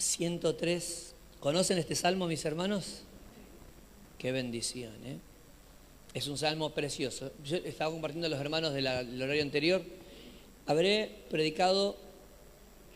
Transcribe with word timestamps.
103. 0.00 1.14
¿Conocen 1.40 1.78
este 1.78 1.94
salmo, 1.94 2.26
mis 2.26 2.44
hermanos? 2.44 3.02
Qué 4.18 4.32
bendición, 4.32 4.94
¿eh? 5.04 5.18
Es 6.12 6.26
un 6.26 6.36
salmo 6.36 6.70
precioso. 6.70 7.30
Yo 7.44 7.58
estaba 7.58 7.92
compartiendo 7.92 8.26
a 8.26 8.30
los 8.30 8.40
hermanos 8.40 8.74
del 8.74 8.86
horario 8.86 9.42
anterior. 9.42 9.82
Habré 10.66 11.24
predicado 11.30 11.96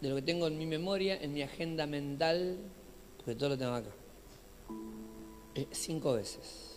de 0.01 0.09
lo 0.09 0.17
que 0.17 0.23
tengo 0.23 0.47
en 0.49 0.59
mi 0.59 0.67
memoria, 0.67 1.17
en 1.21 1.33
mi 1.33 1.43
agenda 1.43 1.87
mental, 1.87 2.57
porque 3.19 3.35
todo 3.37 3.51
lo 3.51 3.59
tengo 3.59 3.73
acá. 3.73 3.91
Eh, 5.55 5.67
cinco 5.71 6.15
veces. 6.15 6.73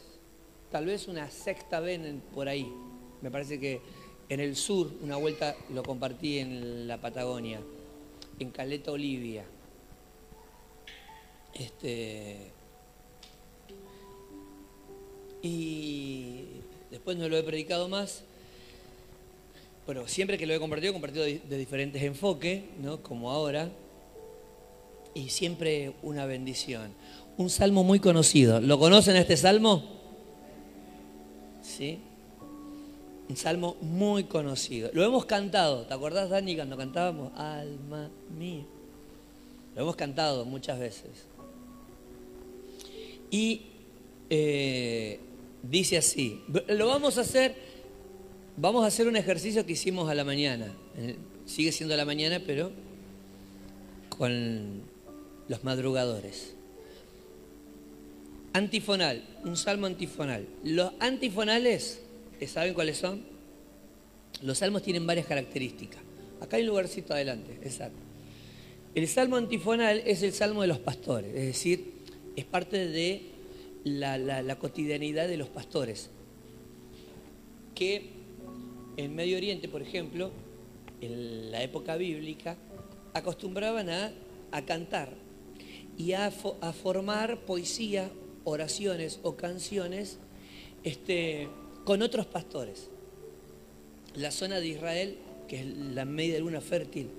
Tal 0.71 0.85
vez 0.85 1.07
una 1.07 1.31
sexta 1.31 1.79
vez 1.79 1.99
por 2.35 2.47
ahí. 2.47 2.71
Me 3.21 3.31
parece 3.31 3.59
que 3.59 3.81
en 4.29 4.39
el 4.39 4.55
sur, 4.55 4.91
una 5.01 5.15
vuelta 5.15 5.55
lo 5.73 5.81
compartí 5.81 6.37
en 6.39 6.87
la 6.87 7.01
Patagonia, 7.01 7.59
en 8.39 8.51
Caleta 8.51 8.91
Olivia. 8.91 9.45
Este, 11.53 12.51
y 15.41 16.45
después 16.91 17.17
no 17.17 17.29
lo 17.29 17.37
he 17.37 17.43
predicado 17.43 17.87
más. 17.87 18.23
Bueno, 19.85 20.07
siempre 20.07 20.37
que 20.37 20.45
lo 20.45 20.53
he 20.53 20.59
compartido, 20.59 20.91
he 20.91 20.93
compartido 20.93 21.23
de, 21.23 21.57
diferentes 21.57 22.01
enfoques, 22.03 22.63
¿no? 22.81 23.01
Como 23.01 23.31
ahora. 23.31 23.69
Y 25.13 25.29
siempre 25.29 25.93
una 26.03 26.25
bendición. 26.25 26.91
Un 27.37 27.49
salmo 27.49 27.83
muy 27.83 27.99
conocido. 27.99 28.59
¿Lo 28.59 28.77
conocen 28.77 29.15
este 29.15 29.37
salmo? 29.37 29.83
¿Sí? 31.61 31.99
Un 33.29 33.37
salmo 33.37 33.77
muy 33.81 34.25
conocido. 34.25 34.89
Lo 34.93 35.03
hemos 35.03 35.25
cantado. 35.25 35.85
¿Te 35.85 35.93
acordás, 35.93 36.29
Dani, 36.29 36.55
cuando 36.55 36.77
cantábamos? 36.77 37.31
Alma 37.37 38.09
mía. 38.37 38.65
Lo 39.75 39.83
hemos 39.83 39.95
cantado 39.95 40.45
muchas 40.45 40.79
veces. 40.79 41.27
Y 43.29 43.61
eh, 44.29 45.19
dice 45.63 45.97
así, 45.97 46.41
lo 46.67 46.87
vamos 46.87 47.17
a 47.17 47.21
hacer, 47.21 47.55
vamos 48.55 48.83
a 48.83 48.87
hacer 48.87 49.07
un 49.07 49.15
ejercicio 49.15 49.65
que 49.65 49.73
hicimos 49.73 50.09
a 50.09 50.15
la 50.15 50.23
mañana, 50.23 50.73
sigue 51.45 51.71
siendo 51.71 51.93
a 51.93 51.97
la 51.97 52.05
mañana, 52.05 52.41
pero 52.45 52.71
con 54.09 54.81
los 55.47 55.63
madrugadores. 55.63 56.53
Antifonal, 58.53 59.23
un 59.43 59.55
salmo 59.55 59.85
antifonal. 59.85 60.47
Los 60.63 60.91
antifonales, 60.99 62.01
¿saben 62.47 62.73
cuáles 62.73 62.97
son? 62.97 63.23
Los 64.41 64.59
salmos 64.59 64.81
tienen 64.83 65.05
varias 65.05 65.27
características. 65.27 66.01
Acá 66.41 66.57
hay 66.57 66.63
un 66.63 66.69
lugarcito 66.69 67.13
adelante, 67.13 67.59
exacto. 67.63 67.99
El 68.95 69.07
salmo 69.07 69.35
antifonal 69.35 70.01
es 70.05 70.23
el 70.23 70.33
salmo 70.33 70.61
de 70.63 70.67
los 70.67 70.79
pastores, 70.79 71.35
es 71.35 71.45
decir, 71.45 71.96
es 72.37 72.45
parte 72.45 72.87
de 72.87 73.23
la, 73.83 74.55
cotidianidad 74.59 75.27
de 75.27 75.37
los 75.37 75.49
pastores. 75.49 76.11
Que 77.73 78.11
en 78.95 79.15
Medio 79.15 79.37
Oriente, 79.37 79.67
por 79.67 79.81
ejemplo, 79.81 80.31
en 81.01 81.51
la 81.51 81.63
época 81.63 81.97
bíblica, 81.97 82.55
acostumbraban 83.13 83.89
a, 83.89 84.13
cantar 84.65 85.09
y 85.97 86.13
a, 86.13 86.29
formar 86.29 87.41
poesía, 87.41 88.11
oraciones 88.43 89.19
o 89.23 89.35
canciones 89.35 90.19
este, 90.83 91.49
con 91.85 92.03
otros 92.03 92.27
pastores. 92.27 92.89
La 94.15 94.29
zona 94.29 94.59
de 94.59 94.67
Israel, 94.67 95.17
que 95.47 95.61
es 95.61 95.65
la 95.65 96.05
media 96.05 96.39
luna 96.39 96.61
fértil, 96.61 97.09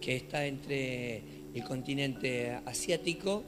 que 0.00 0.16
está 0.16 0.46
entre 0.46 1.22
el 1.54 1.62
continente 1.62 2.52
asiático, 2.64 3.44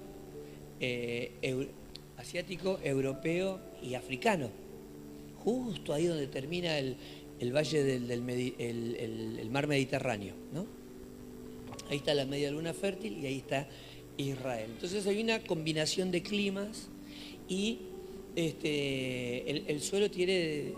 eh, 0.81 1.69
asiático, 2.17 2.79
europeo 2.83 3.61
y 3.83 3.95
africano. 3.95 4.51
Justo 5.39 5.95
ahí 5.95 6.07
donde 6.07 6.27
termina 6.27 6.79
el, 6.79 6.97
valle 7.55 7.83
del, 7.83 9.51
mar 9.51 9.67
Mediterráneo. 9.67 10.35
¿no? 10.52 10.67
Ahí 11.89 11.98
está 11.98 12.14
la 12.14 12.27
media 12.27 12.51
luna 12.51 12.75
fértil 12.75 13.19
y 13.19 13.27
ahí 13.27 13.39
está 13.39 13.69
Israel. 14.17 14.70
Entonces 14.75 15.07
hay 15.07 15.23
una 15.23 15.42
combinación 15.45 16.11
de 16.11 16.23
climas 16.23 16.89
y 17.48 17.79
este, 18.36 19.70
el, 19.73 19.81
suelo 19.81 20.11
tiene 20.11 20.35
eh, 20.35 20.75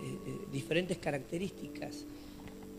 diferentes 0.53 0.98
características. 0.98 2.04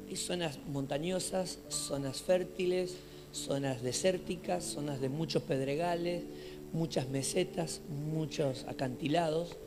Hay 0.07 0.15
zonas 0.15 0.59
montañosas, 0.67 1.59
zonas 1.69 2.21
fértiles, 2.21 2.95
zonas 3.31 3.81
desérticas, 3.81 4.63
zonas 4.63 5.01
de 5.01 5.09
muchos 5.09 5.43
pedregales, 5.43 6.23
muchas 6.73 7.09
mesetas, 7.09 7.81
muchos 7.89 8.65
acantilados, 8.67 9.57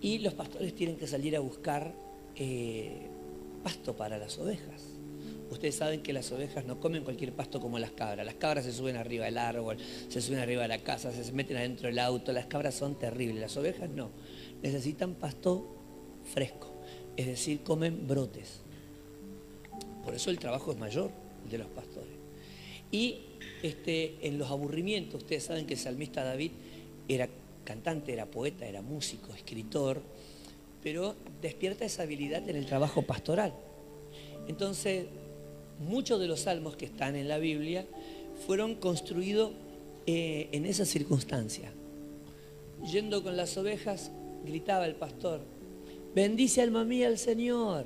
y 0.00 0.18
los 0.18 0.34
pastores 0.34 0.74
tienen 0.74 0.96
que 0.96 1.06
salir 1.06 1.36
a 1.36 1.40
buscar 1.40 1.94
eh, 2.36 3.08
pasto 3.62 3.94
para 3.96 4.18
las 4.18 4.38
ovejas. 4.38 4.82
Ustedes 5.50 5.74
saben 5.74 6.02
que 6.02 6.12
las 6.12 6.30
ovejas 6.30 6.64
no 6.64 6.78
comen 6.78 7.02
cualquier 7.02 7.32
pasto 7.32 7.60
como 7.60 7.78
las 7.78 7.90
cabras. 7.90 8.24
Las 8.24 8.36
cabras 8.36 8.64
se 8.64 8.72
suben 8.72 8.96
arriba 8.96 9.24
del 9.24 9.36
árbol, 9.36 9.78
se 10.08 10.20
suben 10.20 10.38
arriba 10.38 10.62
de 10.62 10.68
la 10.68 10.78
casa, 10.78 11.12
se 11.12 11.32
meten 11.32 11.56
adentro 11.56 11.88
del 11.88 11.98
auto. 11.98 12.32
Las 12.32 12.46
cabras 12.46 12.76
son 12.76 12.96
terribles. 12.98 13.40
Las 13.40 13.56
ovejas 13.56 13.90
no. 13.90 14.10
Necesitan 14.62 15.14
pasto 15.14 15.76
fresco. 16.32 16.72
Es 17.16 17.26
decir, 17.26 17.62
comen 17.64 18.06
brotes. 18.06 18.60
Por 20.04 20.14
eso 20.14 20.30
el 20.30 20.38
trabajo 20.38 20.70
es 20.70 20.78
mayor 20.78 21.10
de 21.50 21.58
los 21.58 21.66
pastores. 21.66 22.14
Y 22.92 23.22
este, 23.62 24.16
en 24.22 24.38
los 24.38 24.50
aburrimientos, 24.50 25.22
ustedes 25.22 25.44
saben 25.44 25.66
que 25.66 25.74
el 25.74 25.80
salmista 25.80 26.24
David 26.24 26.52
era 27.08 27.28
cantante, 27.64 28.12
era 28.12 28.26
poeta, 28.26 28.66
era 28.66 28.82
músico, 28.82 29.34
escritor, 29.34 30.00
pero 30.82 31.14
despierta 31.42 31.84
esa 31.84 32.02
habilidad 32.02 32.48
en 32.48 32.56
el 32.56 32.66
trabajo 32.66 33.02
pastoral. 33.02 33.52
Entonces, 34.48 35.06
muchos 35.78 36.20
de 36.20 36.26
los 36.26 36.40
salmos 36.40 36.76
que 36.76 36.86
están 36.86 37.16
en 37.16 37.28
la 37.28 37.38
Biblia 37.38 37.86
fueron 38.46 38.74
construidos 38.76 39.52
eh, 40.06 40.48
en 40.52 40.64
esa 40.64 40.84
circunstancia. 40.84 41.70
Yendo 42.90 43.22
con 43.22 43.36
las 43.36 43.56
ovejas, 43.58 44.10
gritaba 44.46 44.86
el 44.86 44.94
pastor, 44.94 45.42
bendice 46.14 46.62
alma 46.62 46.84
mía 46.84 47.08
al 47.08 47.18
Señor. 47.18 47.84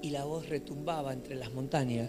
Y 0.00 0.10
la 0.10 0.24
voz 0.24 0.48
retumbaba 0.48 1.12
entre 1.12 1.34
las 1.34 1.52
montañas 1.52 2.08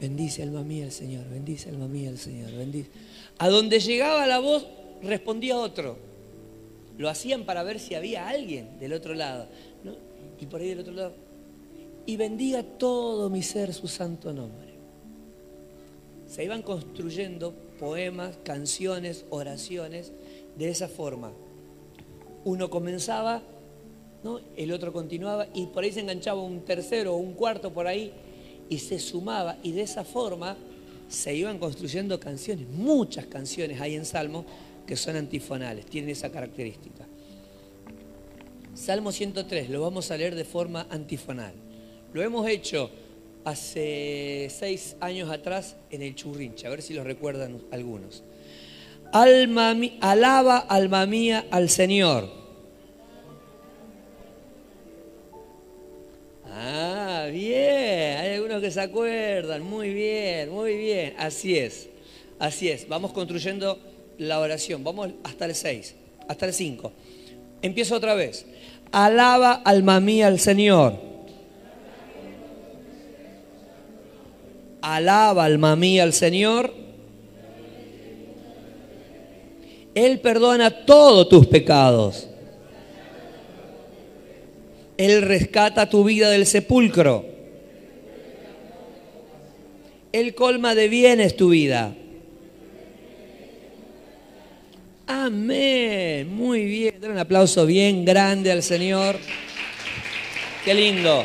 Bendice 0.00 0.42
alma 0.42 0.62
mía 0.62 0.84
el 0.84 0.92
Señor, 0.92 1.28
bendice 1.28 1.70
alma 1.70 1.88
mía 1.88 2.10
el 2.10 2.18
Señor, 2.18 2.52
bendice. 2.52 2.90
A 3.38 3.48
donde 3.48 3.80
llegaba 3.80 4.26
la 4.26 4.40
voz 4.40 4.66
respondía 5.02 5.56
otro. 5.56 5.96
Lo 6.98 7.08
hacían 7.08 7.44
para 7.44 7.62
ver 7.62 7.78
si 7.78 7.94
había 7.94 8.28
alguien 8.28 8.78
del 8.78 8.92
otro 8.92 9.14
lado. 9.14 9.46
Y 10.40 10.46
por 10.46 10.60
ahí 10.60 10.68
del 10.68 10.80
otro 10.80 10.92
lado. 10.92 11.12
Y 12.04 12.16
bendiga 12.16 12.62
todo 12.62 13.30
mi 13.30 13.42
ser 13.42 13.72
su 13.72 13.88
santo 13.88 14.32
nombre. 14.32 14.76
Se 16.28 16.44
iban 16.44 16.62
construyendo 16.62 17.54
poemas, 17.78 18.36
canciones, 18.42 19.24
oraciones 19.30 20.12
de 20.56 20.68
esa 20.68 20.88
forma. 20.88 21.32
Uno 22.44 22.70
comenzaba, 22.70 23.42
¿no? 24.22 24.40
el 24.56 24.72
otro 24.72 24.92
continuaba 24.92 25.46
y 25.54 25.66
por 25.66 25.84
ahí 25.84 25.92
se 25.92 26.00
enganchaba 26.00 26.40
un 26.42 26.60
tercero 26.60 27.14
o 27.14 27.16
un 27.16 27.34
cuarto 27.34 27.72
por 27.72 27.86
ahí 27.86 28.12
y 28.68 28.78
se 28.78 28.98
sumaba 28.98 29.58
y 29.62 29.72
de 29.72 29.82
esa 29.82 30.04
forma 30.04 30.56
se 31.08 31.34
iban 31.34 31.58
construyendo 31.58 32.18
canciones, 32.18 32.66
muchas 32.68 33.26
canciones 33.26 33.80
hay 33.80 33.94
en 33.94 34.04
Salmo 34.04 34.44
que 34.86 34.96
son 34.96 35.16
antifonales, 35.16 35.86
tienen 35.86 36.10
esa 36.10 36.30
característica. 36.30 37.06
Salmo 38.74 39.10
103, 39.10 39.70
lo 39.70 39.80
vamos 39.80 40.10
a 40.10 40.16
leer 40.16 40.34
de 40.34 40.44
forma 40.44 40.86
antifonal. 40.90 41.54
Lo 42.12 42.22
hemos 42.22 42.46
hecho 42.48 42.90
hace 43.44 44.48
seis 44.50 44.96
años 45.00 45.30
atrás 45.30 45.76
en 45.90 46.02
el 46.02 46.14
Churrinche, 46.14 46.66
a 46.66 46.70
ver 46.70 46.82
si 46.82 46.92
lo 46.94 47.04
recuerdan 47.04 47.62
algunos. 47.70 48.22
Alaba 49.12 50.58
alma 50.58 51.06
mía 51.06 51.46
al 51.50 51.70
Señor. 51.70 52.45
Bien, 57.30 58.18
hay 58.18 58.34
algunos 58.34 58.60
que 58.60 58.70
se 58.70 58.80
acuerdan, 58.80 59.62
muy 59.62 59.92
bien, 59.92 60.50
muy 60.50 60.76
bien, 60.76 61.14
así 61.18 61.56
es, 61.56 61.88
así 62.38 62.68
es, 62.68 62.88
vamos 62.88 63.12
construyendo 63.12 63.78
la 64.18 64.40
oración, 64.40 64.84
vamos 64.84 65.10
hasta 65.24 65.44
el 65.46 65.54
6, 65.54 65.94
hasta 66.28 66.46
el 66.46 66.52
5. 66.52 66.92
Empiezo 67.62 67.96
otra 67.96 68.14
vez, 68.14 68.46
alaba 68.92 69.52
alma 69.52 70.00
mía 70.00 70.28
al 70.28 70.38
Señor. 70.38 70.94
Alaba 74.82 75.44
alma 75.44 75.74
mía 75.74 76.04
al 76.04 76.12
Señor. 76.12 76.72
Él 79.94 80.20
perdona 80.20 80.84
todos 80.84 81.28
tus 81.28 81.46
pecados. 81.46 82.28
Él 84.98 85.22
rescata 85.22 85.88
tu 85.88 86.04
vida 86.04 86.30
del 86.30 86.46
sepulcro. 86.46 87.24
Él 90.12 90.34
colma 90.34 90.74
de 90.74 90.88
bienes 90.88 91.36
tu 91.36 91.50
vida. 91.50 91.94
Amén. 95.06 96.34
Muy 96.34 96.64
bien. 96.64 97.00
Dar 97.00 97.10
un 97.10 97.18
aplauso 97.18 97.66
bien 97.66 98.04
grande 98.04 98.50
al 98.50 98.62
Señor. 98.62 99.16
Qué 100.64 100.74
lindo. 100.74 101.24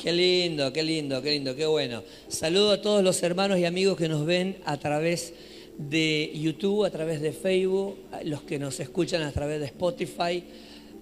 Qué 0.00 0.12
lindo, 0.12 0.72
qué 0.72 0.82
lindo, 0.84 1.20
qué 1.20 1.30
lindo, 1.32 1.56
qué 1.56 1.66
bueno. 1.66 2.04
Saludo 2.28 2.72
a 2.72 2.80
todos 2.80 3.02
los 3.02 3.22
hermanos 3.22 3.58
y 3.58 3.64
amigos 3.64 3.98
que 3.98 4.08
nos 4.08 4.24
ven 4.24 4.56
a 4.64 4.76
través 4.78 5.32
de 5.32 5.47
YouTube, 5.78 6.84
a 6.84 6.90
través 6.90 7.20
de 7.20 7.32
Facebook, 7.32 7.96
los 8.24 8.42
que 8.42 8.58
nos 8.58 8.80
escuchan 8.80 9.22
a 9.22 9.32
través 9.32 9.60
de 9.60 9.66
Spotify, 9.66 10.44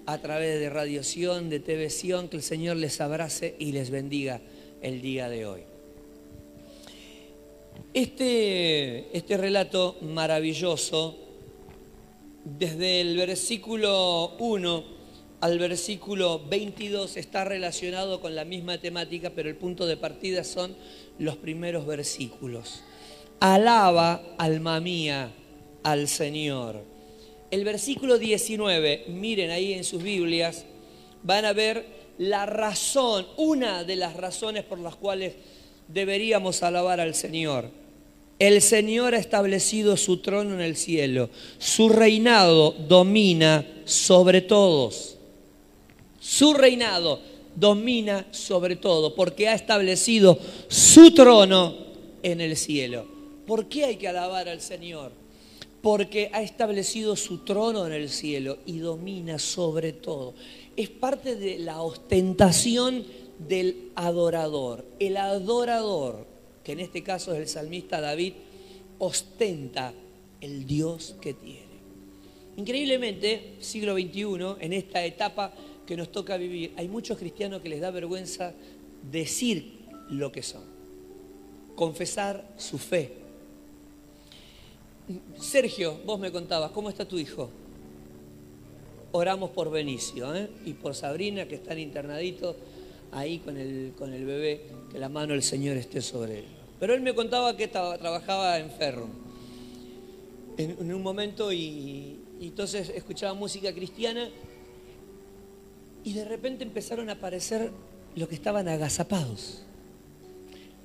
a 0.05 0.17
través 0.19 0.59
de 0.59 0.69
Radioción, 0.69 1.49
de 1.49 1.59
TV 1.59 1.89
que 2.29 2.37
el 2.37 2.43
Señor 2.43 2.77
les 2.77 3.01
abrace 3.01 3.55
y 3.59 3.71
les 3.71 3.89
bendiga 3.89 4.39
el 4.81 5.01
día 5.01 5.29
de 5.29 5.45
hoy. 5.45 5.61
Este, 7.93 9.17
este 9.17 9.37
relato 9.37 9.97
maravilloso, 10.01 11.17
desde 12.45 13.01
el 13.01 13.17
versículo 13.17 14.35
1 14.37 14.97
al 15.39 15.59
versículo 15.59 16.41
22 16.47 17.15
está 17.17 17.43
relacionado 17.43 18.21
con 18.21 18.33
la 18.33 18.43
misma 18.43 18.79
temática, 18.79 19.31
pero 19.35 19.49
el 19.49 19.55
punto 19.55 19.85
de 19.85 19.95
partida 19.95 20.43
son 20.43 20.75
los 21.19 21.37
primeros 21.37 21.85
versículos. 21.85 22.83
Alaba, 23.39 24.35
alma 24.37 24.79
mía, 24.79 25.31
al 25.83 26.07
Señor. 26.07 26.83
El 27.51 27.63
versículo 27.63 28.17
19, 28.17 29.05
miren 29.09 29.51
ahí 29.51 29.73
en 29.73 29.83
sus 29.83 30.01
Biblias, 30.01 30.65
van 31.23 31.45
a 31.45 31.53
ver 31.53 31.85
la 32.17 32.45
razón, 32.45 33.27
una 33.37 33.83
de 33.83 33.95
las 33.95 34.15
razones 34.15 34.63
por 34.63 34.79
las 34.79 34.95
cuales 34.95 35.35
deberíamos 35.87 36.63
alabar 36.63 36.99
al 36.99 37.15
Señor. 37.15 37.69
El 38.39 38.61
Señor 38.61 39.15
ha 39.15 39.19
establecido 39.19 39.97
su 39.97 40.17
trono 40.17 40.53
en 40.53 40.61
el 40.61 40.75
cielo, 40.75 41.29
su 41.57 41.89
reinado 41.89 42.71
domina 42.71 43.65
sobre 43.85 44.41
todos. 44.41 45.17
Su 46.19 46.53
reinado 46.53 47.19
domina 47.55 48.27
sobre 48.31 48.75
todo 48.75 49.15
porque 49.15 49.47
ha 49.47 49.53
establecido 49.53 50.37
su 50.67 51.13
trono 51.13 51.75
en 52.21 52.41
el 52.41 52.57
cielo. 52.57 53.16
¿Por 53.47 53.69
qué 53.69 53.85
hay 53.85 53.95
que 53.95 54.09
alabar 54.09 54.49
al 54.49 54.59
Señor? 54.59 55.13
Porque 55.81 56.29
ha 56.33 56.41
establecido 56.41 57.15
su 57.15 57.45
trono 57.45 57.87
en 57.87 57.93
el 57.93 58.09
cielo 58.09 58.57
y 58.65 58.79
domina 58.79 59.39
sobre 59.39 59.93
todo. 59.93 60.33
Es 60.75 60.89
parte 60.89 61.37
de 61.37 61.57
la 61.57 61.81
ostentación 61.81 63.05
del 63.39 63.91
adorador. 63.95 64.85
El 64.99 65.15
adorador, 65.15 66.27
que 66.61 66.73
en 66.73 66.81
este 66.81 67.03
caso 67.03 67.33
es 67.33 67.39
el 67.39 67.47
salmista 67.47 68.01
David, 68.01 68.33
ostenta 68.99 69.93
el 70.41 70.67
Dios 70.67 71.15
que 71.21 71.33
tiene. 71.33 71.77
Increíblemente, 72.57 73.55
siglo 73.61 73.93
XXI, 73.93 74.57
en 74.59 74.73
esta 74.73 75.05
etapa 75.05 75.53
que 75.85 75.95
nos 75.95 76.11
toca 76.11 76.35
vivir, 76.35 76.73
hay 76.75 76.89
muchos 76.89 77.17
cristianos 77.17 77.61
que 77.61 77.69
les 77.69 77.79
da 77.79 77.91
vergüenza 77.91 78.53
decir 79.09 79.85
lo 80.09 80.33
que 80.33 80.43
son, 80.43 80.63
confesar 81.75 82.53
su 82.57 82.77
fe. 82.77 83.26
Sergio, 85.37 85.97
vos 86.05 86.19
me 86.19 86.31
contabas, 86.31 86.71
¿cómo 86.71 86.89
está 86.89 87.05
tu 87.05 87.17
hijo? 87.17 87.49
Oramos 89.11 89.51
por 89.51 89.71
Benicio 89.71 90.35
¿eh? 90.35 90.49
y 90.65 90.73
por 90.73 90.93
Sabrina, 90.95 91.47
que 91.47 91.55
están 91.55 91.79
internaditos 91.79 92.55
ahí 93.11 93.39
con 93.39 93.57
el, 93.57 93.93
con 93.97 94.13
el 94.13 94.25
bebé, 94.25 94.65
que 94.91 94.99
la 94.99 95.09
mano 95.09 95.33
del 95.33 95.43
Señor 95.43 95.77
esté 95.77 96.01
sobre 96.01 96.39
él. 96.39 96.45
Pero 96.79 96.93
él 96.93 97.01
me 97.01 97.15
contaba 97.15 97.55
que 97.55 97.63
estaba, 97.63 97.97
trabajaba 97.97 98.59
en 98.59 98.69
Ferro 98.69 99.07
en, 100.57 100.93
un 100.93 101.01
momento 101.01 101.53
y 101.53 102.19
entonces 102.41 102.89
escuchaba 102.89 103.33
música 103.33 103.73
cristiana 103.73 104.29
y 106.03 106.13
de 106.13 106.25
repente 106.25 106.63
empezaron 106.63 107.09
a 107.09 107.13
aparecer 107.13 107.71
los 108.15 108.27
que 108.27 108.35
estaban 108.35 108.67
agazapados. 108.67 109.66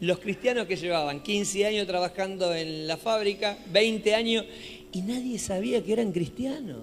Los 0.03 0.19
cristianos 0.19 0.67
que 0.67 0.75
llevaban 0.75 1.23
15 1.23 1.65
años 1.65 1.87
trabajando 1.87 2.53
en 2.53 2.89
la 2.89 2.97
fábrica, 2.97 3.57
20 3.71 4.17
años, 4.17 4.45
y 4.91 5.01
nadie 5.03 5.39
sabía 5.39 5.81
que 5.85 5.93
eran 5.93 6.11
cristianos. 6.11 6.83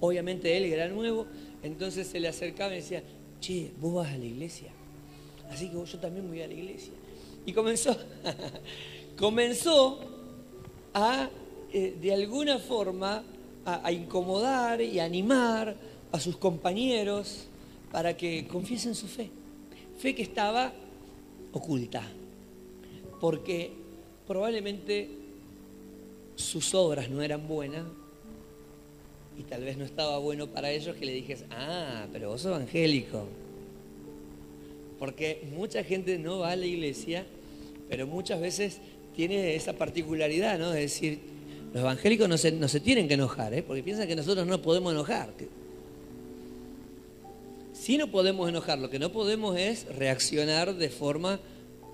Obviamente 0.00 0.56
él 0.56 0.64
era 0.64 0.88
nuevo, 0.88 1.28
entonces 1.62 2.08
se 2.08 2.18
le 2.18 2.26
acercaba 2.26 2.72
y 2.72 2.78
decía, 2.78 3.04
che, 3.40 3.70
vos 3.80 3.94
vas 3.94 4.12
a 4.12 4.18
la 4.18 4.24
iglesia. 4.24 4.70
Así 5.48 5.68
que 5.68 5.74
yo 5.74 5.98
también 6.00 6.26
voy 6.26 6.42
a 6.42 6.48
la 6.48 6.54
iglesia. 6.54 6.92
Y 7.46 7.52
comenzó, 7.52 7.96
comenzó 9.16 10.00
a, 10.94 11.30
eh, 11.72 11.96
de 12.02 12.12
alguna 12.12 12.58
forma, 12.58 13.22
a, 13.64 13.86
a 13.86 13.92
incomodar 13.92 14.80
y 14.80 14.98
animar 14.98 15.76
a 16.10 16.18
sus 16.18 16.36
compañeros 16.38 17.46
para 17.92 18.16
que 18.16 18.48
confiesen 18.48 18.96
su 18.96 19.06
fe. 19.06 19.30
Fe 20.00 20.12
que 20.12 20.22
estaba 20.22 20.72
oculta, 21.56 22.02
porque 23.20 23.72
probablemente 24.26 25.08
sus 26.36 26.74
obras 26.74 27.10
no 27.10 27.22
eran 27.22 27.46
buenas 27.48 27.84
y 29.38 29.42
tal 29.42 29.64
vez 29.64 29.76
no 29.76 29.84
estaba 29.84 30.18
bueno 30.18 30.46
para 30.46 30.70
ellos 30.70 30.96
que 30.96 31.06
le 31.06 31.12
dijes, 31.12 31.44
ah, 31.50 32.06
pero 32.12 32.30
vos 32.30 32.40
sos 32.40 32.56
evangélico. 32.56 33.26
Porque 34.98 35.46
mucha 35.54 35.84
gente 35.84 36.18
no 36.18 36.38
va 36.38 36.52
a 36.52 36.56
la 36.56 36.64
iglesia, 36.64 37.26
pero 37.88 38.06
muchas 38.06 38.40
veces 38.40 38.78
tiene 39.14 39.54
esa 39.54 39.74
particularidad, 39.74 40.58
¿no? 40.58 40.70
De 40.70 40.80
decir, 40.80 41.18
los 41.72 41.82
evangélicos 41.82 42.28
no 42.28 42.38
se, 42.38 42.52
no 42.52 42.68
se 42.68 42.80
tienen 42.80 43.08
que 43.08 43.14
enojar, 43.14 43.52
¿eh? 43.52 43.62
porque 43.62 43.82
piensan 43.82 44.08
que 44.08 44.16
nosotros 44.16 44.46
no 44.46 44.62
podemos 44.62 44.92
enojar. 44.92 45.30
Si 47.86 47.96
no 47.96 48.10
podemos 48.10 48.48
enojar, 48.48 48.80
lo 48.80 48.90
que 48.90 48.98
no 48.98 49.12
podemos 49.12 49.56
es 49.56 49.86
reaccionar 49.86 50.74
de 50.74 50.88
forma 50.88 51.38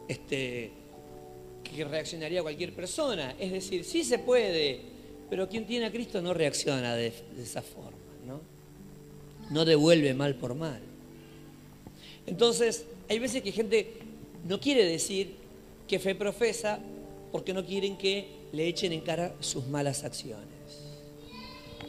este, 0.08 0.70
que 1.62 1.84
reaccionaría 1.84 2.40
cualquier 2.40 2.72
persona. 2.72 3.36
Es 3.38 3.52
decir, 3.52 3.84
sí 3.84 4.02
se 4.02 4.18
puede, 4.18 4.80
pero 5.28 5.50
quien 5.50 5.66
tiene 5.66 5.84
a 5.84 5.92
Cristo 5.92 6.22
no 6.22 6.32
reacciona 6.32 6.96
de, 6.96 7.12
esa 7.38 7.60
forma, 7.60 7.98
¿no? 8.26 8.40
No 9.50 9.66
devuelve 9.66 10.14
mal 10.14 10.34
por 10.36 10.54
mal. 10.54 10.80
Entonces, 12.26 12.86
hay 13.10 13.18
veces 13.18 13.42
que 13.42 13.52
gente 13.52 13.98
no 14.48 14.60
quiere 14.60 14.86
decir 14.86 15.34
que 15.86 15.98
fe 15.98 16.14
profesa 16.14 16.80
porque 17.32 17.52
no 17.52 17.66
quieren 17.66 17.98
que 17.98 18.28
le 18.52 18.66
echen 18.66 18.94
en 18.94 19.02
cara 19.02 19.34
sus 19.40 19.66
malas 19.66 20.04
acciones. 20.04 20.46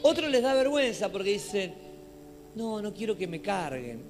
Otros 0.02 0.30
les 0.30 0.42
da 0.42 0.54
vergüenza 0.56 1.10
porque 1.10 1.30
dicen, 1.30 1.83
no, 2.56 2.82
no 2.82 2.94
quiero 2.94 3.18
que 3.18 3.28
me 3.28 3.42
carguen. 3.42 4.02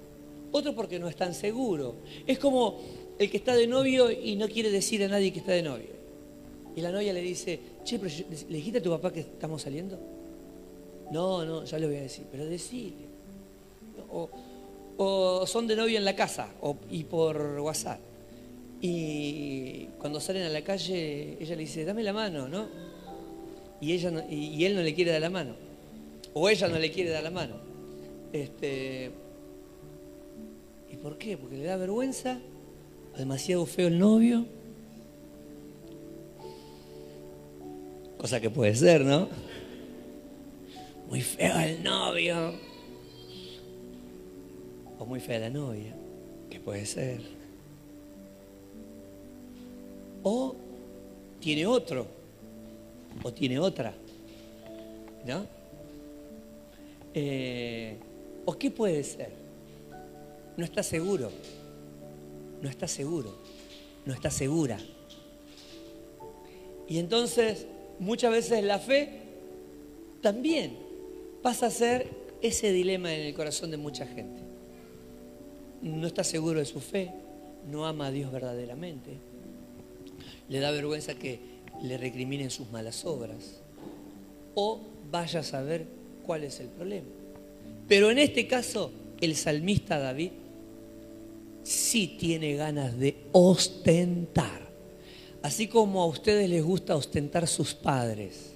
Otro 0.51 0.75
porque 0.75 0.99
no 0.99 1.07
están 1.07 1.33
seguros. 1.33 1.95
Es 2.27 2.37
como 2.37 2.79
el 3.17 3.29
que 3.29 3.37
está 3.37 3.55
de 3.55 3.67
novio 3.67 4.11
y 4.11 4.35
no 4.35 4.47
quiere 4.47 4.69
decir 4.69 5.03
a 5.03 5.07
nadie 5.07 5.33
que 5.33 5.39
está 5.39 5.53
de 5.53 5.63
novio. 5.63 5.93
Y 6.75 6.81
la 6.81 6.91
novia 6.91 7.13
le 7.13 7.21
dice, 7.21 7.59
che, 7.83 7.99
pero 7.99 8.13
¿le 8.49 8.57
dijiste 8.57 8.79
a 8.79 8.83
tu 8.83 8.89
papá 8.89 9.11
que 9.11 9.21
estamos 9.21 9.61
saliendo? 9.61 9.99
No, 11.11 11.45
no, 11.45 11.63
ya 11.65 11.77
le 11.77 11.87
voy 11.87 11.97
a 11.97 12.01
decir, 12.01 12.25
pero 12.31 12.45
decile. 12.45 13.13
O, 14.97 15.45
son 15.45 15.67
de 15.67 15.75
novio 15.75 15.97
en 15.97 16.05
la 16.05 16.15
casa 16.15 16.49
o, 16.61 16.77
y 16.89 17.03
por 17.03 17.59
WhatsApp. 17.59 17.99
Y 18.81 19.85
cuando 19.99 20.19
salen 20.19 20.43
a 20.43 20.49
la 20.49 20.61
calle, 20.61 21.37
ella 21.39 21.55
le 21.55 21.61
dice, 21.61 21.85
dame 21.85 22.03
la 22.03 22.13
mano, 22.13 22.47
¿no? 22.47 22.67
Y, 23.79 23.93
ella 23.93 24.25
y 24.29 24.63
él 24.65 24.75
no 24.75 24.81
le 24.81 24.93
quiere 24.93 25.11
dar 25.11 25.21
la 25.21 25.29
mano. 25.29 25.55
O 26.33 26.49
ella 26.49 26.67
no 26.67 26.77
le 26.79 26.91
quiere 26.91 27.11
dar 27.11 27.23
la 27.23 27.31
mano. 27.31 27.72
Este, 28.33 29.11
¿Y 30.91 30.97
por 30.97 31.17
qué? 31.17 31.37
Porque 31.37 31.57
le 31.57 31.65
da 31.65 31.77
vergüenza, 31.77 32.39
demasiado 33.17 33.65
feo 33.65 33.87
el 33.87 33.97
novio. 33.97 34.45
Cosa 38.17 38.39
que 38.39 38.49
puede 38.49 38.75
ser, 38.75 39.05
¿no? 39.05 39.27
Muy 41.09 41.21
feo 41.21 41.59
el 41.59 41.83
novio. 41.83 42.53
O 44.99 45.05
muy 45.05 45.19
fea 45.19 45.39
la 45.39 45.49
novia, 45.49 45.95
que 46.49 46.59
puede 46.59 46.85
ser. 46.85 47.21
O 50.21 50.55
tiene 51.39 51.65
otro, 51.65 52.07
o 53.21 53.33
tiene 53.33 53.59
otra, 53.59 53.93
¿no? 55.25 55.45
Eh, 57.15 57.97
¿O 58.45 58.53
qué 58.57 58.71
puede 58.71 59.03
ser? 59.03 59.31
No 60.57 60.65
está 60.65 60.83
seguro. 60.83 61.31
No 62.61 62.69
está 62.69 62.87
seguro. 62.87 63.33
No 64.05 64.13
está 64.13 64.29
segura. 64.29 64.79
Y 66.87 66.99
entonces, 66.99 67.65
muchas 67.99 68.31
veces 68.31 68.63
la 68.63 68.79
fe 68.79 69.21
también 70.21 70.77
pasa 71.41 71.67
a 71.67 71.71
ser 71.71 72.09
ese 72.41 72.71
dilema 72.71 73.13
en 73.13 73.21
el 73.21 73.33
corazón 73.33 73.71
de 73.71 73.77
mucha 73.77 74.05
gente. 74.05 74.41
No 75.81 76.07
está 76.07 76.23
seguro 76.23 76.59
de 76.59 76.65
su 76.65 76.79
fe, 76.79 77.11
no 77.69 77.85
ama 77.85 78.07
a 78.07 78.11
Dios 78.11 78.31
verdaderamente. 78.31 79.17
Le 80.49 80.59
da 80.59 80.71
vergüenza 80.71 81.15
que 81.15 81.39
le 81.81 81.97
recriminen 81.97 82.51
sus 82.51 82.69
malas 82.69 83.05
obras. 83.05 83.61
O 84.55 84.81
vaya 85.11 85.39
a 85.39 85.43
saber 85.43 85.85
cuál 86.25 86.43
es 86.43 86.59
el 86.59 86.67
problema. 86.67 87.22
Pero 87.87 88.11
en 88.11 88.19
este 88.19 88.47
caso, 88.47 88.91
el 89.21 89.35
salmista 89.35 89.99
David 89.99 90.31
sí 91.63 92.15
tiene 92.19 92.55
ganas 92.55 92.97
de 92.97 93.15
ostentar. 93.31 94.63
Así 95.41 95.67
como 95.67 96.01
a 96.01 96.05
ustedes 96.05 96.49
les 96.49 96.63
gusta 96.63 96.95
ostentar 96.95 97.47
sus 97.47 97.73
padres. 97.73 98.53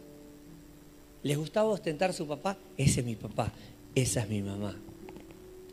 ¿Les 1.23 1.37
gustaba 1.37 1.69
ostentar 1.69 2.13
su 2.13 2.27
papá? 2.27 2.57
Ese 2.77 3.01
es 3.01 3.05
mi 3.05 3.15
papá, 3.15 3.51
esa 3.95 4.21
es 4.21 4.29
mi 4.29 4.41
mamá. 4.41 4.75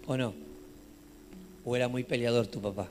¿O 0.06 0.16
no? 0.16 0.34
¿O 1.64 1.76
era 1.76 1.88
muy 1.88 2.04
peleador 2.04 2.46
tu 2.46 2.60
papá? 2.60 2.88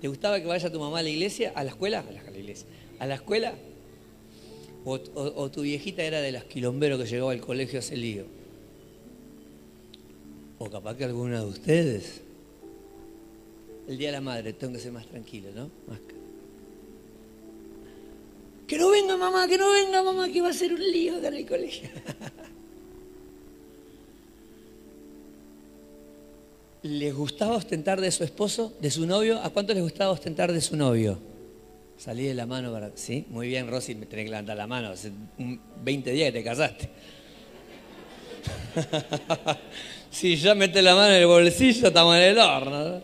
¿Te 0.00 0.08
gustaba 0.08 0.40
que 0.40 0.46
vaya 0.46 0.70
tu 0.70 0.80
mamá 0.80 0.98
a 0.98 1.02
la 1.02 1.08
iglesia? 1.08 1.52
¿A 1.54 1.64
la 1.64 1.70
escuela? 1.70 2.00
A 2.00 2.30
la, 2.30 2.38
iglesia. 2.38 2.66
¿A 2.98 3.06
la 3.06 3.14
escuela? 3.14 3.54
O, 4.84 4.98
tu 5.50 5.62
viejita 5.62 6.02
era 6.02 6.20
de 6.20 6.30
las 6.30 6.44
quilomberos 6.44 7.00
que 7.00 7.06
llegaba 7.06 7.32
al 7.32 7.40
colegio 7.40 7.78
a 7.78 7.80
hacer 7.80 7.98
lío? 7.98 8.24
O 10.64 10.70
capaz 10.70 10.96
que 10.96 11.04
alguna 11.04 11.40
de 11.40 11.46
ustedes. 11.46 12.22
El 13.86 13.98
día 13.98 14.08
de 14.08 14.12
la 14.12 14.22
madre, 14.22 14.54
tengo 14.54 14.72
que 14.72 14.78
ser 14.80 14.92
más 14.92 15.06
tranquilo, 15.06 15.50
¿no? 15.54 15.70
Más... 15.86 16.00
Que 18.66 18.78
no 18.78 18.88
venga 18.88 19.14
mamá, 19.18 19.46
que 19.46 19.58
no 19.58 19.70
venga 19.70 20.02
mamá, 20.02 20.26
que 20.32 20.40
va 20.40 20.48
a 20.48 20.54
ser 20.54 20.72
un 20.72 20.80
lío 20.80 21.18
acá 21.18 21.28
en 21.28 21.34
el 21.34 21.46
colegio. 21.46 21.90
¿Les 26.82 27.14
gustaba 27.14 27.56
ostentar 27.56 28.00
de 28.00 28.10
su 28.10 28.24
esposo, 28.24 28.72
de 28.80 28.90
su 28.90 29.04
novio? 29.04 29.38
¿A 29.40 29.50
cuánto 29.50 29.74
les 29.74 29.82
gustaba 29.82 30.12
ostentar 30.12 30.50
de 30.50 30.62
su 30.62 30.78
novio? 30.78 31.18
Salí 31.98 32.24
de 32.24 32.32
la 32.32 32.46
mano 32.46 32.72
para... 32.72 32.90
Sí, 32.94 33.26
muy 33.28 33.48
bien, 33.48 33.68
Rosy, 33.68 33.94
me 33.94 34.06
tenés 34.06 34.24
que 34.24 34.30
levantar 34.30 34.56
la 34.56 34.66
mano. 34.66 34.88
Hace 34.88 35.12
20 35.82 36.10
días 36.10 36.32
que 36.32 36.38
te 36.38 36.44
casaste. 36.44 36.88
si 40.14 40.36
ya 40.36 40.54
metes 40.54 40.82
la 40.82 40.94
mano 40.94 41.12
en 41.12 41.22
el 41.22 41.26
bolsillo, 41.26 41.88
estamos 41.88 42.16
en 42.16 42.22
el 42.22 42.38
horno. 42.38 43.02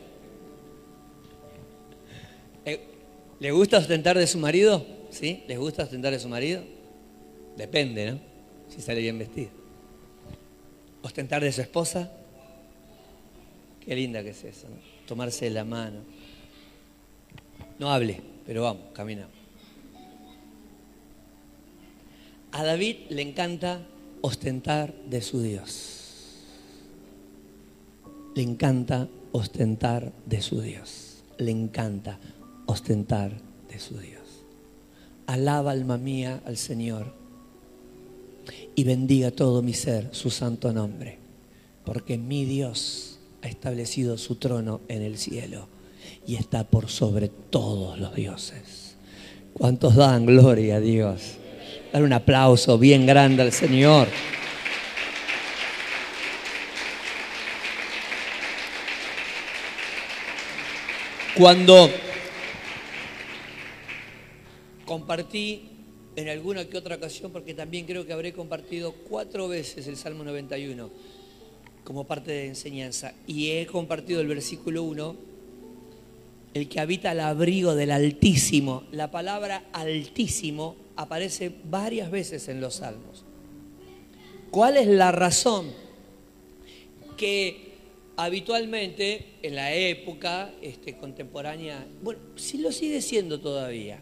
Eh, 2.65 2.81
¿Le 3.41 3.51
gusta 3.51 3.79
ostentar 3.79 4.17
de 4.17 4.29
su 4.29 4.39
marido? 4.39 4.87
¿Sí? 5.11 5.43
¿Les 5.49 5.59
gusta 5.59 5.83
ostentar 5.83 6.13
de 6.13 6.21
su 6.21 6.29
marido? 6.29 6.63
Depende, 7.57 8.13
¿no? 8.13 8.21
Si 8.69 8.81
sale 8.81 9.01
bien 9.01 9.19
vestido. 9.19 9.51
¿Ostentar 11.03 11.43
de 11.43 11.51
su 11.51 11.61
esposa? 11.61 12.13
Qué 13.85 13.97
linda 13.97 14.23
que 14.23 14.31
es 14.31 14.45
eso, 14.45 14.69
¿no? 14.69 14.77
Tomarse 15.09 15.51
la 15.51 15.65
mano. 15.65 16.03
No 17.81 17.91
hable, 17.93 18.21
pero 18.47 18.63
vamos, 18.63 18.85
caminamos. 18.95 19.35
A 22.53 22.63
David 22.63 22.97
le 23.09 23.23
encanta 23.23 23.83
ostentar 24.21 24.95
de 25.07 25.23
su 25.23 25.43
Dios. 25.43 26.00
Le 28.35 28.43
encanta 28.43 29.09
ostentar 29.33 30.13
de 30.27 30.41
su 30.43 30.61
Dios. 30.61 31.25
Le 31.39 31.51
encanta 31.51 32.19
ostentar 32.67 33.33
de 33.69 33.79
su 33.79 33.99
Dios. 33.99 34.21
Alaba 35.27 35.73
alma 35.73 35.99
mía 35.99 36.41
al 36.45 36.57
Señor 36.57 37.15
y 38.75 38.85
bendiga 38.85 39.31
todo 39.31 39.63
mi 39.63 39.75
ser 39.75 40.09
su 40.13 40.31
santo 40.31 40.73
nombre, 40.73 41.19
porque 41.85 42.19
mi 42.19 42.45
Dios 42.45 43.19
ha 43.43 43.49
establecido 43.49 44.19
su 44.19 44.37
trono 44.37 44.81
en 44.89 45.03
el 45.03 45.19
cielo 45.19 45.69
y 46.27 46.37
está 46.37 46.65
por 46.65 46.89
sobre 46.89 47.29
todos 47.29 47.99
los 47.99 48.15
dioses. 48.15 48.97
¿Cuántos 49.53 49.97
dan 49.97 50.27
gloria 50.27 50.77
a 50.77 50.81
Dios? 50.81 51.37
Dar 51.93 52.03
un 52.03 52.13
aplauso 52.13 52.79
bien 52.79 53.07
grande 53.07 53.43
al 53.43 53.53
Señor. 53.53 54.09
Cuando 61.41 61.89
compartí 64.85 65.71
en 66.15 66.29
alguna 66.29 66.67
que 66.67 66.77
otra 66.77 66.97
ocasión, 66.97 67.33
porque 67.33 67.55
también 67.55 67.87
creo 67.87 68.05
que 68.05 68.13
habré 68.13 68.35
compartido 68.35 68.93
cuatro 68.93 69.49
veces 69.49 69.87
el 69.87 69.97
Salmo 69.97 70.23
91, 70.23 70.91
como 71.83 72.05
parte 72.05 72.31
de 72.31 72.47
enseñanza. 72.49 73.15
Y 73.27 73.53
he 73.53 73.65
compartido 73.65 74.21
el 74.21 74.27
versículo 74.27 74.83
1, 74.83 75.17
el 76.53 76.69
que 76.69 76.79
habita 76.79 77.13
al 77.13 77.21
abrigo 77.21 77.75
del 77.75 77.93
Altísimo. 77.93 78.85
La 78.93 79.11
palabra 79.11 79.65
Altísimo 79.73 80.77
aparece 80.97 81.51
varias 81.65 82.11
veces 82.11 82.49
en 82.49 82.61
los 82.61 82.75
salmos. 82.75 83.25
¿Cuál 84.51 84.77
es 84.77 84.89
la 84.89 85.11
razón? 85.11 85.73
Que 87.17 87.70
habitualmente 88.25 89.39
en 89.43 89.55
la 89.55 89.75
época 89.75 90.53
este, 90.61 90.97
contemporánea, 90.99 91.87
bueno, 92.03 92.21
sí 92.37 92.59
lo 92.59 92.71
sigue 92.71 93.01
siendo 93.01 93.41
todavía, 93.41 93.99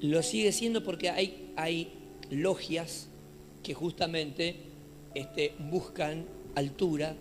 lo 0.00 0.22
sigue 0.22 0.52
siendo 0.52 0.84
porque 0.84 1.08
hay, 1.08 1.52
hay 1.56 1.92
logias 2.30 3.08
que 3.62 3.72
justamente 3.72 4.56
este, 5.14 5.54
buscan 5.58 6.26
altura 6.54 7.16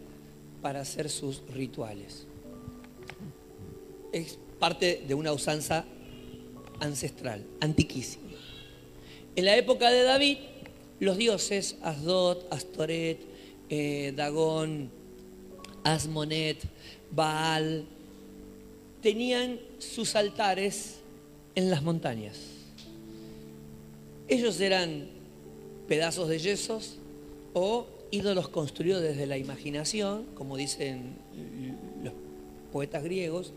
para 0.61 0.81
hacer 0.81 1.09
sus 1.09 1.43
rituales. 1.53 2.27
Es 4.11 4.37
parte 4.59 5.03
de 5.07 5.13
una 5.13 5.31
usanza 5.31 5.85
ancestral, 6.81 7.45
antiquísima. 7.61 8.27
En 9.37 9.45
la 9.45 9.55
época 9.55 9.89
de 9.89 10.03
David, 10.03 10.37
los 10.99 11.15
dioses 11.15 11.77
Asdod, 11.81 12.43
Astoret, 12.51 13.19
eh, 13.69 14.11
Dagón, 14.13 14.91
Asmonet, 15.83 16.59
Baal, 17.11 17.85
tenían 19.01 19.59
sus 19.79 20.15
altares 20.15 20.99
en 21.55 21.69
las 21.69 21.83
montañas. 21.83 22.37
Ellos 24.27 24.59
eran 24.61 25.07
pedazos 25.87 26.29
de 26.29 26.39
yesos 26.39 26.97
o 27.53 27.87
ídolos 28.11 28.49
construidos 28.49 29.01
desde 29.01 29.25
la 29.25 29.37
imaginación, 29.37 30.25
como 30.35 30.55
dicen 30.55 31.15
los 32.03 32.13
poetas 32.71 33.03
griegos. 33.03 33.53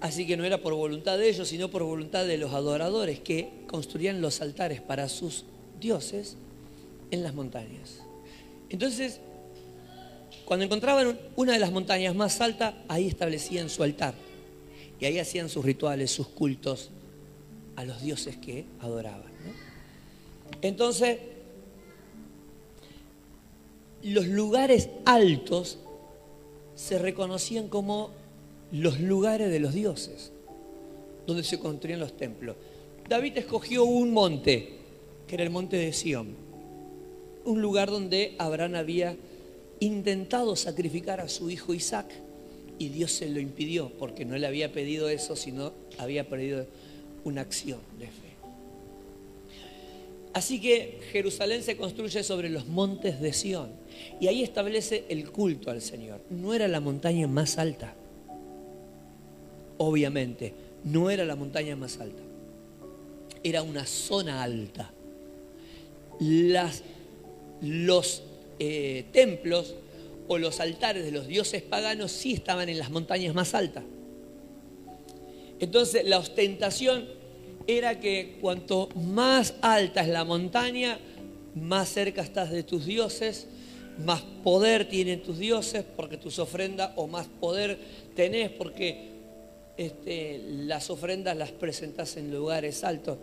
Así 0.00 0.26
que 0.26 0.36
no 0.36 0.44
era 0.44 0.60
por 0.60 0.74
voluntad 0.74 1.16
de 1.16 1.28
ellos, 1.28 1.46
sino 1.46 1.70
por 1.70 1.84
voluntad 1.84 2.26
de 2.26 2.38
los 2.38 2.52
adoradores 2.52 3.20
que 3.20 3.50
construían 3.68 4.20
los 4.20 4.40
altares 4.40 4.80
para 4.80 5.08
sus 5.08 5.44
dioses 5.80 6.36
en 7.12 7.22
las 7.22 7.34
montañas. 7.34 8.02
Entonces, 8.68 9.20
cuando 10.52 10.66
encontraban 10.66 11.18
una 11.34 11.54
de 11.54 11.58
las 11.58 11.72
montañas 11.72 12.14
más 12.14 12.42
altas, 12.42 12.74
ahí 12.86 13.08
establecían 13.08 13.70
su 13.70 13.82
altar. 13.84 14.12
Y 15.00 15.06
ahí 15.06 15.18
hacían 15.18 15.48
sus 15.48 15.64
rituales, 15.64 16.10
sus 16.10 16.28
cultos 16.28 16.90
a 17.74 17.86
los 17.86 18.02
dioses 18.02 18.36
que 18.36 18.66
adoraban. 18.80 19.32
Entonces, 20.60 21.20
los 24.02 24.26
lugares 24.26 24.90
altos 25.06 25.78
se 26.74 26.98
reconocían 26.98 27.68
como 27.68 28.10
los 28.72 29.00
lugares 29.00 29.50
de 29.50 29.58
los 29.58 29.72
dioses, 29.72 30.32
donde 31.26 31.44
se 31.44 31.58
construían 31.58 31.98
los 31.98 32.14
templos. 32.14 32.56
David 33.08 33.38
escogió 33.38 33.84
un 33.84 34.12
monte, 34.12 34.80
que 35.26 35.34
era 35.34 35.44
el 35.44 35.50
monte 35.50 35.78
de 35.78 35.94
Sión, 35.94 36.36
un 37.46 37.62
lugar 37.62 37.90
donde 37.90 38.36
Abraham 38.38 38.74
había 38.74 39.16
intentado 39.82 40.54
sacrificar 40.54 41.20
a 41.20 41.28
su 41.28 41.50
hijo 41.50 41.74
Isaac 41.74 42.06
y 42.78 42.88
Dios 42.88 43.10
se 43.12 43.28
lo 43.28 43.40
impidió 43.40 43.90
porque 43.98 44.24
no 44.24 44.38
le 44.38 44.46
había 44.46 44.72
pedido 44.72 45.08
eso, 45.08 45.34
sino 45.34 45.72
había 45.98 46.28
pedido 46.28 46.66
una 47.24 47.40
acción 47.40 47.80
de 47.98 48.06
fe. 48.06 48.12
Así 50.34 50.60
que 50.60 51.00
Jerusalén 51.10 51.62
se 51.62 51.76
construye 51.76 52.22
sobre 52.22 52.48
los 52.48 52.66
montes 52.66 53.20
de 53.20 53.32
Sión 53.32 53.70
y 54.20 54.28
ahí 54.28 54.42
establece 54.42 55.04
el 55.08 55.30
culto 55.30 55.70
al 55.70 55.82
Señor. 55.82 56.20
No 56.30 56.54
era 56.54 56.68
la 56.68 56.80
montaña 56.80 57.26
más 57.26 57.58
alta, 57.58 57.94
obviamente, 59.78 60.54
no 60.84 61.10
era 61.10 61.24
la 61.24 61.36
montaña 61.36 61.74
más 61.76 61.98
alta, 61.98 62.22
era 63.42 63.62
una 63.62 63.84
zona 63.84 64.42
alta. 64.42 64.92
los 67.60 68.22
eh, 68.58 69.04
templos 69.12 69.74
o 70.28 70.38
los 70.38 70.60
altares 70.60 71.04
de 71.04 71.12
los 71.12 71.26
dioses 71.26 71.62
paganos 71.62 72.12
sí 72.12 72.32
estaban 72.32 72.68
en 72.68 72.78
las 72.78 72.90
montañas 72.90 73.34
más 73.34 73.54
altas. 73.54 73.84
Entonces 75.60 76.04
la 76.04 76.18
ostentación 76.18 77.08
era 77.66 78.00
que 78.00 78.38
cuanto 78.40 78.88
más 78.94 79.54
alta 79.60 80.02
es 80.02 80.08
la 80.08 80.24
montaña, 80.24 80.98
más 81.54 81.88
cerca 81.88 82.22
estás 82.22 82.50
de 82.50 82.62
tus 82.62 82.86
dioses 82.86 83.46
más 83.98 84.22
poder 84.42 84.88
tienen 84.88 85.22
tus 85.22 85.38
dioses 85.38 85.84
porque 85.96 86.16
tus 86.16 86.38
ofrendas, 86.38 86.92
o 86.96 87.06
más 87.06 87.26
poder 87.26 87.78
tenés 88.14 88.50
porque 88.50 89.10
este, 89.76 90.40
las 90.46 90.90
ofrendas 90.90 91.36
las 91.36 91.50
presentas 91.52 92.16
en 92.16 92.32
lugares 92.32 92.84
altos. 92.84 93.18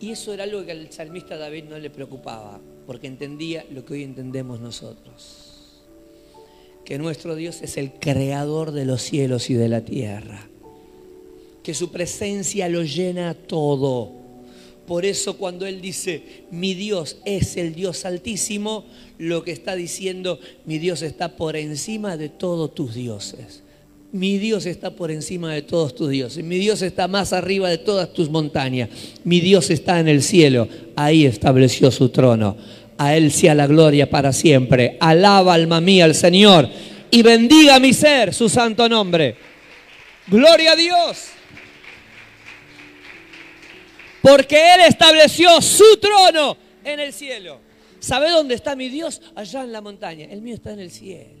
Y 0.00 0.10
eso 0.10 0.34
era 0.34 0.44
algo 0.44 0.64
que 0.64 0.72
al 0.72 0.92
salmista 0.92 1.36
David 1.36 1.64
no 1.64 1.78
le 1.78 1.90
preocupaba, 1.90 2.60
porque 2.86 3.06
entendía 3.06 3.64
lo 3.70 3.84
que 3.84 3.94
hoy 3.94 4.02
entendemos 4.02 4.60
nosotros. 4.60 5.82
Que 6.84 6.98
nuestro 6.98 7.34
Dios 7.34 7.62
es 7.62 7.76
el 7.78 7.92
creador 7.92 8.72
de 8.72 8.84
los 8.84 9.02
cielos 9.02 9.50
y 9.50 9.54
de 9.54 9.68
la 9.68 9.80
tierra. 9.80 10.48
Que 11.62 11.74
su 11.74 11.90
presencia 11.90 12.68
lo 12.68 12.82
llena 12.84 13.34
todo. 13.34 14.12
Por 14.86 15.04
eso 15.04 15.36
cuando 15.36 15.66
Él 15.66 15.80
dice, 15.80 16.44
mi 16.50 16.74
Dios 16.74 17.16
es 17.24 17.56
el 17.56 17.74
Dios 17.74 18.04
altísimo, 18.04 18.84
lo 19.18 19.42
que 19.42 19.50
está 19.50 19.74
diciendo, 19.74 20.38
mi 20.64 20.78
Dios 20.78 21.02
está 21.02 21.36
por 21.36 21.56
encima 21.56 22.16
de 22.16 22.28
todos 22.28 22.72
tus 22.74 22.94
dioses. 22.94 23.64
Mi 24.12 24.38
Dios 24.38 24.66
está 24.66 24.90
por 24.90 25.10
encima 25.10 25.52
de 25.52 25.62
todos 25.62 25.94
tus 25.94 26.10
dioses. 26.10 26.44
Mi 26.44 26.58
Dios 26.58 26.80
está 26.82 27.08
más 27.08 27.32
arriba 27.32 27.68
de 27.68 27.78
todas 27.78 28.12
tus 28.12 28.30
montañas. 28.30 28.88
Mi 29.24 29.40
Dios 29.40 29.70
está 29.70 30.00
en 30.00 30.08
el 30.08 30.22
cielo. 30.22 30.68
Ahí 30.94 31.26
estableció 31.26 31.90
su 31.90 32.08
trono. 32.08 32.56
A 32.98 33.16
Él 33.16 33.32
sea 33.32 33.54
la 33.54 33.66
gloria 33.66 34.08
para 34.08 34.32
siempre. 34.32 34.96
Alaba 35.00 35.54
alma 35.54 35.80
mía 35.80 36.04
al 36.04 36.14
Señor 36.14 36.68
y 37.10 37.22
bendiga 37.22 37.78
mi 37.78 37.92
ser 37.92 38.32
su 38.32 38.48
santo 38.48 38.88
nombre. 38.88 39.36
Gloria 40.28 40.72
a 40.72 40.76
Dios. 40.76 41.26
Porque 44.22 44.56
Él 44.74 44.80
estableció 44.88 45.60
su 45.60 45.98
trono 45.98 46.56
en 46.84 47.00
el 47.00 47.12
cielo. 47.12 47.60
¿Sabe 48.00 48.30
dónde 48.30 48.54
está 48.54 48.76
mi 48.76 48.88
Dios? 48.88 49.20
Allá 49.34 49.62
en 49.62 49.72
la 49.72 49.80
montaña. 49.80 50.26
El 50.30 50.42
mío 50.42 50.54
está 50.54 50.72
en 50.72 50.80
el 50.80 50.90
cielo. 50.90 51.35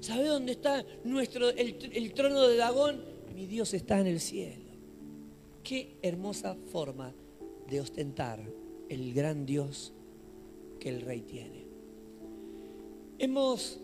¿Sabe 0.00 0.28
dónde 0.28 0.52
está 0.52 0.84
nuestro, 1.04 1.50
el, 1.50 2.12
trono 2.14 2.48
de 2.48 2.56
Dagón? 2.56 3.04
Mi 3.34 3.46
Dios 3.46 3.74
está 3.74 4.00
en 4.00 4.06
el 4.06 4.18
cielo. 4.18 4.70
Qué 5.62 5.98
hermosa 6.00 6.56
forma 6.72 7.14
de 7.68 7.80
ostentar 7.80 8.40
el 8.88 9.12
gran 9.12 9.44
Dios 9.44 9.92
que 10.78 10.88
el 10.88 11.02
rey 11.02 11.20
tiene. 11.20 11.66
Hemos 13.18 13.78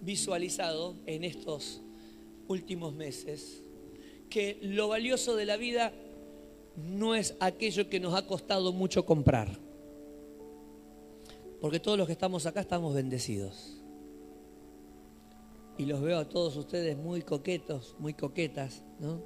visualizado 0.00 0.96
en 1.04 1.24
estos 1.24 1.82
últimos 2.48 2.94
meses 2.94 3.62
que 4.30 4.58
lo 4.62 4.88
valioso 4.88 5.36
de 5.36 5.44
la 5.44 5.58
vida 5.58 5.92
no 6.76 7.14
es 7.14 7.34
aquello 7.40 7.90
que 7.90 8.00
nos 8.00 8.14
ha 8.14 8.26
costado 8.26 8.72
mucho 8.72 9.04
comprar. 9.04 9.58
Porque 11.60 11.80
todos 11.80 11.98
los 11.98 12.06
que 12.06 12.12
estamos 12.14 12.46
acá 12.46 12.60
estamos 12.60 12.94
bendecidos 12.94 13.77
y 15.78 15.86
los 15.86 16.02
veo 16.02 16.18
a 16.18 16.28
todos 16.28 16.56
ustedes 16.56 16.96
muy 16.98 17.22
coquetos, 17.22 17.94
muy 18.00 18.12
coquetas, 18.12 18.82
¿no? 18.98 19.22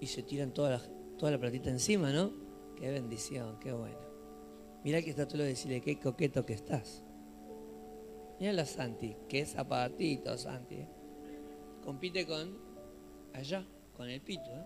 Y 0.00 0.06
se 0.06 0.22
tiran 0.22 0.52
toda 0.52 0.70
la, 0.70 0.82
toda 1.18 1.30
la 1.30 1.38
platita 1.38 1.68
encima, 1.68 2.10
¿no? 2.10 2.32
Qué 2.74 2.90
bendición, 2.90 3.60
qué 3.60 3.72
bueno. 3.72 4.00
Mirá 4.82 5.02
que 5.02 5.10
está 5.10 5.28
tú 5.28 5.36
lo 5.36 5.44
decirle, 5.44 5.82
qué 5.82 6.00
coqueto 6.00 6.46
que 6.46 6.54
estás. 6.54 7.04
Mira 8.40 8.54
la 8.54 8.64
Santi, 8.64 9.14
qué 9.28 9.44
zapatito, 9.44 10.38
Santi. 10.38 10.86
Compite 11.84 12.26
con 12.26 12.56
allá, 13.34 13.66
con 13.94 14.08
el 14.08 14.22
pito, 14.22 14.50
¿eh? 14.50 14.64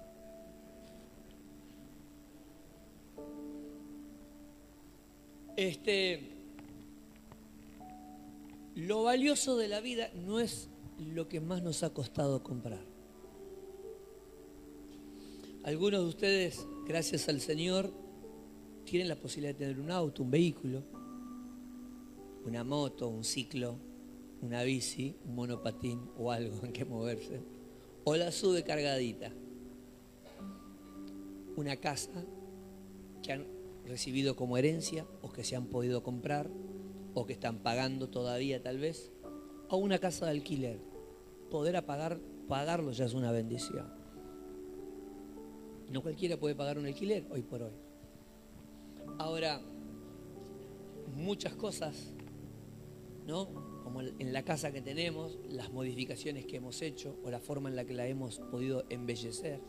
Este, 5.56 6.33
lo 8.74 9.04
valioso 9.04 9.56
de 9.56 9.68
la 9.68 9.80
vida 9.80 10.10
no 10.14 10.40
es 10.40 10.68
lo 10.98 11.28
que 11.28 11.40
más 11.40 11.62
nos 11.62 11.82
ha 11.82 11.90
costado 11.90 12.42
comprar. 12.42 12.84
Algunos 15.62 16.02
de 16.02 16.08
ustedes, 16.08 16.66
gracias 16.86 17.28
al 17.28 17.40
Señor, 17.40 17.92
tienen 18.84 19.08
la 19.08 19.16
posibilidad 19.16 19.54
de 19.54 19.58
tener 19.58 19.80
un 19.80 19.90
auto, 19.90 20.22
un 20.22 20.30
vehículo, 20.30 20.82
una 22.44 22.64
moto, 22.64 23.08
un 23.08 23.24
ciclo, 23.24 23.78
una 24.42 24.62
bici, 24.62 25.16
un 25.24 25.36
monopatín 25.36 26.10
o 26.18 26.30
algo 26.30 26.66
en 26.66 26.72
que 26.72 26.84
moverse. 26.84 27.40
O 28.04 28.16
la 28.16 28.30
sube 28.30 28.62
cargadita. 28.62 29.32
Una 31.56 31.76
casa 31.76 32.24
que 33.22 33.32
han 33.32 33.46
recibido 33.86 34.36
como 34.36 34.58
herencia 34.58 35.06
o 35.22 35.32
que 35.32 35.44
se 35.44 35.56
han 35.56 35.66
podido 35.66 36.02
comprar 36.02 36.50
o 37.14 37.24
que 37.24 37.32
están 37.32 37.58
pagando 37.58 38.08
todavía 38.08 38.62
tal 38.62 38.78
vez, 38.78 39.12
o 39.68 39.76
una 39.76 39.98
casa 39.98 40.26
de 40.26 40.32
alquiler. 40.32 40.78
Poder 41.50 41.76
apagar, 41.76 42.18
pagarlo 42.48 42.92
ya 42.92 43.04
es 43.04 43.14
una 43.14 43.32
bendición. 43.32 43.86
No 45.90 46.02
cualquiera 46.02 46.36
puede 46.36 46.54
pagar 46.54 46.78
un 46.78 46.86
alquiler 46.86 47.26
hoy 47.30 47.42
por 47.42 47.62
hoy. 47.62 47.72
Ahora, 49.18 49.60
muchas 51.14 51.54
cosas, 51.54 52.12
¿no? 53.26 53.48
Como 53.84 54.00
en 54.00 54.32
la 54.32 54.42
casa 54.42 54.72
que 54.72 54.80
tenemos, 54.80 55.38
las 55.48 55.72
modificaciones 55.72 56.46
que 56.46 56.56
hemos 56.56 56.82
hecho 56.82 57.16
o 57.24 57.30
la 57.30 57.38
forma 57.38 57.68
en 57.68 57.76
la 57.76 57.84
que 57.84 57.94
la 57.94 58.06
hemos 58.06 58.40
podido 58.40 58.84
embellecer, 58.88 59.60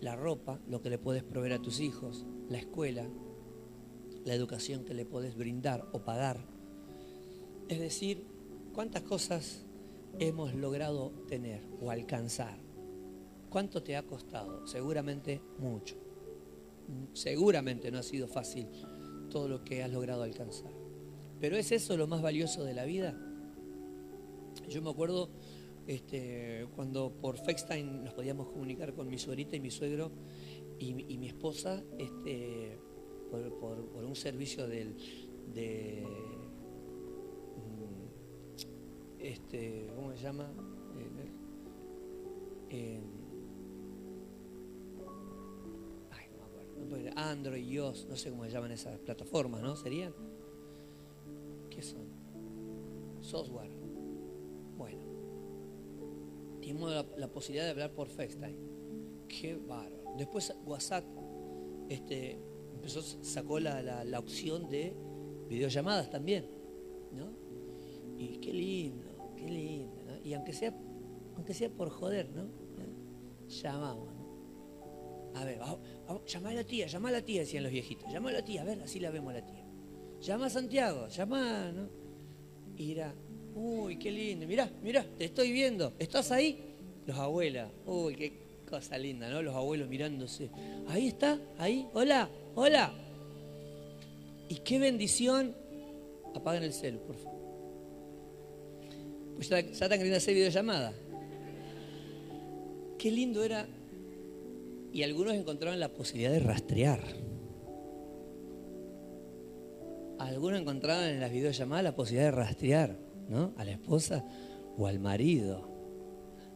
la 0.00 0.16
ropa, 0.16 0.60
lo 0.66 0.80
que 0.80 0.88
le 0.88 0.98
puedes 0.98 1.22
proveer 1.22 1.54
a 1.54 1.62
tus 1.62 1.80
hijos, 1.80 2.24
la 2.48 2.58
escuela, 2.58 3.06
la 4.24 4.34
educación 4.34 4.84
que 4.84 4.94
le 4.94 5.04
podés 5.04 5.36
brindar 5.36 5.88
o 5.92 6.00
pagar. 6.00 6.44
Es 7.68 7.78
decir, 7.78 8.26
cuántas 8.74 9.02
cosas 9.02 9.64
hemos 10.18 10.54
logrado 10.54 11.10
tener 11.28 11.62
o 11.80 11.90
alcanzar. 11.90 12.58
¿Cuánto 13.48 13.82
te 13.82 13.96
ha 13.96 14.02
costado? 14.02 14.66
Seguramente 14.66 15.40
mucho. 15.58 15.96
Seguramente 17.12 17.90
no 17.90 17.98
ha 17.98 18.02
sido 18.02 18.28
fácil 18.28 18.66
todo 19.30 19.48
lo 19.48 19.64
que 19.64 19.82
has 19.82 19.90
logrado 19.90 20.22
alcanzar. 20.22 20.72
Pero 21.40 21.56
¿es 21.56 21.72
eso 21.72 21.96
lo 21.96 22.06
más 22.06 22.22
valioso 22.22 22.64
de 22.64 22.74
la 22.74 22.84
vida? 22.84 23.18
Yo 24.68 24.82
me 24.82 24.90
acuerdo 24.90 25.30
este, 25.86 26.66
cuando 26.76 27.12
por 27.12 27.38
FaceTime 27.38 28.02
nos 28.04 28.14
podíamos 28.14 28.48
comunicar 28.48 28.92
con 28.94 29.08
mi 29.08 29.18
suegrita 29.18 29.56
y 29.56 29.60
mi 29.60 29.70
suegro 29.70 30.12
y, 30.78 30.92
mi 30.94 31.26
esposa, 31.26 31.82
este, 31.98 32.78
por, 33.30 34.04
un 34.04 34.16
servicio 34.16 34.66
del, 34.66 34.96
de, 35.54 36.04
mm, 37.56 39.20
este, 39.20 39.90
¿cómo 39.94 40.12
se 40.12 40.22
llama? 40.22 40.50
ay, 46.10 46.26
no 46.30 46.38
me 46.38 46.44
acuerdo. 46.44 47.10
Android, 47.16 47.64
iOS, 47.64 48.06
no 48.08 48.16
sé 48.16 48.30
cómo 48.30 48.44
se 48.44 48.50
llaman 48.50 48.72
esas 48.72 48.98
plataformas, 48.98 49.62
¿no? 49.62 49.76
¿Serían? 49.76 50.12
¿Qué 51.70 51.82
son? 51.82 52.06
Software. 53.20 53.70
Bueno. 54.76 55.00
Tenemos 56.60 56.90
la, 56.90 57.06
la 57.16 57.28
posibilidad 57.28 57.64
de 57.64 57.70
hablar 57.70 57.92
por 57.92 58.08
FaceTime. 58.08 58.56
Qué 59.28 59.56
bárbaro. 59.56 60.14
Después 60.16 60.54
WhatsApp, 60.64 61.04
este, 61.88 62.38
empezó, 62.80 63.02
sacó 63.22 63.60
la, 63.60 64.18
opción 64.18 64.68
de 64.68 64.94
videollamadas 65.48 66.08
también, 66.10 66.46
¿no? 67.12 67.30
Y 68.18 68.38
qué 68.38 68.52
lindo, 68.52 69.34
qué 69.36 69.48
lindo. 69.48 70.18
Y 70.24 70.32
aunque 70.32 70.52
sea, 70.52 70.74
aunque 71.36 71.54
sea 71.54 71.68
por 71.68 71.90
joder, 71.90 72.30
¿no? 72.30 72.48
Llamamos, 73.48 74.14
¿no? 74.14 75.30
A 75.34 75.44
ver, 75.44 75.58
vamos, 75.58 76.24
llama 76.26 76.50
a 76.50 76.54
la 76.54 76.64
tía, 76.64 76.86
llama 76.86 77.08
a 77.10 77.12
la 77.12 77.22
tía, 77.22 77.40
decían 77.40 77.62
los 77.62 77.72
viejitos. 77.72 78.10
Llama 78.12 78.30
a 78.30 78.32
la 78.32 78.44
tía, 78.44 78.62
a 78.62 78.64
ver, 78.64 78.82
así 78.82 78.98
la 78.98 79.10
vemos 79.10 79.30
a 79.30 79.38
la 79.38 79.46
tía. 79.46 79.64
Llama 80.20 80.46
a 80.46 80.50
Santiago, 80.50 81.08
llama, 81.08 81.72
¿no? 81.72 81.88
Y 82.76 82.92
era, 82.92 83.14
uy, 83.54 83.98
qué 83.98 84.10
lindo, 84.10 84.46
mirá, 84.46 84.70
mirá, 84.82 85.04
te 85.18 85.26
estoy 85.26 85.52
viendo, 85.52 85.94
¿estás 85.98 86.30
ahí? 86.32 86.76
Los 87.06 87.16
abuelas, 87.18 87.70
uy, 87.86 88.14
qué 88.14 88.49
cosa 88.70 88.96
linda, 88.96 89.28
¿no? 89.28 89.42
Los 89.42 89.54
abuelos 89.54 89.88
mirándose. 89.88 90.48
Ahí 90.88 91.08
está, 91.08 91.38
ahí, 91.58 91.86
hola, 91.92 92.30
Hola. 92.54 92.92
Y 94.48 94.56
qué 94.56 94.78
bendición. 94.78 95.54
Apaguen 96.34 96.64
el 96.64 96.72
celu, 96.72 96.98
por 97.00 97.16
favor. 97.16 97.40
Pues 99.36 99.48
ya, 99.48 99.60
están 99.60 99.90
queriendo 99.90 100.16
hacer 100.16 100.34
videollamada. 100.34 100.92
Qué 102.98 103.10
lindo 103.10 103.44
era. 103.44 103.66
Y 104.92 105.02
algunos 105.04 105.34
encontraron 105.34 105.78
la 105.78 105.88
posibilidad 105.88 106.32
de 106.32 106.40
rastrear. 106.40 107.00
Algunos 110.18 110.60
encontraron 110.60 111.04
en 111.04 111.20
las 111.20 111.30
videollamadas 111.30 111.84
la 111.84 111.94
posibilidad 111.96 112.30
de 112.30 112.36
rastrear, 112.36 112.96
¿no? 113.28 113.54
A 113.56 113.64
la 113.64 113.70
esposa 113.70 114.24
o 114.76 114.86
al 114.86 114.98
marido. 114.98 115.70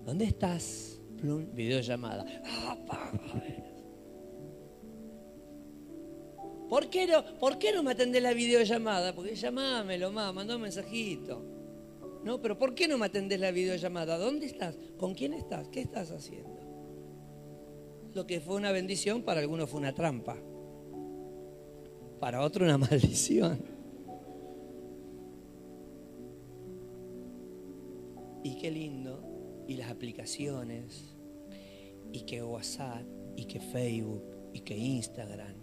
¿Dónde 0.04 0.24
estás? 0.24 0.93
Plum, 1.20 1.54
videollamada. 1.54 2.24
Ah, 2.44 2.76
¿Por 6.68 6.88
qué 6.88 7.06
no, 7.06 7.24
¿por 7.38 7.58
qué 7.58 7.72
no 7.72 7.82
me 7.82 7.92
atendés 7.92 8.22
la 8.22 8.32
videollamada? 8.32 9.14
Porque 9.14 9.34
llamámelo, 9.34 10.10
mamá, 10.10 10.32
mandó 10.32 10.56
un 10.56 10.62
mensajito. 10.62 11.42
No, 12.24 12.40
pero 12.40 12.58
¿por 12.58 12.74
qué 12.74 12.88
no 12.88 12.96
me 12.96 13.06
atendés 13.06 13.38
la 13.38 13.50
videollamada? 13.50 14.16
¿Dónde 14.16 14.46
estás? 14.46 14.76
¿Con 14.96 15.14
quién 15.14 15.34
estás? 15.34 15.68
¿Qué 15.68 15.82
estás 15.82 16.10
haciendo? 16.10 16.60
Lo 18.14 18.26
que 18.26 18.40
fue 18.40 18.56
una 18.56 18.72
bendición 18.72 19.22
para 19.22 19.40
algunos 19.40 19.68
fue 19.68 19.80
una 19.80 19.94
trampa. 19.94 20.36
Para 22.18 22.40
otro 22.40 22.64
una 22.64 22.78
maldición. 22.78 23.62
Y 28.42 28.56
qué 28.56 28.70
lindo. 28.70 29.33
Y 29.66 29.76
las 29.76 29.90
aplicaciones. 29.90 31.16
Y 32.12 32.20
que 32.22 32.42
WhatsApp. 32.42 33.02
Y 33.36 33.44
que 33.46 33.60
Facebook. 33.60 34.22
Y 34.52 34.60
que 34.60 34.76
Instagram. 34.76 35.56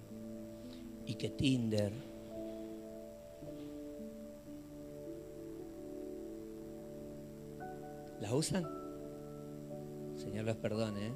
Y 1.06 1.16
que 1.16 1.30
Tinder. 1.30 1.92
¿Las 8.22 8.32
usan? 8.32 8.68
Señor 10.16 10.46
los 10.46 10.58
perdone. 10.58 11.08
¿eh? 11.08 11.14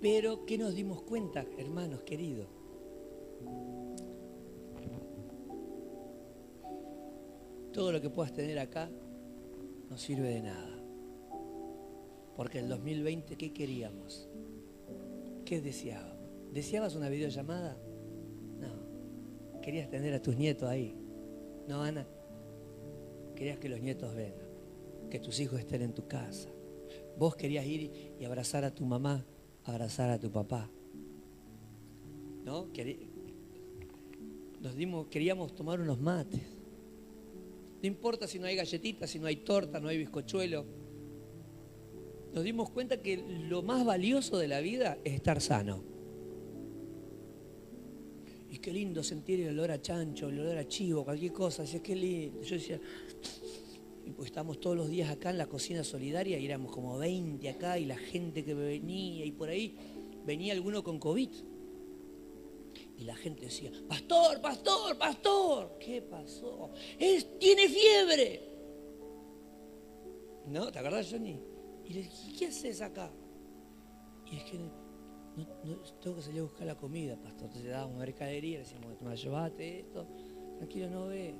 Pero 0.00 0.46
¿qué 0.46 0.56
nos 0.56 0.74
dimos 0.74 1.02
cuenta, 1.02 1.44
hermanos 1.58 2.02
queridos? 2.02 2.48
Todo 7.72 7.92
lo 7.92 8.00
que 8.00 8.10
puedas 8.10 8.32
tener 8.32 8.58
acá 8.58 8.90
no 9.88 9.96
sirve 9.96 10.28
de 10.28 10.42
nada. 10.42 10.76
Porque 12.36 12.58
el 12.58 12.68
2020, 12.68 13.36
¿qué 13.36 13.52
queríamos? 13.52 14.28
¿Qué 15.44 15.60
deseábamos? 15.60 16.16
¿Deseabas 16.52 16.94
una 16.94 17.08
videollamada? 17.08 17.76
No. 18.58 19.60
¿Querías 19.60 19.88
tener 19.88 20.14
a 20.14 20.22
tus 20.22 20.36
nietos 20.36 20.68
ahí? 20.68 20.96
No, 21.68 21.82
Ana. 21.82 22.06
Querías 23.36 23.58
que 23.58 23.68
los 23.68 23.80
nietos 23.80 24.14
vengan, 24.14 24.46
que 25.10 25.18
tus 25.18 25.40
hijos 25.40 25.60
estén 25.60 25.82
en 25.82 25.94
tu 25.94 26.06
casa. 26.06 26.48
Vos 27.18 27.36
querías 27.36 27.64
ir 27.66 28.14
y 28.18 28.24
abrazar 28.24 28.64
a 28.64 28.74
tu 28.74 28.84
mamá 28.84 29.24
abrazar 29.64 30.10
a 30.10 30.18
tu 30.18 30.30
papá. 30.30 30.68
¿No? 32.44 32.68
Nos 34.60 34.74
dimos, 34.74 35.06
queríamos 35.08 35.54
tomar 35.54 35.80
unos 35.80 36.00
mates. 36.00 36.42
No 37.82 37.86
importa 37.86 38.26
si 38.26 38.38
no 38.38 38.46
hay 38.46 38.56
galletitas, 38.56 39.10
si 39.10 39.18
no 39.18 39.26
hay 39.26 39.36
torta, 39.36 39.80
no 39.80 39.88
hay 39.88 39.98
bizcochuelo. 39.98 40.66
Nos 42.34 42.44
dimos 42.44 42.70
cuenta 42.70 43.00
que 43.00 43.16
lo 43.16 43.62
más 43.62 43.84
valioso 43.84 44.38
de 44.38 44.48
la 44.48 44.60
vida 44.60 44.98
es 45.04 45.14
estar 45.14 45.40
sano. 45.40 45.82
Y 48.50 48.58
qué 48.58 48.72
lindo 48.72 49.02
sentir 49.02 49.40
el 49.40 49.50
olor 49.50 49.70
a 49.70 49.80
chancho, 49.80 50.28
el 50.28 50.40
olor 50.40 50.58
a 50.58 50.68
chivo, 50.68 51.04
cualquier 51.04 51.32
cosa. 51.32 51.64
Lindo. 51.64 52.42
Yo 52.42 52.56
decía, 52.56 52.80
pues 54.16 54.30
estamos 54.30 54.60
todos 54.60 54.76
los 54.76 54.88
días 54.88 55.10
acá 55.10 55.30
en 55.30 55.38
la 55.38 55.46
cocina 55.46 55.82
solidaria 55.84 56.38
y 56.38 56.44
éramos 56.44 56.72
como 56.72 56.98
20 56.98 57.48
acá 57.48 57.78
y 57.78 57.86
la 57.86 57.96
gente 57.96 58.44
que 58.44 58.54
venía 58.54 59.24
y 59.24 59.32
por 59.32 59.48
ahí 59.48 59.76
venía 60.26 60.52
alguno 60.52 60.82
con 60.82 60.98
COVID. 60.98 61.30
Y 63.00 63.04
la 63.04 63.16
gente 63.16 63.46
decía, 63.46 63.72
pastor, 63.88 64.42
pastor, 64.42 64.98
pastor, 64.98 65.78
¿qué 65.80 66.02
pasó? 66.02 66.70
Es, 66.98 67.38
tiene 67.38 67.66
fiebre. 67.66 68.42
¿No? 70.46 70.70
¿Te 70.70 70.78
acordás, 70.80 71.08
Johnny? 71.10 71.40
Y 71.86 71.94
le 71.94 72.02
dije, 72.02 72.32
¿qué 72.38 72.46
haces 72.48 72.82
acá? 72.82 73.10
Y 74.26 74.36
es 74.36 74.44
que 74.44 74.58
no, 74.58 75.78
tengo 76.02 76.16
que 76.16 76.22
salir 76.22 76.40
a 76.40 76.42
buscar 76.42 76.66
la 76.66 76.76
comida, 76.76 77.16
pastor. 77.16 77.46
Entonces 77.46 77.70
dábamos 77.70 77.96
mercadería, 77.96 78.58
le 78.58 78.64
decíamos, 78.64 79.22
llévate 79.22 79.80
esto, 79.80 80.06
tranquilo, 80.58 80.90
no 80.90 81.06
ve. 81.06 81.34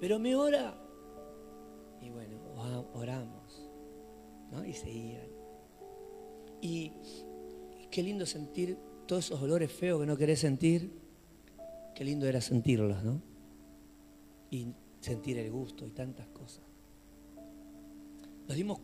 Pero 0.00 0.18
me 0.18 0.34
ora 0.34 0.74
y 2.00 2.08
bueno, 2.08 2.40
oramos. 2.94 3.68
¿no? 4.50 4.64
Y 4.64 4.72
seguían. 4.72 5.28
Y 6.62 6.92
qué 7.90 8.02
lindo 8.02 8.24
sentir 8.24 8.78
todos 9.06 9.26
esos 9.26 9.42
olores 9.42 9.72
feos 9.72 10.00
que 10.00 10.06
no 10.06 10.16
querés 10.16 10.40
sentir. 10.40 10.90
Qué 11.94 12.04
lindo 12.04 12.26
era 12.26 12.40
sentirlos, 12.40 13.02
¿no? 13.02 13.22
Y 14.50 14.68
sentir 15.00 15.38
el 15.38 15.50
gusto 15.50 15.86
y 15.86 15.90
tantas 15.90 16.26
cosas. 16.28 16.64
Nos 18.48 18.56
dimos, 18.56 18.78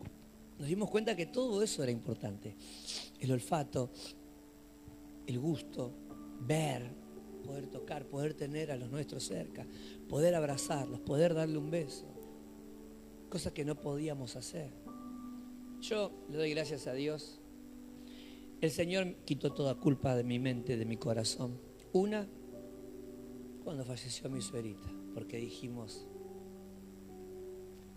nos 0.57 0.67
dimos 0.67 0.89
cuenta 0.89 1.15
que 1.15 1.25
todo 1.25 1.61
eso 1.61 1.83
era 1.83 1.91
importante. 1.91 2.55
El 3.19 3.31
olfato, 3.31 3.91
el 5.27 5.39
gusto, 5.39 5.93
ver, 6.41 6.89
poder 7.43 7.67
tocar, 7.67 8.05
poder 8.05 8.33
tener 8.33 8.71
a 8.71 8.77
los 8.77 8.89
nuestros 8.89 9.23
cerca, 9.23 9.65
poder 10.07 10.35
abrazarlos, 10.35 10.99
poder 11.01 11.33
darle 11.33 11.57
un 11.57 11.69
beso 11.69 12.21
cosas 13.31 13.53
que 13.53 13.65
no 13.65 13.75
podíamos 13.75 14.35
hacer. 14.35 14.69
Yo 15.79 16.11
le 16.29 16.37
doy 16.37 16.51
gracias 16.51 16.85
a 16.85 16.93
Dios. 16.93 17.40
El 18.61 18.69
Señor 18.69 19.15
quitó 19.25 19.51
toda 19.51 19.75
culpa 19.75 20.15
de 20.15 20.23
mi 20.23 20.37
mente, 20.37 20.77
de 20.77 20.85
mi 20.85 20.95
corazón. 20.95 21.59
Una, 21.93 22.27
cuando 23.63 23.83
falleció 23.83 24.29
mi 24.29 24.39
suegrita, 24.39 24.87
porque 25.15 25.37
dijimos, 25.37 26.07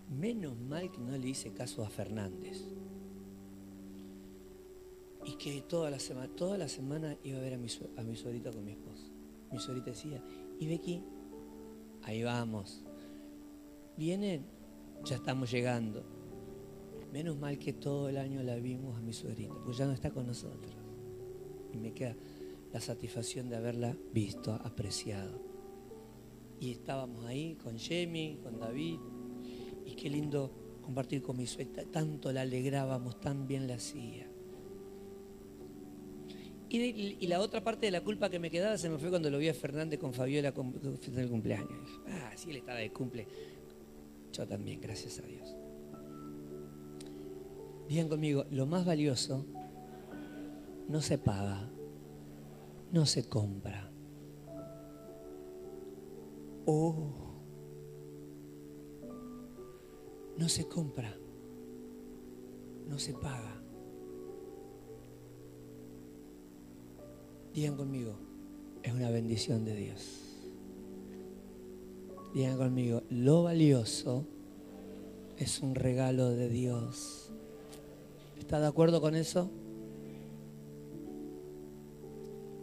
menos 0.08 0.58
mal 0.58 0.90
que 0.90 0.98
no 0.98 1.16
le 1.18 1.28
hice 1.28 1.52
caso 1.52 1.84
a 1.84 1.90
Fernández. 1.90 2.64
Y 5.26 5.36
que 5.36 5.60
toda 5.62 5.90
la 5.90 5.98
semana, 5.98 6.34
toda 6.34 6.56
la 6.56 6.68
semana 6.68 7.16
iba 7.22 7.38
a 7.38 7.42
ver 7.42 7.54
a 7.54 7.58
mi, 7.58 7.68
a 7.68 8.52
con 8.52 8.64
mi 8.64 8.72
esposo. 8.72 9.10
Mi 9.52 9.58
suegrita 9.58 9.90
decía, 9.90 10.22
¿y 10.58 10.66
Becky? 10.66 11.02
Ahí 12.02 12.22
vamos. 12.22 12.82
Vienen 13.96 14.46
ya 15.04 15.16
estamos 15.16 15.50
llegando. 15.50 16.13
Menos 17.14 17.38
mal 17.38 17.60
que 17.60 17.72
todo 17.72 18.08
el 18.08 18.16
año 18.16 18.42
la 18.42 18.56
vimos 18.56 18.98
a 18.98 19.00
mi 19.00 19.12
suegrita, 19.12 19.54
pues 19.64 19.76
ya 19.76 19.86
no 19.86 19.92
está 19.92 20.10
con 20.10 20.26
nosotros. 20.26 20.74
Y 21.72 21.76
me 21.76 21.92
queda 21.92 22.16
la 22.72 22.80
satisfacción 22.80 23.48
de 23.48 23.54
haberla 23.54 23.96
visto, 24.12 24.52
apreciado. 24.52 25.40
Y 26.58 26.72
estábamos 26.72 27.24
ahí 27.24 27.54
con 27.62 27.78
Jemmy, 27.78 28.40
con 28.42 28.58
David, 28.58 28.98
y 29.86 29.92
qué 29.92 30.10
lindo 30.10 30.50
compartir 30.82 31.22
con 31.22 31.36
mi 31.36 31.46
suegra. 31.46 31.84
Tanto 31.84 32.32
la 32.32 32.40
alegrábamos, 32.40 33.20
tan 33.20 33.46
bien 33.46 33.68
la 33.68 33.76
hacía. 33.76 34.26
Y, 36.68 37.24
la 37.28 37.38
otra 37.38 37.62
parte 37.62 37.86
de 37.86 37.92
la 37.92 38.00
culpa 38.00 38.28
que 38.28 38.40
me 38.40 38.50
quedaba 38.50 38.76
se 38.76 38.90
me 38.90 38.98
fue 38.98 39.10
cuando 39.10 39.30
lo 39.30 39.38
vi 39.38 39.48
a 39.48 39.54
Fernández 39.54 40.00
con 40.00 40.12
Fabiola 40.14 40.52
en 40.52 41.18
el 41.20 41.28
cumpleaños. 41.28 42.00
Ah, 42.08 42.32
sí, 42.34 42.50
él 42.50 42.56
estaba 42.56 42.80
de 42.80 42.90
cumple. 42.90 43.28
Yo 44.32 44.48
también, 44.48 44.80
gracias 44.80 45.20
a 45.20 45.22
Dios. 45.22 45.54
Digan 47.88 48.08
conmigo, 48.08 48.44
lo 48.50 48.66
más 48.66 48.86
valioso 48.86 49.44
no 50.88 51.00
se 51.00 51.18
paga, 51.18 51.68
no 52.92 53.06
se 53.06 53.28
compra. 53.28 53.90
Oh, 56.66 57.12
no 60.38 60.48
se 60.48 60.66
compra, 60.66 61.14
no 62.88 62.98
se 62.98 63.12
paga. 63.12 63.60
Digan 67.52 67.76
conmigo, 67.76 68.18
es 68.82 68.92
una 68.92 69.10
bendición 69.10 69.64
de 69.64 69.76
Dios. 69.76 70.50
Digan 72.34 72.56
conmigo, 72.56 73.02
lo 73.10 73.44
valioso 73.44 74.26
es 75.36 75.60
un 75.60 75.74
regalo 75.74 76.30
de 76.30 76.48
Dios. 76.48 77.32
¿Está 78.44 78.60
de 78.60 78.66
acuerdo 78.66 79.00
con 79.00 79.16
eso? 79.16 79.50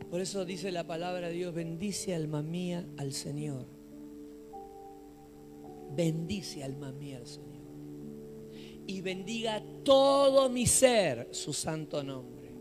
Por 0.09 0.21
eso 0.21 0.45
dice 0.45 0.71
la 0.71 0.85
palabra 0.85 1.27
de 1.27 1.33
Dios, 1.33 1.53
bendice 1.53 2.13
alma 2.13 2.41
mía 2.41 2.85
al 2.97 3.11
Señor. 3.11 3.65
Bendice 5.95 6.63
alma 6.63 6.93
mía 6.93 7.17
al 7.17 7.27
Señor. 7.27 7.61
Y 8.87 9.01
bendiga 9.01 9.61
todo 9.83 10.47
mi 10.49 10.67
ser 10.67 11.27
su 11.31 11.51
santo 11.51 12.03
nombre. 12.03 12.51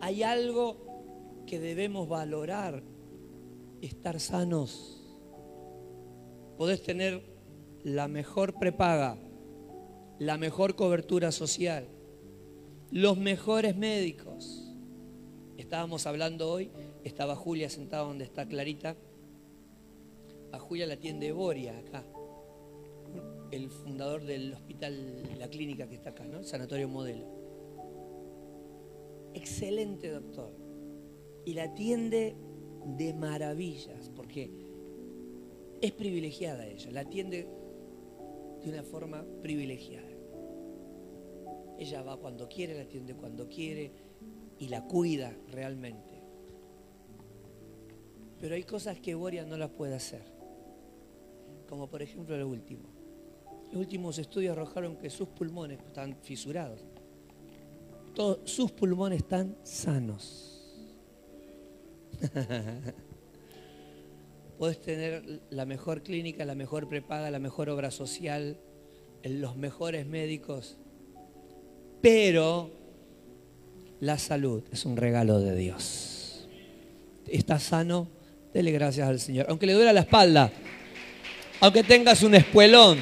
Hay 0.00 0.22
algo 0.22 1.44
que 1.46 1.60
debemos 1.60 2.08
valorar, 2.08 2.82
estar 3.80 4.20
sanos 4.20 4.96
podés 6.56 6.82
tener 6.82 7.22
la 7.84 8.08
mejor 8.08 8.54
prepaga, 8.54 9.18
la 10.18 10.38
mejor 10.38 10.76
cobertura 10.76 11.30
social, 11.32 11.88
los 12.90 13.18
mejores 13.18 13.76
médicos. 13.76 14.62
Estábamos 15.56 16.06
hablando 16.06 16.50
hoy, 16.50 16.70
estaba 17.04 17.36
Julia 17.36 17.68
sentada 17.68 18.04
donde 18.04 18.24
está 18.24 18.46
Clarita. 18.46 18.96
A 20.52 20.58
Julia 20.58 20.86
la 20.86 20.94
atiende 20.94 21.32
Boria 21.32 21.78
acá, 21.78 22.04
el 23.50 23.68
fundador 23.70 24.24
del 24.24 24.54
hospital, 24.54 25.38
la 25.38 25.48
clínica 25.48 25.88
que 25.88 25.96
está 25.96 26.10
acá, 26.10 26.24
¿no? 26.24 26.38
El 26.38 26.46
Sanatorio 26.46 26.88
Modelo. 26.88 27.26
excelente 29.34 30.08
doctor 30.10 30.50
y 31.44 31.52
la 31.52 31.64
atiende 31.64 32.36
de 32.96 33.12
maravillas, 33.14 34.10
porque 34.16 34.50
es 35.80 35.92
privilegiada 35.92 36.66
ella, 36.66 36.90
la 36.90 37.00
atiende 37.02 37.46
de 38.66 38.72
una 38.72 38.82
forma 38.82 39.24
privilegiada. 39.42 40.08
Ella 41.78 42.02
va 42.02 42.16
cuando 42.16 42.48
quiere, 42.48 42.74
la 42.74 42.82
atiende 42.82 43.14
cuando 43.14 43.48
quiere 43.48 43.92
y 44.58 44.66
la 44.68 44.82
cuida 44.82 45.32
realmente. 45.52 46.20
Pero 48.40 48.56
hay 48.56 48.64
cosas 48.64 48.98
que 48.98 49.14
Boria 49.14 49.44
no 49.44 49.56
las 49.56 49.70
puede 49.70 49.94
hacer, 49.94 50.22
como 51.68 51.88
por 51.88 52.02
ejemplo 52.02 52.36
lo 52.36 52.48
último. 52.48 52.88
Los 53.70 53.76
últimos 53.82 54.18
estudios 54.18 54.56
arrojaron 54.56 54.96
que 54.96 55.10
sus 55.10 55.28
pulmones 55.28 55.78
están 55.78 56.16
fisurados. 56.22 56.84
Todos, 58.14 58.50
sus 58.50 58.72
pulmones 58.72 59.18
están 59.18 59.56
sanos. 59.62 60.52
Puedes 64.58 64.80
tener 64.80 65.42
la 65.50 65.66
mejor 65.66 66.02
clínica, 66.02 66.44
la 66.44 66.54
mejor 66.54 66.88
prepaga, 66.88 67.30
la 67.30 67.38
mejor 67.38 67.68
obra 67.68 67.90
social, 67.90 68.58
los 69.22 69.56
mejores 69.56 70.06
médicos, 70.06 70.78
pero 72.00 72.70
la 74.00 74.18
salud 74.18 74.62
es 74.72 74.84
un 74.84 74.96
regalo 74.96 75.40
de 75.40 75.56
Dios. 75.56 76.48
Estás 77.26 77.64
sano, 77.64 78.08
dele 78.54 78.70
gracias 78.70 79.08
al 79.08 79.20
Señor. 79.20 79.46
Aunque 79.48 79.66
le 79.66 79.74
duela 79.74 79.92
la 79.92 80.00
espalda, 80.00 80.50
aunque 81.60 81.82
tengas 81.82 82.22
un 82.22 82.34
espuelón, 82.34 82.98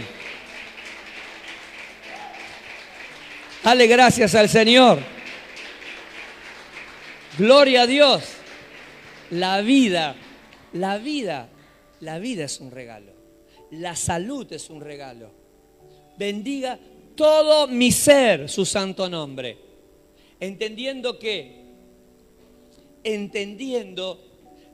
dale 3.63 3.87
gracias 3.87 4.35
al 4.35 4.49
Señor. 4.49 4.99
Gloria 7.39 7.83
a 7.83 7.87
Dios. 7.87 8.25
La 9.31 9.61
vida, 9.61 10.15
la 10.75 10.99
vida, 10.99 11.49
la 12.01 12.19
vida 12.19 12.45
es 12.45 12.61
un 12.61 12.71
regalo. 12.71 13.13
La 13.71 13.97
salud 13.97 14.53
es 14.53 14.71
un 14.71 14.81
regalo. 14.81 15.31
Bendiga 16.19 16.79
todo 17.17 17.67
mi 17.67 17.91
ser 17.91 18.49
su 18.49 18.65
santo 18.65 19.09
nombre. 19.09 19.57
Entendiendo 20.39 21.19
que, 21.19 21.65
entendiendo 23.03 24.21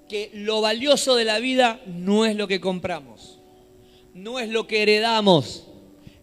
que 0.09 0.31
lo 0.35 0.61
valioso 0.61 1.15
de 1.15 1.25
la 1.25 1.39
vida 1.39 1.81
no 1.87 2.27
es 2.27 2.35
lo 2.35 2.49
que 2.49 2.61
compramos, 2.61 3.39
no 4.13 4.41
es 4.41 4.49
lo 4.49 4.67
que 4.67 4.83
heredamos, 4.83 5.69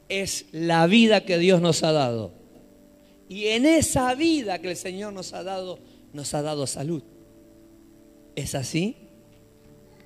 es 0.10 0.46
la 0.52 0.88
vida 0.88 1.24
que 1.24 1.38
Dios 1.38 1.62
nos 1.62 1.84
ha 1.84 1.92
dado. 1.92 2.34
Y 3.30 3.48
en 3.48 3.66
esa 3.66 4.14
vida 4.16 4.60
que 4.60 4.72
el 4.72 4.76
Señor 4.76 5.14
nos 5.14 5.34
ha 5.34 5.44
dado, 5.44 5.80
nos 6.14 6.34
ha 6.34 6.42
dado 6.42 6.68
salud. 6.68 7.04
¿Es 8.36 8.56
así? 8.56 9.07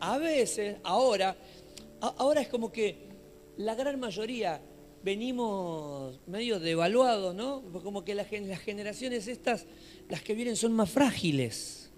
A 0.01 0.17
veces, 0.17 0.77
ahora, 0.83 1.37
ahora 2.01 2.41
es 2.41 2.47
como 2.47 2.71
que 2.71 3.07
la 3.57 3.75
gran 3.75 3.99
mayoría 3.99 4.59
venimos 5.03 6.19
medio 6.25 6.59
devaluados, 6.59 7.35
¿no? 7.35 7.61
Como 7.83 8.03
que 8.03 8.15
las 8.15 8.27
generaciones 8.27 9.27
estas, 9.27 9.67
las 10.09 10.23
que 10.23 10.33
vienen 10.33 10.55
son 10.55 10.73
más 10.73 10.89
frágiles. 10.89 11.91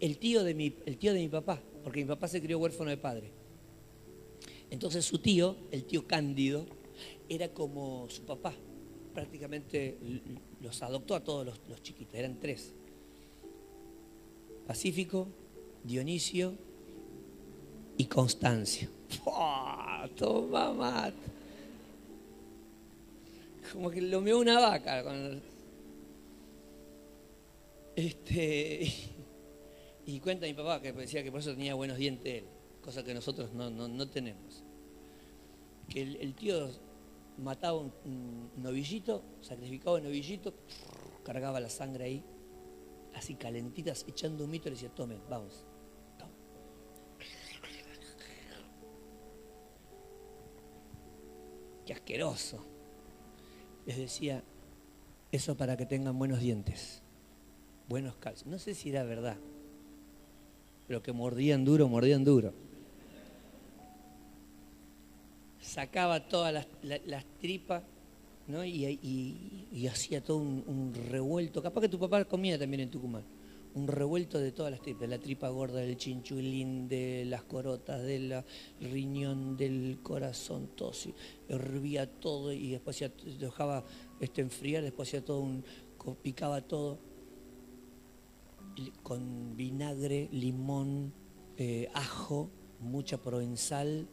El 0.00 0.18
tío 0.18 0.42
de 0.42 0.54
mi, 0.54 0.74
el 0.86 0.98
tío 0.98 1.14
de 1.14 1.20
mi 1.20 1.28
papá, 1.28 1.62
porque 1.84 2.00
mi 2.00 2.08
papá 2.08 2.26
se 2.26 2.42
crió 2.42 2.58
huérfano 2.58 2.90
de 2.90 2.96
padre. 2.96 3.30
Entonces 4.70 5.04
su 5.04 5.20
tío, 5.20 5.56
el 5.70 5.84
tío 5.84 6.04
Cándido, 6.08 6.66
era 7.28 7.48
como 7.54 8.10
su 8.10 8.22
papá. 8.22 8.54
Prácticamente 9.14 9.98
los 10.60 10.82
adoptó 10.82 11.14
a 11.14 11.22
todos 11.22 11.46
los 11.68 11.80
chiquitos, 11.80 12.16
eran 12.16 12.40
tres. 12.40 12.74
Pacífico, 14.68 15.26
Dionisio 15.82 16.52
y 17.96 18.04
Constancio. 18.04 18.90
Toma 20.14 20.74
mate. 20.74 21.16
Como 23.72 23.90
que 23.90 24.02
lo 24.02 24.20
meó 24.20 24.38
una 24.38 24.60
vaca. 24.60 25.02
Este, 27.96 28.92
y 30.04 30.20
cuenta 30.20 30.44
mi 30.44 30.52
papá 30.52 30.82
que 30.82 30.92
decía 30.92 31.22
que 31.22 31.30
por 31.30 31.40
eso 31.40 31.52
tenía 31.52 31.74
buenos 31.74 31.96
dientes 31.96 32.42
él, 32.42 32.44
cosa 32.82 33.02
que 33.02 33.14
nosotros 33.14 33.54
no, 33.54 34.08
tenemos. 34.10 34.62
Que 35.88 36.02
el, 36.02 36.34
tío 36.34 36.68
mataba 37.38 37.78
un, 37.78 37.90
un, 38.04 38.50
novillito, 38.62 39.22
sacrificaba 39.40 39.96
un 39.96 40.04
novillito, 40.04 40.52
cargaba 41.24 41.58
la 41.58 41.70
sangre 41.70 42.04
ahí, 42.04 42.24
así 43.18 43.34
calentitas, 43.34 44.04
echando 44.08 44.44
un 44.44 44.50
mito, 44.50 44.66
le 44.66 44.76
decía, 44.76 44.88
tomen, 44.94 45.20
vamos. 45.28 45.64
Qué 51.84 51.92
asqueroso. 51.94 52.64
Les 53.86 53.96
decía, 53.96 54.42
eso 55.32 55.56
para 55.56 55.76
que 55.76 55.86
tengan 55.86 56.18
buenos 56.18 56.40
dientes, 56.40 57.02
buenos 57.88 58.16
calzos. 58.16 58.46
No 58.46 58.58
sé 58.58 58.74
si 58.74 58.90
era 58.90 59.04
verdad, 59.04 59.36
pero 60.86 61.02
que 61.02 61.12
mordían 61.12 61.64
duro, 61.64 61.88
mordían 61.88 62.24
duro. 62.24 62.52
Sacaba 65.60 66.28
todas 66.28 66.66
las 66.82 67.24
tripas 67.40 67.82
y, 68.48 69.86
hacía 69.86 70.22
todo 70.22 70.38
un, 70.38 70.94
revuelto. 71.10 71.62
Capaz 71.62 71.82
que 71.82 71.88
tu 71.88 71.98
papá 71.98 72.24
comía 72.24 72.58
también 72.58 72.80
en 72.80 72.90
Tucumán. 72.90 73.24
Un 73.74 73.86
revuelto 73.86 74.38
de 74.38 74.50
todas 74.50 74.72
las 74.72 74.80
tripas, 74.80 75.08
la 75.08 75.18
tripa 75.18 75.48
gorda, 75.50 75.80
del 75.80 75.96
chinchulín, 75.96 76.88
de 76.88 77.24
las 77.26 77.42
corotas, 77.42 78.02
del 78.02 78.42
riñón, 78.80 79.56
del 79.56 79.98
corazón, 80.02 80.70
todo. 80.74 80.92
Hervía 81.48 82.10
todo 82.10 82.52
y 82.52 82.70
después 82.70 82.98
ya 82.98 83.10
dejaba 83.38 83.84
este, 84.20 84.40
enfriar, 84.40 84.82
después 84.82 85.08
hacía 85.08 85.24
todo 85.24 85.40
un. 85.40 85.64
picaba 86.22 86.62
todo 86.62 86.98
con 89.02 89.56
vinagre, 89.56 90.28
limón, 90.32 91.12
eh, 91.58 91.88
ajo, 91.92 92.50
mucha 92.80 93.18
provenzal. 93.20 94.08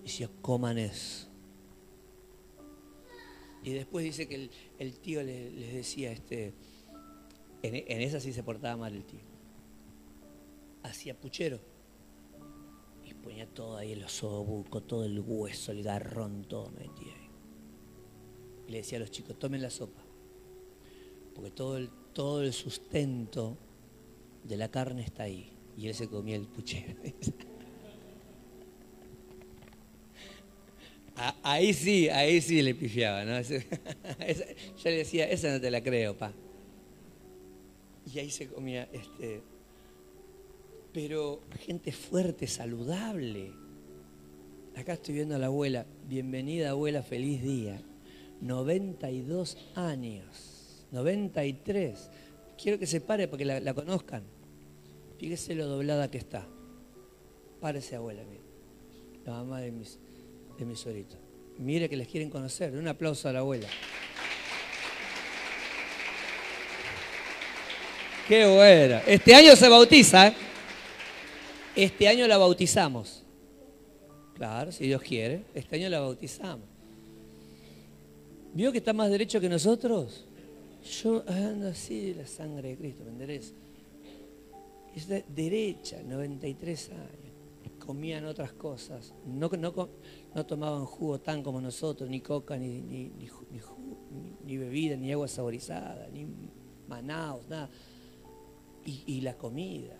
Y 0.00 0.02
decía, 0.04 0.30
coman 0.40 0.78
eso 0.78 1.29
y 3.62 3.72
después 3.72 4.04
dice 4.04 4.26
que 4.26 4.50
el, 4.78 4.98
tío 5.00 5.22
les, 5.22 5.72
decía, 5.72 6.12
este, 6.12 6.54
en, 7.62 8.00
esa 8.00 8.20
sí 8.20 8.32
se 8.32 8.42
portaba 8.42 8.76
mal 8.76 8.94
el 8.94 9.04
tío. 9.04 9.20
Hacía 10.82 11.18
puchero. 11.18 11.60
Y 13.04 13.12
ponía 13.14 13.46
todo 13.46 13.76
ahí 13.76 13.92
el 13.92 14.04
osobuco, 14.04 14.82
todo 14.82 15.04
el 15.04 15.20
hueso, 15.20 15.72
el 15.72 15.82
garrón, 15.82 16.44
todo 16.44 16.70
metía 16.70 17.12
ahí. 17.12 17.30
Y 18.66 18.70
le 18.72 18.78
decía 18.78 18.96
a 18.96 19.00
los 19.00 19.10
chicos, 19.10 19.38
tomen 19.38 19.60
la 19.60 19.70
sopa. 19.70 20.02
Porque 21.34 21.50
todo 21.50 21.76
el, 21.76 21.90
todo 22.14 22.42
el 22.42 22.54
sustento 22.54 23.58
de 24.44 24.56
la 24.56 24.70
carne 24.70 25.02
está 25.02 25.24
ahí. 25.24 25.52
Y 25.76 25.86
él 25.86 25.94
se 25.94 26.08
comía 26.08 26.36
el 26.36 26.46
puchero. 26.46 26.94
ahí 31.42 31.72
sí, 31.74 32.08
ahí 32.08 32.40
sí 32.40 32.62
le 32.62 32.74
pifiaba, 32.74 33.24
¿no? 33.24 33.40
yo 33.42 33.58
le 34.84 34.96
decía, 34.96 35.28
esa 35.28 35.52
no 35.52 35.60
te 35.60 35.70
la 35.70 35.82
creo, 35.82 36.16
pa. 36.16 36.32
Y 38.12 38.18
ahí 38.18 38.30
se 38.30 38.48
comía, 38.48 38.88
este, 38.92 39.42
pero 40.92 41.42
gente 41.60 41.92
fuerte, 41.92 42.46
saludable. 42.46 43.52
Acá 44.76 44.94
estoy 44.94 45.14
viendo 45.14 45.34
a 45.34 45.38
la 45.38 45.46
abuela, 45.46 45.86
bienvenida 46.08 46.70
abuela, 46.70 47.02
feliz 47.02 47.42
día. 47.42 47.80
92 48.40 49.58
años, 49.74 50.86
93. 50.92 52.10
Quiero 52.60 52.78
que 52.78 52.86
se 52.86 53.00
pare 53.00 53.28
para 53.28 53.38
que 53.38 53.44
la, 53.44 53.74
conozcan. 53.74 54.22
Fíjese 55.18 55.54
lo 55.54 55.66
doblada 55.66 56.10
que 56.10 56.18
está. 56.18 56.46
Párese 57.60 57.96
abuela, 57.96 58.22
mira. 58.24 58.42
La 59.26 59.32
mamá 59.32 59.60
de 59.60 59.70
mis 59.70 59.98
de 60.66 61.06
Mire 61.58 61.88
que 61.88 61.96
les 61.96 62.08
quieren 62.08 62.30
conocer. 62.30 62.74
Un 62.74 62.88
aplauso 62.88 63.28
a 63.28 63.32
la 63.32 63.40
abuela. 63.40 63.68
Qué 68.28 68.46
buena. 68.46 69.02
Este 69.06 69.34
año 69.34 69.56
se 69.56 69.68
bautiza. 69.68 70.28
¿eh? 70.28 70.34
Este 71.74 72.08
año 72.08 72.26
la 72.26 72.38
bautizamos. 72.38 73.22
Claro, 74.36 74.72
si 74.72 74.86
Dios 74.86 75.02
quiere. 75.02 75.42
Este 75.54 75.76
año 75.76 75.88
la 75.88 76.00
bautizamos. 76.00 76.66
¿Vio 78.52 78.72
que 78.72 78.78
está 78.78 78.92
más 78.92 79.10
derecho 79.10 79.40
que 79.40 79.48
nosotros? 79.48 80.26
Yo 81.02 81.22
ando 81.26 81.68
así 81.68 82.14
la 82.14 82.26
sangre 82.26 82.70
de 82.70 82.76
Cristo, 82.76 83.04
me 83.04 83.10
enderezo. 83.10 83.52
Es 84.96 85.06
derecha, 85.28 85.98
93 86.02 86.90
años 86.90 87.19
comían 87.80 88.24
otras 88.26 88.52
cosas, 88.52 89.12
no, 89.26 89.48
no, 89.48 89.88
no, 90.34 90.46
tomaban 90.46 90.84
jugo 90.84 91.18
tan 91.18 91.42
como 91.42 91.60
nosotros, 91.60 92.08
ni 92.08 92.20
coca, 92.20 92.56
ni, 92.56 92.80
ni, 92.80 93.12
ni 94.44 94.56
bebida, 94.56 94.96
ni 94.96 95.10
agua 95.10 95.26
saborizada, 95.26 96.08
ni 96.12 96.28
manaos, 96.86 97.48
nada. 97.48 97.68
Y, 98.84 99.02
y 99.06 99.20
la 99.22 99.36
comida, 99.36 99.96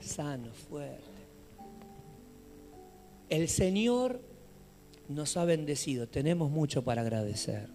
sano, 0.00 0.52
fuerte. 0.52 1.04
El 3.28 3.48
Señor 3.48 4.20
nos 5.08 5.36
ha 5.36 5.44
bendecido, 5.44 6.08
tenemos 6.08 6.50
mucho 6.50 6.82
para 6.82 7.02
agradecer. 7.02 7.68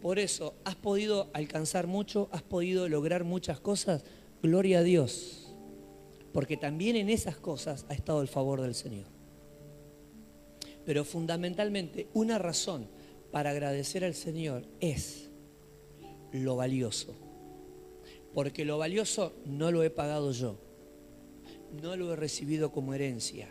Por 0.00 0.18
eso, 0.18 0.54
¿has 0.64 0.76
podido 0.76 1.30
alcanzar 1.32 1.86
mucho? 1.86 2.28
¿Has 2.32 2.42
podido 2.42 2.88
lograr 2.88 3.24
muchas 3.24 3.60
cosas? 3.60 4.04
Gloria 4.42 4.80
a 4.80 4.82
Dios. 4.82 5.43
Porque 6.34 6.56
también 6.56 6.96
en 6.96 7.10
esas 7.10 7.36
cosas 7.36 7.86
ha 7.88 7.94
estado 7.94 8.20
el 8.20 8.26
favor 8.26 8.60
del 8.60 8.74
Señor. 8.74 9.06
Pero 10.84 11.04
fundamentalmente, 11.04 12.08
una 12.12 12.38
razón 12.38 12.88
para 13.30 13.50
agradecer 13.50 14.04
al 14.04 14.14
Señor 14.14 14.66
es 14.80 15.30
lo 16.32 16.56
valioso. 16.56 17.14
Porque 18.34 18.64
lo 18.64 18.78
valioso 18.78 19.32
no 19.46 19.70
lo 19.70 19.84
he 19.84 19.90
pagado 19.90 20.32
yo. 20.32 20.58
No 21.80 21.94
lo 21.94 22.12
he 22.12 22.16
recibido 22.16 22.72
como 22.72 22.94
herencia. 22.94 23.48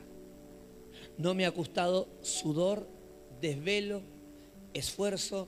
No 1.17 1.33
me 1.33 1.45
ha 1.45 1.53
costado 1.53 2.09
sudor, 2.21 2.85
desvelo, 3.39 4.01
esfuerzo, 4.73 5.47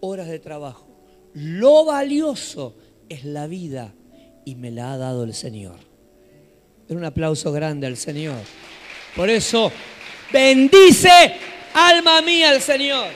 horas 0.00 0.28
de 0.28 0.38
trabajo. 0.38 0.88
Lo 1.34 1.84
valioso 1.84 2.74
es 3.10 3.26
la 3.26 3.46
vida 3.46 3.92
y 4.46 4.54
me 4.54 4.70
la 4.70 4.94
ha 4.94 4.96
dado 4.96 5.24
el 5.24 5.34
Señor. 5.34 5.89
Un 6.90 7.04
aplauso 7.04 7.52
grande 7.52 7.86
al 7.86 7.96
Señor. 7.96 8.42
Por 9.14 9.30
eso, 9.30 9.70
bendice 10.32 11.36
alma 11.72 12.20
mía 12.20 12.50
al 12.50 12.60
Señor 12.60 13.08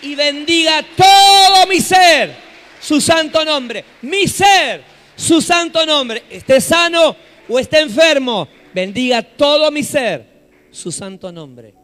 y 0.00 0.14
bendiga 0.14 0.82
todo 0.96 1.66
mi 1.66 1.80
ser, 1.80 2.34
su 2.80 3.00
santo 3.00 3.44
nombre. 3.44 3.84
Mi 4.02 4.26
ser, 4.26 4.82
su 5.14 5.42
santo 5.42 5.84
nombre. 5.84 6.24
Esté 6.30 6.60
sano 6.60 7.14
o 7.48 7.58
esté 7.58 7.80
enfermo, 7.80 8.48
bendiga 8.74 9.22
todo 9.22 9.70
mi 9.70 9.82
ser, 9.82 10.48
su 10.70 10.90
santo 10.90 11.30
nombre. 11.30 11.74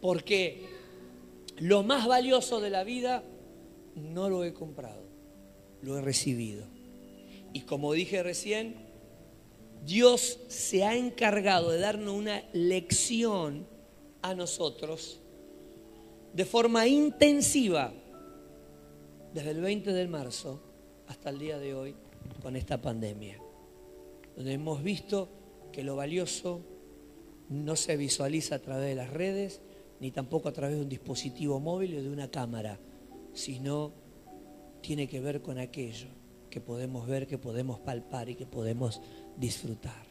Porque 0.00 0.62
lo 1.56 1.82
más 1.82 2.06
valioso 2.06 2.60
de 2.60 2.68
la 2.68 2.84
vida 2.84 3.22
no 3.94 4.28
lo 4.28 4.44
he 4.44 4.52
comprado, 4.52 5.08
lo 5.80 5.96
he 5.96 6.02
recibido. 6.02 6.73
Y 7.54 7.60
como 7.60 7.92
dije 7.92 8.22
recién, 8.24 8.74
Dios 9.86 10.40
se 10.48 10.84
ha 10.84 10.96
encargado 10.96 11.70
de 11.70 11.78
darnos 11.78 12.12
una 12.12 12.42
lección 12.52 13.64
a 14.22 14.34
nosotros 14.34 15.20
de 16.32 16.44
forma 16.44 16.88
intensiva 16.88 17.94
desde 19.32 19.50
el 19.52 19.60
20 19.60 19.92
de 19.92 20.08
marzo 20.08 20.60
hasta 21.06 21.30
el 21.30 21.38
día 21.38 21.58
de 21.58 21.74
hoy 21.74 21.94
con 22.42 22.56
esta 22.56 22.82
pandemia, 22.82 23.38
donde 24.34 24.54
hemos 24.54 24.82
visto 24.82 25.28
que 25.70 25.84
lo 25.84 25.94
valioso 25.94 26.60
no 27.50 27.76
se 27.76 27.96
visualiza 27.96 28.56
a 28.56 28.58
través 28.58 28.88
de 28.88 28.94
las 28.96 29.10
redes, 29.10 29.60
ni 30.00 30.10
tampoco 30.10 30.48
a 30.48 30.52
través 30.52 30.74
de 30.74 30.82
un 30.82 30.88
dispositivo 30.88 31.60
móvil 31.60 31.98
o 31.98 32.02
de 32.02 32.10
una 32.10 32.32
cámara, 32.32 32.80
sino 33.32 33.92
tiene 34.80 35.06
que 35.06 35.20
ver 35.20 35.40
con 35.40 35.58
aquello 35.58 36.23
que 36.54 36.60
podemos 36.60 37.08
ver, 37.08 37.26
que 37.26 37.36
podemos 37.36 37.80
palpar 37.80 38.28
y 38.28 38.36
que 38.36 38.46
podemos 38.46 39.00
disfrutar. 39.36 40.06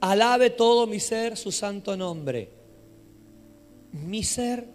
Alabe 0.00 0.50
todo 0.50 0.88
mi 0.88 0.98
ser 0.98 1.36
su 1.36 1.52
santo 1.52 1.96
nombre. 1.96 2.50
Mi 3.92 4.24
ser, 4.24 4.66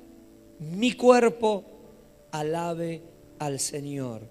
mi 0.60 0.94
cuerpo, 0.94 1.66
alabe 2.32 3.02
al 3.38 3.60
Señor. 3.60 4.30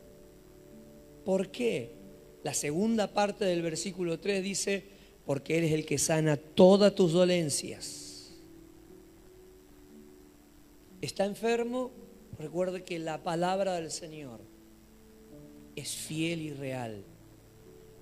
¿Por 1.26 1.50
qué? 1.50 1.96
La 2.42 2.54
segunda 2.54 3.12
parte 3.12 3.44
del 3.44 3.60
versículo 3.60 4.18
3 4.18 4.42
dice, 4.42 4.82
porque 5.26 5.58
Él 5.58 5.64
es 5.64 5.72
el 5.72 5.84
que 5.84 5.98
sana 5.98 6.38
todas 6.38 6.94
tus 6.94 7.12
dolencias. 7.12 8.32
¿Está 11.02 11.26
enfermo? 11.26 11.90
Recuerde 12.38 12.82
que 12.82 12.98
la 12.98 13.22
palabra 13.22 13.74
del 13.74 13.90
Señor 13.90 14.53
es 15.76 15.90
fiel 15.90 16.42
y 16.42 16.50
real. 16.50 17.02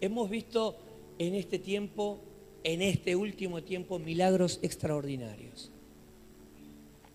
Hemos 0.00 0.28
visto 0.30 0.76
en 1.18 1.34
este 1.34 1.58
tiempo, 1.58 2.20
en 2.64 2.82
este 2.82 3.16
último 3.16 3.62
tiempo, 3.62 3.98
milagros 3.98 4.58
extraordinarios. 4.62 5.70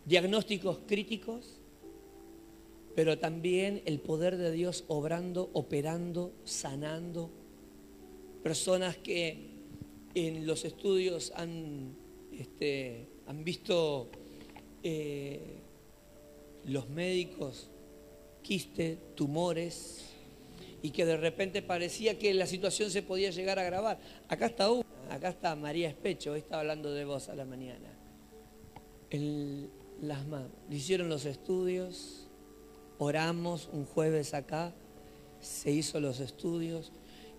Diagnósticos 0.05 0.79
críticos, 0.87 1.59
pero 2.95 3.19
también 3.19 3.81
el 3.85 3.99
poder 3.99 4.37
de 4.37 4.51
Dios 4.51 4.85
obrando, 4.87 5.49
operando, 5.53 6.31
sanando. 6.45 7.29
Personas 8.41 8.97
que 8.97 9.51
en 10.15 10.47
los 10.47 10.65
estudios 10.65 11.31
han, 11.35 11.95
este, 12.31 13.07
han 13.27 13.43
visto 13.43 14.09
eh, 14.81 15.57
los 16.65 16.89
médicos 16.89 17.69
quistes, 18.41 18.97
tumores, 19.15 20.06
y 20.87 20.91
que 20.91 21.05
de 21.05 21.17
repente 21.17 21.61
parecía 21.61 22.17
que 22.17 22.33
la 22.33 22.47
situación 22.47 22.89
se 22.89 23.03
podía 23.03 23.29
llegar 23.29 23.59
a 23.59 23.63
agravar. 23.63 23.99
Acá 24.29 24.45
está 24.45 24.71
una, 24.71 24.85
acá 25.09 25.27
está 25.27 25.53
María 25.53 25.89
Especho, 25.89 26.31
hoy 26.31 26.39
estaba 26.39 26.61
hablando 26.61 26.93
de 26.93 27.03
vos 27.03 27.27
a 27.27 27.35
la 27.35 27.43
mañana. 27.43 27.89
las 30.01 30.25
le 30.69 30.75
hicieron 30.77 31.09
los 31.09 31.25
estudios, 31.25 32.29
oramos 32.99 33.67
un 33.73 33.83
jueves 33.83 34.33
acá, 34.33 34.73
se 35.41 35.71
hizo 35.71 35.99
los 35.99 36.21
estudios 36.21 36.93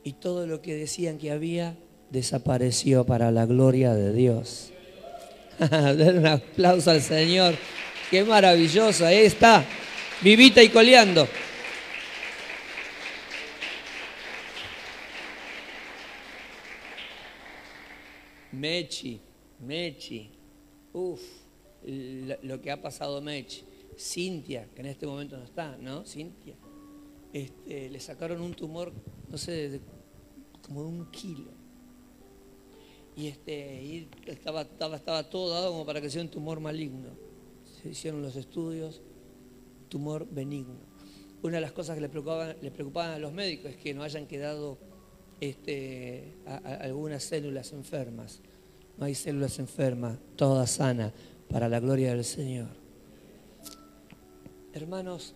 y 0.05 0.13
todo 0.13 0.47
lo 0.47 0.61
que 0.61 0.75
decían 0.75 1.17
que 1.17 1.31
había 1.31 1.75
desapareció 2.11 3.07
para 3.07 3.31
la 3.31 3.47
gloria 3.47 3.95
de 3.95 4.13
Dios. 4.13 4.73
Den 5.59 6.19
un 6.19 6.27
aplauso 6.27 6.91
al 6.91 7.01
Señor. 7.01 7.55
Qué 8.11 8.25
maravilloso. 8.25 9.07
Ahí 9.07 9.21
está, 9.21 9.65
vivita 10.21 10.63
y 10.63 10.69
coleando. 10.69 11.27
Mechi, 18.59 19.21
Mechi. 19.61 20.31
Uf, 20.93 21.23
lo 22.43 22.61
que 22.61 22.71
ha 22.71 22.81
pasado 22.81 23.21
Mechi. 23.21 23.65
Cintia, 23.97 24.69
que 24.75 24.81
en 24.81 24.87
este 24.87 25.07
momento 25.07 25.37
no 25.37 25.45
está, 25.45 25.77
¿no? 25.77 26.05
Cintia. 26.05 26.55
Este, 27.33 27.91
le 27.91 28.01
sacaron 28.01 28.41
un 28.41 28.55
tumor, 28.55 28.93
no 29.29 29.37
sé, 29.39 29.81
como 30.63 30.83
de 30.83 30.89
un 30.89 31.11
kilo 31.11 31.59
y, 33.19 33.27
este, 33.27 34.07
estaba, 34.27 34.63
estaba, 34.63 34.95
estaba 34.95 35.29
todo 35.29 35.53
dado 35.53 35.73
como 35.73 35.85
para 35.85 36.01
que 36.01 36.09
sea 36.09 36.23
un 36.23 36.29
tumor 36.29 36.61
maligno. 36.61 37.09
Se 37.83 37.89
hicieron 37.89 38.23
los 38.23 38.37
estudios, 38.37 39.03
tumor 39.89 40.29
benigno. 40.31 40.79
Una 41.43 41.57
de 41.57 41.63
las 41.63 41.73
cosas 41.73 41.97
que 41.97 42.01
le 42.01 42.09
preocupaban, 42.09 42.57
le 42.63 42.71
preocupaban 42.71 43.11
a 43.11 43.19
los 43.19 43.33
médicos 43.33 43.73
es 43.73 43.77
que 43.77 43.93
no 43.93 44.05
hayan 44.05 44.29
quedado 44.29 44.79
este, 45.41 46.33
algunas 46.47 47.25
células 47.25 47.73
enfermas. 47.73 48.41
No 48.99 49.05
hay 49.05 49.15
células 49.15 49.59
enfermas, 49.61 50.19
toda 50.35 50.67
sana, 50.67 51.13
para 51.49 51.69
la 51.69 51.79
gloria 51.79 52.15
del 52.15 52.25
Señor. 52.25 52.69
Hermanos, 54.73 55.35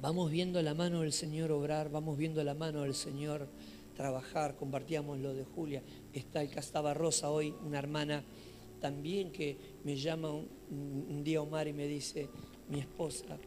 vamos 0.00 0.30
viendo 0.30 0.60
la 0.60 0.74
mano 0.74 1.02
del 1.02 1.12
Señor 1.12 1.52
obrar, 1.52 1.90
vamos 1.90 2.18
viendo 2.18 2.42
la 2.42 2.54
mano 2.54 2.82
del 2.82 2.94
Señor 2.94 3.48
trabajar, 3.94 4.56
compartíamos 4.56 5.20
lo 5.20 5.32
de 5.32 5.44
Julia, 5.44 5.82
está 6.12 6.42
el 6.42 6.50
Castaba 6.50 6.94
Rosa 6.94 7.30
hoy, 7.30 7.54
una 7.64 7.78
hermana 7.78 8.24
también 8.80 9.30
que 9.30 9.56
me 9.84 9.96
llama 9.96 10.30
un, 10.32 11.22
día 11.24 11.40
Omar 11.40 11.68
y 11.68 11.72
me 11.72 11.86
dice, 11.86 12.28
mi 12.68 12.80
esposa, 12.80 13.38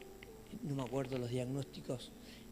no 0.63 0.73
me 0.73 0.83
acuerdo 0.83 1.17
los 1.17 1.29
diagnósticos, 1.29 2.11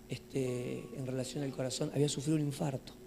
este, 0.10 0.88
en 0.96 1.08
relación 1.08 1.44
al 1.44 1.52
corazón, 1.52 1.90
había 1.96 2.10
sufrido 2.10 2.38
un 2.38 2.44
infarto. 2.44 3.05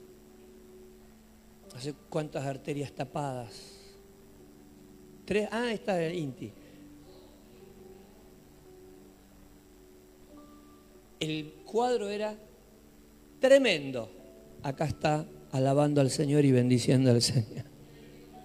Hace 1.76 1.94
cuántas 2.08 2.44
arterias 2.44 2.92
tapadas. 2.92 3.50
Tres, 5.24 5.48
ah, 5.52 5.72
está 5.72 6.02
el 6.02 6.14
INTI. 6.14 6.52
El 11.20 11.52
cuadro 11.64 12.08
era 12.08 12.36
tremendo 13.40 14.18
acá 14.62 14.86
está 14.86 15.26
alabando 15.52 16.00
al 16.00 16.10
Señor 16.10 16.44
y 16.44 16.52
bendiciendo 16.52 17.10
al 17.10 17.22
Señor. 17.22 17.64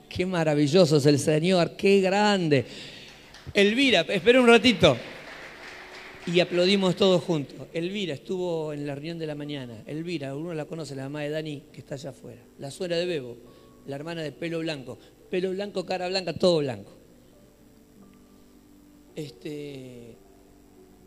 Qué 0.09 0.26
maravilloso 0.26 0.97
es 0.97 1.05
el 1.05 1.19
Señor, 1.19 1.76
qué 1.76 2.01
grande. 2.01 2.65
Elvira, 3.53 4.01
espera 4.01 4.39
un 4.39 4.47
ratito. 4.47 4.95
Y 6.26 6.39
aplaudimos 6.39 6.95
todos 6.95 7.21
juntos. 7.21 7.67
Elvira 7.74 8.13
estuvo 8.13 8.71
en 8.71 8.88
la 8.88 8.95
reunión 8.95 9.19
de 9.19 9.28
la 9.28 9.36
mañana. 9.36 9.84
Elvira, 9.86 10.34
uno 10.36 10.53
la 10.53 10.63
conoce, 10.65 10.95
la 10.95 11.03
mamá 11.03 11.21
de 11.21 11.30
Dani, 11.30 11.63
que 11.74 11.82
está 11.82 11.95
allá 11.95 12.11
afuera. 12.11 12.41
La 12.59 12.71
suegra 12.71 12.95
de 12.95 13.05
Bebo, 13.05 13.38
la 13.88 13.97
hermana 13.97 14.21
de 14.21 14.32
pelo 14.32 14.59
blanco. 14.59 14.97
Pelo 15.30 15.51
blanco, 15.51 15.86
cara 15.86 16.07
blanca, 16.07 16.34
todo 16.34 16.59
blanco. 16.59 16.91
este, 19.15 20.15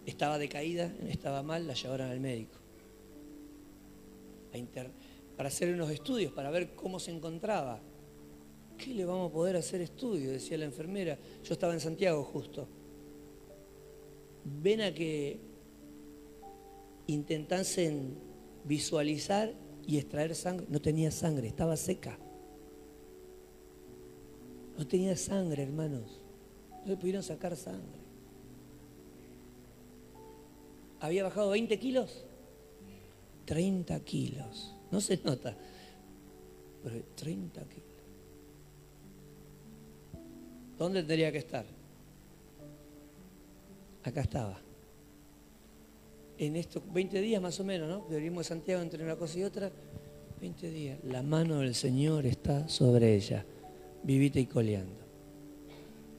estaba 0.05 0.39
decaída, 0.39 0.93
estaba 1.09 1.43
mal, 1.43 1.67
la 1.67 1.75
llevaron 1.75 2.11
al 2.11 2.21
médico. 2.21 2.59
para 5.37 5.49
hacer 5.49 5.73
unos 5.73 5.91
estudios, 5.91 6.33
para 6.33 6.51
ver 6.51 6.75
cómo 6.75 7.01
se 7.01 7.11
encontraba. 7.11 7.81
¿Qué 8.77 8.93
le 8.93 9.07
vamos 9.07 9.31
a 9.31 9.33
poder 9.33 9.57
hacer 9.57 9.81
estudio? 9.81 10.31
Decía 10.31 10.59
la 10.59 10.67
enfermera. 10.67 11.19
Yo 11.43 11.55
estaba 11.55 11.73
en 11.73 11.81
Santiago 11.81 12.23
justo. 12.23 12.69
Ven 14.47 14.81
a 14.81 14.95
que 14.95 15.41
intentasen 17.09 18.15
visualizar 18.65 19.53
y 19.87 19.99
extraer 19.99 20.35
sangre. 20.35 20.67
No 20.69 20.81
tenía 20.81 21.11
sangre, 21.11 21.49
estaba 21.49 21.77
seca. 21.77 22.17
No 24.79 24.87
tenía 24.87 25.17
sangre, 25.17 25.65
hermanos. 25.65 26.21
No 26.85 26.91
le 26.91 26.97
pudieron 26.97 27.23
sacar 27.25 27.57
sangre. 27.57 27.99
¿Había 31.01 31.25
bajado 31.25 31.51
20 31.51 31.79
kilos? 31.81 32.25
30 33.47 33.99
kilos. 34.01 34.75
No 34.93 35.01
se 35.01 35.19
nota. 35.25 35.57
Pero 36.85 37.03
30 37.17 37.65
kilos. 37.65 37.87
¿Dónde 40.79 41.01
tendría 41.01 41.33
que 41.33 41.39
estar? 41.39 41.76
Acá 44.07 44.21
estaba. 44.21 44.57
En 46.39 46.55
estos 46.55 46.81
20 46.93 47.21
días 47.21 47.43
más 47.43 47.59
o 47.59 47.65
menos, 47.65 47.89
¿no? 47.89 48.07
Venimos 48.09 48.45
de 48.45 48.45
Santiago 48.45 48.81
entre 48.81 49.03
una 49.03 49.17
cosa 49.17 49.39
y 49.41 49.43
otra. 49.43 49.73
20 50.41 50.71
días. 50.71 50.99
La 51.03 51.25
mano 51.25 51.59
del 51.59 51.75
Señor 51.75 52.25
está 52.25 52.69
sobre 52.69 53.17
ella, 53.17 53.45
vivita 54.05 54.39
y 54.39 54.47
coleando. 54.47 54.95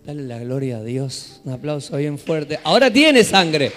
Dale 0.03 0.23
la 0.23 0.37
gloria 0.39 0.79
a 0.79 0.83
Dios. 0.83 1.39
Un 1.45 1.53
aplauso 1.53 1.95
bien 1.95 2.17
fuerte. 2.17 2.59
Ahora 2.65 2.91
tiene 2.91 3.23
sangre. 3.23 3.71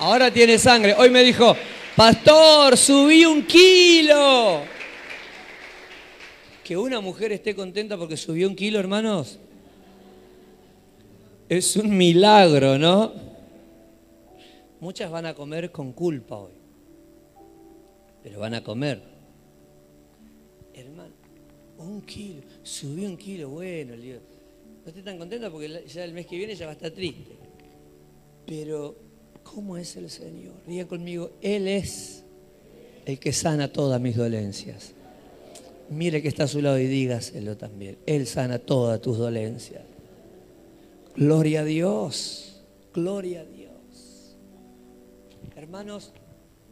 Ahora 0.00 0.32
tiene 0.32 0.58
sangre. 0.58 0.94
Hoy 0.98 1.10
me 1.10 1.22
dijo, 1.22 1.54
pastor, 1.94 2.76
subí 2.76 3.24
un 3.24 3.44
kilo. 3.44 4.62
Que 6.64 6.76
una 6.76 7.00
mujer 7.00 7.30
esté 7.30 7.54
contenta 7.54 7.96
porque 7.96 8.16
subió 8.16 8.48
un 8.48 8.56
kilo, 8.56 8.80
hermanos, 8.80 9.38
es 11.50 11.76
un 11.76 11.96
milagro, 11.96 12.78
¿no? 12.78 13.12
Muchas 14.80 15.10
van 15.10 15.26
a 15.26 15.34
comer 15.34 15.70
con 15.70 15.92
culpa 15.92 16.36
hoy, 16.36 16.52
pero 18.22 18.40
van 18.40 18.54
a 18.54 18.64
comer. 18.64 19.02
Hermano, 20.72 21.12
un 21.78 22.00
kilo, 22.02 22.42
subió 22.62 23.08
un 23.08 23.16
kilo, 23.16 23.50
bueno, 23.50 23.94
no 23.96 24.86
estoy 24.86 25.02
tan 25.02 25.18
contenta 25.18 25.50
porque 25.50 25.84
ya 25.86 26.04
el 26.04 26.12
mes 26.12 26.26
que 26.26 26.36
viene 26.36 26.54
ya 26.54 26.66
va 26.66 26.72
a 26.72 26.74
estar 26.74 26.92
triste. 26.92 27.32
Pero, 28.46 28.96
¿cómo 29.42 29.76
es 29.76 29.96
el 29.96 30.08
Señor? 30.08 30.54
Diga 30.66 30.86
conmigo, 30.86 31.32
Él 31.42 31.68
es 31.68 32.24
el 33.04 33.18
que 33.18 33.32
sana 33.32 33.70
todas 33.70 34.00
mis 34.00 34.16
dolencias 34.16 34.94
mire 35.90 36.22
que 36.22 36.28
está 36.28 36.44
a 36.44 36.48
su 36.48 36.62
lado 36.62 36.78
y 36.78 36.86
dígaselo 36.86 37.56
también. 37.56 37.98
Él 38.06 38.26
sana 38.26 38.58
todas 38.58 39.00
tus 39.00 39.18
dolencias. 39.18 39.82
Gloria 41.20 41.60
a 41.60 41.64
Dios, 41.64 42.62
gloria 42.94 43.42
a 43.42 43.44
Dios. 43.44 44.38
Hermanos, 45.54 46.14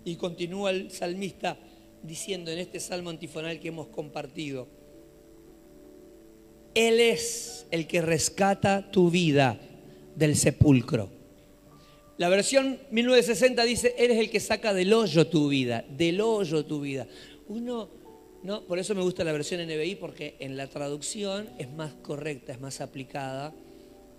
y 0.06 0.16
continúa 0.16 0.70
el 0.70 0.90
salmista 0.90 1.58
diciendo 2.02 2.50
en 2.50 2.58
este 2.58 2.80
salmo 2.80 3.10
antifonal 3.10 3.60
que 3.60 3.68
hemos 3.68 3.88
compartido, 3.88 4.66
Él 6.74 6.98
es 6.98 7.66
el 7.70 7.86
que 7.86 8.00
rescata 8.00 8.90
tu 8.90 9.10
vida 9.10 9.60
del 10.16 10.34
sepulcro. 10.34 11.10
La 12.16 12.30
versión 12.30 12.78
1960 12.90 13.62
dice, 13.64 13.94
Él 13.98 14.12
es 14.12 14.18
el 14.18 14.30
que 14.30 14.40
saca 14.40 14.72
del 14.72 14.94
hoyo 14.94 15.26
tu 15.26 15.50
vida, 15.50 15.84
del 15.90 16.22
hoyo 16.22 16.64
tu 16.64 16.80
vida. 16.80 17.06
Uno 17.48 17.90
no, 18.42 18.64
por 18.64 18.78
eso 18.78 18.94
me 18.94 19.02
gusta 19.02 19.24
la 19.24 19.32
versión 19.32 19.60
NBI, 19.60 19.96
porque 19.96 20.36
en 20.38 20.56
la 20.56 20.68
traducción 20.68 21.50
es 21.58 21.70
más 21.70 21.92
correcta, 21.96 22.52
es 22.52 22.60
más 22.60 22.80
aplicada 22.80 23.52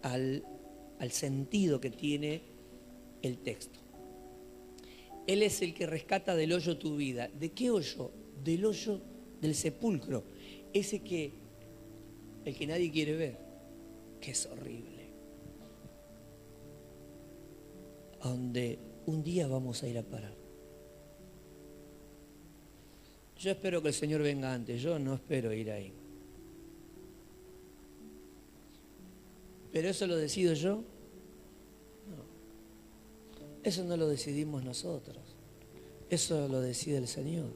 al, 0.02 0.44
al 1.00 1.12
sentido 1.12 1.80
que 1.80 1.90
tiene 1.90 2.42
el 3.22 3.38
texto. 3.40 3.80
Él 5.28 5.44
es 5.44 5.62
el 5.62 5.74
que 5.74 5.86
rescata 5.86 6.36
del 6.36 6.54
hoyo 6.54 6.78
tu 6.78 6.96
vida. 6.96 7.28
¿De 7.28 7.52
qué 7.52 7.70
hoyo? 7.70 8.12
Del 8.44 8.66
hoyo 8.66 9.02
del 9.42 9.56
sepulcro. 9.56 10.24
Ese 10.74 11.00
que, 11.02 11.34
el 12.46 12.56
que 12.56 12.68
nadie 12.68 12.92
quiere 12.92 13.16
ver, 13.16 13.38
que 14.20 14.32
es 14.32 14.46
horrible. 14.48 15.00
donde 18.24 18.80
un 19.06 19.24
día 19.24 19.48
vamos 19.48 19.82
a 19.84 19.88
ir 19.88 19.98
a 19.98 20.04
parar. 20.04 20.34
Yo 23.38 23.52
espero 23.52 23.82
que 23.82 23.88
el 23.90 23.94
Señor 23.94 24.22
venga 24.22 24.54
antes, 24.54 24.82
yo 24.82 25.00
no 25.00 25.14
espero 25.14 25.54
ir 25.54 25.72
ahí. 25.72 25.94
¿Pero 29.72 29.90
eso 29.90 30.08
lo 30.08 30.16
decido 30.16 30.54
yo? 30.54 30.78
No. 32.08 32.24
Eso 33.64 33.84
no 33.84 33.98
lo 33.98 34.08
decidimos 34.08 34.64
nosotros. 34.64 35.18
Eso 36.10 36.48
lo 36.48 36.62
decide 36.62 36.98
el 36.98 37.08
Señor. 37.08 37.52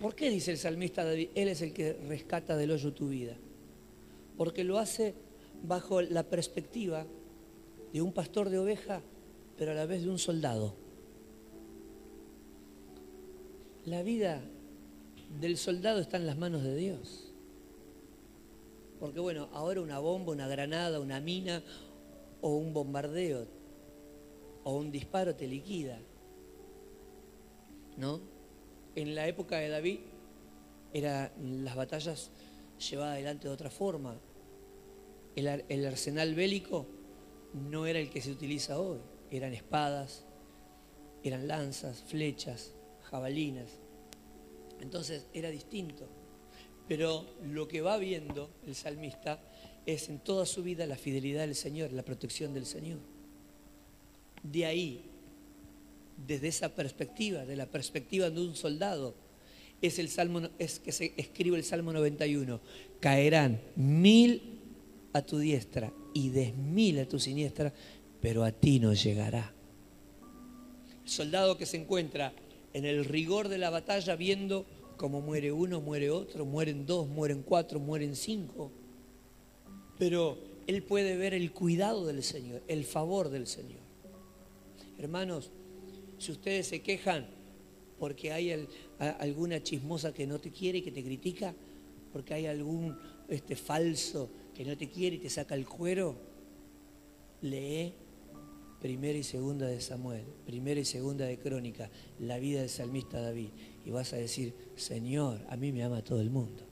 ¿Por 0.00 0.14
qué 0.14 0.30
dice 0.30 0.50
el 0.50 0.58
salmista 0.58 1.04
David? 1.04 1.28
Él 1.34 1.48
es 1.48 1.62
el 1.62 1.72
que 1.72 1.94
rescata 1.94 2.56
del 2.56 2.72
hoyo 2.72 2.92
tu 2.92 3.08
vida. 3.08 3.36
Porque 4.36 4.64
lo 4.64 4.78
hace 4.78 5.14
bajo 5.62 6.02
la 6.02 6.24
perspectiva 6.24 7.06
de 7.92 8.02
un 8.02 8.12
pastor 8.12 8.50
de 8.50 8.58
oveja, 8.58 9.00
pero 9.56 9.72
a 9.72 9.74
la 9.74 9.86
vez 9.86 10.02
de 10.02 10.10
un 10.10 10.18
soldado. 10.18 10.74
La 13.84 14.02
vida 14.02 14.42
del 15.40 15.56
soldado 15.56 16.00
está 16.00 16.16
en 16.16 16.26
las 16.26 16.36
manos 16.36 16.62
de 16.62 16.76
Dios. 16.76 17.31
Porque 19.02 19.18
bueno, 19.18 19.48
ahora 19.52 19.80
una 19.80 19.98
bomba, 19.98 20.30
una 20.30 20.46
granada, 20.46 21.00
una 21.00 21.18
mina 21.18 21.60
o 22.40 22.54
un 22.54 22.72
bombardeo 22.72 23.48
o 24.62 24.76
un 24.76 24.92
disparo 24.92 25.34
te 25.34 25.48
liquida. 25.48 25.98
¿No? 27.96 28.20
En 28.94 29.16
la 29.16 29.26
época 29.26 29.58
de 29.58 29.70
David 29.70 29.98
eran 30.92 31.32
las 31.64 31.74
batallas 31.74 32.30
llevadas 32.78 33.14
adelante 33.14 33.48
de 33.48 33.54
otra 33.54 33.70
forma. 33.70 34.20
El, 35.34 35.64
el 35.68 35.84
arsenal 35.84 36.36
bélico 36.36 36.86
no 37.54 37.86
era 37.86 37.98
el 37.98 38.08
que 38.08 38.20
se 38.20 38.30
utiliza 38.30 38.78
hoy. 38.78 39.00
Eran 39.32 39.52
espadas, 39.52 40.24
eran 41.24 41.48
lanzas, 41.48 42.04
flechas, 42.04 42.76
jabalinas. 43.10 43.80
Entonces 44.78 45.26
era 45.34 45.50
distinto. 45.50 46.21
Pero 46.92 47.24
lo 47.46 47.68
que 47.68 47.80
va 47.80 47.96
viendo 47.96 48.50
el 48.66 48.74
salmista 48.74 49.40
es 49.86 50.10
en 50.10 50.18
toda 50.18 50.44
su 50.44 50.62
vida 50.62 50.86
la 50.86 50.98
fidelidad 50.98 51.46
del 51.46 51.54
Señor, 51.54 51.90
la 51.90 52.02
protección 52.02 52.52
del 52.52 52.66
Señor. 52.66 52.98
De 54.42 54.66
ahí, 54.66 55.00
desde 56.26 56.48
esa 56.48 56.74
perspectiva, 56.74 57.46
de 57.46 57.56
la 57.56 57.64
perspectiva 57.64 58.28
de 58.28 58.38
un 58.42 58.54
soldado, 58.54 59.14
es, 59.80 59.98
el 59.98 60.10
salmo, 60.10 60.42
es 60.58 60.80
que 60.80 60.92
se 60.92 61.14
escribe 61.16 61.56
el 61.56 61.64
Salmo 61.64 61.94
91. 61.94 62.60
Caerán 63.00 63.58
mil 63.74 64.60
a 65.14 65.22
tu 65.22 65.38
diestra 65.38 65.90
y 66.12 66.28
diez 66.28 66.54
mil 66.54 66.98
a 66.98 67.08
tu 67.08 67.18
siniestra, 67.18 67.72
pero 68.20 68.44
a 68.44 68.52
ti 68.52 68.80
no 68.80 68.92
llegará. 68.92 69.50
El 71.04 71.10
soldado 71.10 71.56
que 71.56 71.64
se 71.64 71.78
encuentra 71.78 72.34
en 72.74 72.84
el 72.84 73.06
rigor 73.06 73.48
de 73.48 73.56
la 73.56 73.70
batalla 73.70 74.14
viendo 74.14 74.66
cómo 75.02 75.20
muere 75.20 75.50
uno, 75.50 75.80
muere 75.80 76.10
otro, 76.10 76.44
mueren 76.44 76.86
dos, 76.86 77.08
mueren 77.08 77.42
cuatro, 77.42 77.80
mueren 77.80 78.14
cinco. 78.14 78.70
Pero 79.98 80.38
él 80.68 80.84
puede 80.84 81.16
ver 81.16 81.34
el 81.34 81.50
cuidado 81.50 82.06
del 82.06 82.22
Señor, 82.22 82.62
el 82.68 82.84
favor 82.84 83.28
del 83.28 83.48
Señor. 83.48 83.80
Hermanos, 85.00 85.50
si 86.18 86.30
ustedes 86.30 86.68
se 86.68 86.82
quejan 86.82 87.26
porque 87.98 88.30
hay 88.30 88.68
alguna 89.18 89.60
chismosa 89.60 90.14
que 90.14 90.24
no 90.24 90.38
te 90.38 90.52
quiere 90.52 90.78
y 90.78 90.82
que 90.82 90.92
te 90.92 91.02
critica, 91.02 91.52
porque 92.12 92.34
hay 92.34 92.46
algún 92.46 92.96
este, 93.28 93.56
falso 93.56 94.30
que 94.54 94.64
no 94.64 94.76
te 94.76 94.88
quiere 94.88 95.16
y 95.16 95.18
te 95.18 95.30
saca 95.30 95.56
el 95.56 95.66
cuero, 95.66 96.14
lee 97.40 97.92
primera 98.80 99.18
y 99.18 99.24
segunda 99.24 99.66
de 99.66 99.80
Samuel, 99.80 100.22
primera 100.46 100.78
y 100.78 100.84
segunda 100.84 101.24
de 101.24 101.38
Crónica, 101.40 101.90
la 102.20 102.38
vida 102.38 102.60
del 102.60 102.70
salmista 102.70 103.20
David, 103.20 103.48
y 103.84 103.90
vas 103.90 104.12
a 104.12 104.16
decir, 104.16 104.54
Señor, 104.76 105.40
a 105.48 105.56
mí 105.56 105.72
me 105.72 105.82
ama 105.82 106.02
todo 106.02 106.20
el 106.20 106.30
mundo. 106.30 106.62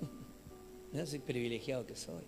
no 0.92 1.06
soy 1.06 1.18
privilegiado 1.18 1.86
que 1.86 1.96
soy. 1.96 2.24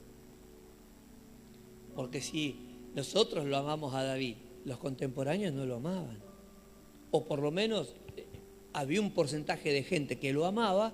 Porque 1.94 2.20
si 2.20 2.56
nosotros 2.94 3.46
lo 3.46 3.56
amamos 3.56 3.94
a 3.94 4.02
David, 4.02 4.36
los 4.64 4.78
contemporáneos 4.78 5.54
no 5.54 5.64
lo 5.64 5.76
amaban. 5.76 6.18
O 7.10 7.24
por 7.24 7.40
lo 7.40 7.50
menos 7.50 7.94
eh, 8.16 8.26
había 8.72 9.00
un 9.00 9.12
porcentaje 9.12 9.72
de 9.72 9.82
gente 9.82 10.18
que 10.18 10.32
lo 10.32 10.44
amaba, 10.44 10.92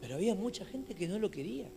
pero 0.00 0.14
había 0.14 0.34
mucha 0.34 0.64
gente 0.64 0.94
que 0.94 1.08
no 1.08 1.18
lo 1.18 1.30
quería. 1.30 1.68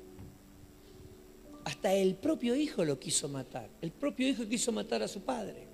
hasta 1.66 1.94
el 1.94 2.16
propio 2.16 2.56
hijo 2.56 2.86
lo 2.86 3.00
quiso 3.00 3.28
matar. 3.28 3.70
El 3.82 3.92
propio 3.92 4.28
hijo 4.28 4.48
quiso 4.48 4.72
matar 4.72 5.02
a 5.02 5.08
su 5.08 5.22
padre. 5.22 5.68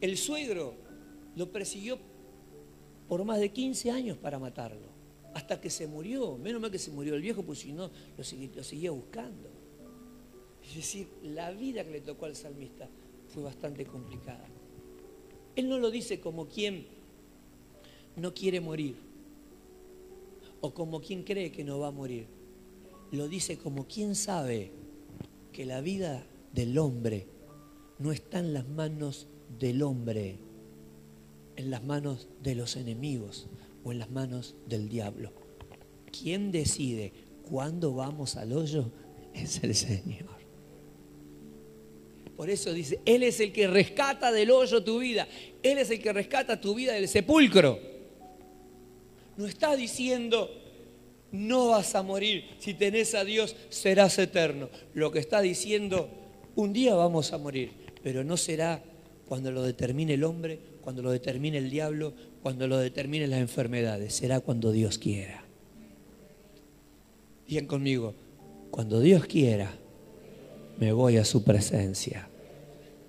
El 0.00 0.16
suegro 0.16 0.85
lo 1.36 1.52
persiguió 1.52 1.98
por 3.08 3.24
más 3.24 3.38
de 3.38 3.52
15 3.52 3.90
años 3.90 4.18
para 4.18 4.38
matarlo, 4.38 4.88
hasta 5.34 5.60
que 5.60 5.70
se 5.70 5.86
murió. 5.86 6.36
Menos 6.38 6.60
mal 6.60 6.70
que 6.70 6.78
se 6.78 6.90
murió 6.90 7.14
el 7.14 7.22
viejo, 7.22 7.42
pues 7.42 7.60
si 7.60 7.72
no, 7.72 7.90
lo, 8.16 8.24
seguía 8.24 8.90
buscando. 8.90 9.48
Es 10.68 10.74
decir, 10.74 11.08
la 11.22 11.52
vida 11.52 11.84
que 11.84 11.92
le 11.92 12.00
tocó 12.00 12.26
al 12.26 12.34
salmista 12.34 12.88
fue 13.28 13.42
bastante 13.42 13.84
complicada. 13.86 14.46
Él 15.54 15.68
no 15.68 15.78
lo 15.78 15.90
dice 15.90 16.20
como 16.20 16.48
quien 16.48 16.86
no 18.16 18.34
quiere 18.34 18.60
morir 18.60 18.96
o 20.60 20.74
como 20.74 21.00
quien 21.00 21.22
cree 21.22 21.52
que 21.52 21.64
no 21.64 21.78
va 21.78 21.88
a 21.88 21.92
morir. 21.92 22.26
Lo 23.12 23.28
dice 23.28 23.58
como 23.58 23.86
quien 23.86 24.14
sabe 24.14 24.72
que 25.52 25.64
la 25.64 25.80
vida 25.80 26.26
del 26.52 26.76
hombre 26.78 27.26
no 27.98 28.10
está 28.10 28.40
en 28.40 28.52
las 28.52 28.66
manos 28.68 29.28
del 29.58 29.82
hombre, 29.82 30.38
en 31.56 31.70
las 31.70 31.82
manos 31.82 32.28
de 32.42 32.54
los 32.54 32.76
enemigos 32.76 33.48
o 33.84 33.92
en 33.92 33.98
las 33.98 34.10
manos 34.10 34.54
del 34.66 34.88
diablo. 34.88 35.32
¿Quién 36.10 36.50
decide 36.52 37.12
cuándo 37.42 37.94
vamos 37.94 38.36
al 38.36 38.52
hoyo? 38.52 38.90
Es 39.34 39.62
el 39.62 39.74
Señor. 39.74 40.36
Por 42.36 42.48
eso 42.48 42.72
dice, 42.72 43.00
Él 43.04 43.22
es 43.22 43.38
el 43.40 43.52
que 43.52 43.66
rescata 43.66 44.32
del 44.32 44.50
hoyo 44.50 44.82
tu 44.82 44.98
vida. 44.98 45.28
Él 45.62 45.78
es 45.78 45.90
el 45.90 46.00
que 46.00 46.12
rescata 46.12 46.60
tu 46.60 46.74
vida 46.74 46.94
del 46.94 47.08
sepulcro. 47.08 47.78
No 49.36 49.46
está 49.46 49.76
diciendo, 49.76 50.50
no 51.32 51.68
vas 51.68 51.94
a 51.94 52.02
morir. 52.02 52.44
Si 52.58 52.74
tenés 52.74 53.14
a 53.14 53.24
Dios, 53.24 53.56
serás 53.68 54.18
eterno. 54.18 54.68
Lo 54.94 55.10
que 55.10 55.18
está 55.18 55.40
diciendo, 55.40 56.08
un 56.54 56.72
día 56.72 56.94
vamos 56.94 57.32
a 57.32 57.38
morir, 57.38 57.72
pero 58.02 58.24
no 58.24 58.36
será 58.36 58.82
cuando 59.28 59.50
lo 59.50 59.62
determine 59.62 60.14
el 60.14 60.24
hombre, 60.24 60.58
cuando 60.86 61.02
lo 61.02 61.10
determine 61.10 61.58
el 61.58 61.68
diablo, 61.68 62.14
cuando 62.44 62.68
lo 62.68 62.78
determine 62.78 63.26
las 63.26 63.40
enfermedades. 63.40 64.14
Será 64.14 64.38
cuando 64.38 64.70
Dios 64.70 64.98
quiera. 64.98 65.42
Bien 67.48 67.66
conmigo, 67.66 68.14
cuando 68.70 69.00
Dios 69.00 69.26
quiera, 69.26 69.74
me 70.78 70.92
voy 70.92 71.16
a 71.16 71.24
su 71.24 71.42
presencia. 71.42 72.28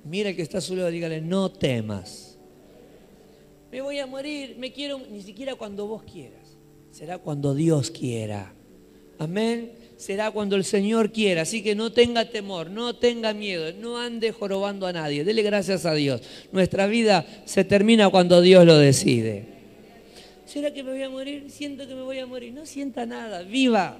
Mira 0.04 0.36
que 0.36 0.42
está 0.42 0.58
a 0.58 0.62
su 0.62 0.76
lado, 0.76 0.90
dígale, 0.90 1.22
no 1.22 1.52
temas. 1.52 2.40
Me 3.72 3.82
voy 3.82 4.00
a 4.00 4.08
morir, 4.08 4.56
me 4.58 4.74
quiero, 4.74 5.00
ni 5.12 5.22
siquiera 5.22 5.54
cuando 5.54 5.86
vos 5.86 6.02
quieras. 6.02 6.58
Será 6.90 7.20
cuando 7.20 7.54
Dios 7.54 7.92
quiera. 7.92 8.56
Amén. 9.20 9.74
Será 9.98 10.30
cuando 10.30 10.56
el 10.56 10.64
Señor 10.64 11.12
quiera. 11.12 11.42
Así 11.42 11.64
que 11.64 11.74
no 11.76 11.92
tenga 11.92 12.30
temor, 12.30 12.70
no 12.70 12.96
tenga 12.96 13.34
miedo, 13.34 13.74
no 13.74 13.98
ande 13.98 14.32
jorobando 14.32 14.86
a 14.86 14.94
nadie. 14.94 15.24
Dele 15.24 15.42
gracias 15.42 15.86
a 15.86 15.94
Dios. 15.94 16.22
Nuestra 16.52 16.86
vida 16.86 17.26
se 17.46 17.64
termina 17.64 18.10
cuando 18.10 18.40
Dios 18.42 18.66
lo 18.66 18.78
decide. 18.78 19.58
¿Será 20.46 20.72
que 20.72 20.84
me 20.84 20.92
voy 20.92 21.04
a 21.04 21.10
morir? 21.10 21.50
Siento 21.50 21.88
que 21.88 21.96
me 21.96 22.04
voy 22.04 22.20
a 22.20 22.28
morir. 22.28 22.54
No 22.54 22.66
sienta 22.66 23.06
nada. 23.06 23.42
Viva. 23.42 23.98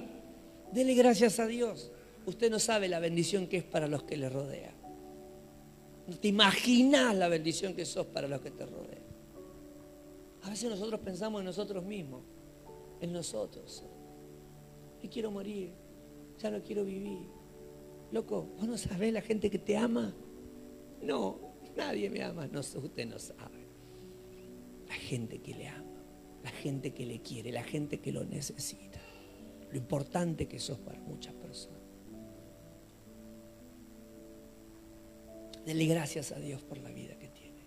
Dele 0.72 0.94
gracias 0.94 1.40
a 1.40 1.46
Dios. 1.46 1.90
Usted 2.26 2.50
no 2.50 2.58
sabe 2.58 2.88
la 2.88 3.00
bendición 3.00 3.48
que 3.48 3.58
es 3.58 3.64
para 3.64 3.88
los 3.88 4.04
que 4.04 4.16
le 4.16 4.28
rodean. 4.28 4.74
No 6.06 6.16
te 6.16 6.28
imaginas 6.28 7.14
la 7.16 7.28
bendición 7.28 7.74
que 7.74 7.84
sos 7.84 8.06
para 8.06 8.28
los 8.28 8.40
que 8.40 8.50
te 8.50 8.64
rodean. 8.64 9.02
A 10.42 10.50
veces 10.50 10.70
nosotros 10.70 11.00
pensamos 11.00 11.40
en 11.40 11.46
nosotros 11.46 11.84
mismos, 11.84 12.22
en 13.00 13.12
nosotros. 13.12 13.84
Me 15.02 15.08
quiero 15.08 15.30
morir, 15.30 15.72
ya 16.38 16.50
no 16.50 16.62
quiero 16.62 16.84
vivir. 16.84 17.28
Loco, 18.10 18.42
¿vos 18.56 18.66
no 18.66 18.78
sabés 18.78 19.12
la 19.12 19.20
gente 19.20 19.50
que 19.50 19.58
te 19.58 19.76
ama? 19.76 20.14
No, 21.02 21.38
nadie 21.76 22.08
me 22.10 22.22
ama, 22.22 22.46
no, 22.46 22.60
usted 22.60 23.06
no 23.06 23.18
sabe. 23.18 23.66
La 24.88 24.94
gente 24.94 25.40
que 25.40 25.54
le 25.54 25.68
ama, 25.68 26.02
la 26.42 26.50
gente 26.50 26.94
que 26.94 27.04
le 27.04 27.20
quiere, 27.20 27.52
la 27.52 27.62
gente 27.62 28.00
que 28.00 28.12
lo 28.12 28.24
necesita. 28.24 29.00
Lo 29.70 29.76
importante 29.76 30.48
que 30.48 30.58
sos 30.58 30.78
para 30.78 30.98
muchas 31.00 31.34
personas. 31.34 31.78
Dele 35.66 35.84
gracias 35.84 36.32
a 36.32 36.40
Dios 36.40 36.62
por 36.62 36.78
la 36.78 36.90
vida 36.90 37.18
que 37.18 37.28
tiene. 37.28 37.60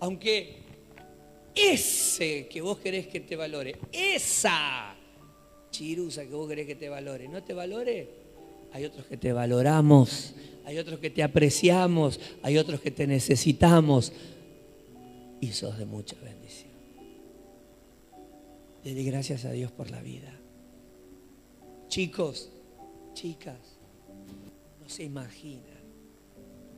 Aunque 0.00 0.56
ese 1.54 2.48
que 2.48 2.62
vos 2.62 2.78
querés 2.78 3.08
que 3.08 3.20
te 3.20 3.36
valore, 3.36 3.78
esa 3.92 4.97
chirusa 5.70 6.24
que 6.24 6.34
vos 6.34 6.48
querés 6.48 6.66
que 6.66 6.74
te 6.74 6.88
valore, 6.88 7.28
no 7.28 7.42
te 7.42 7.54
valore, 7.54 8.08
hay 8.72 8.84
otros 8.84 9.06
que 9.06 9.16
te 9.16 9.32
valoramos, 9.32 10.34
hay 10.64 10.78
otros 10.78 10.98
que 10.98 11.10
te 11.10 11.22
apreciamos, 11.22 12.20
hay 12.42 12.58
otros 12.58 12.80
que 12.80 12.90
te 12.90 13.06
necesitamos 13.06 14.12
y 15.40 15.52
sos 15.52 15.78
de 15.78 15.86
mucha 15.86 16.16
bendición. 16.22 16.68
Dele 18.84 19.02
gracias 19.02 19.44
a 19.44 19.52
Dios 19.52 19.70
por 19.72 19.90
la 19.90 20.02
vida. 20.02 20.32
Chicos, 21.88 22.50
chicas, 23.14 23.78
no 24.80 24.88
se 24.88 25.04
imaginan 25.04 25.78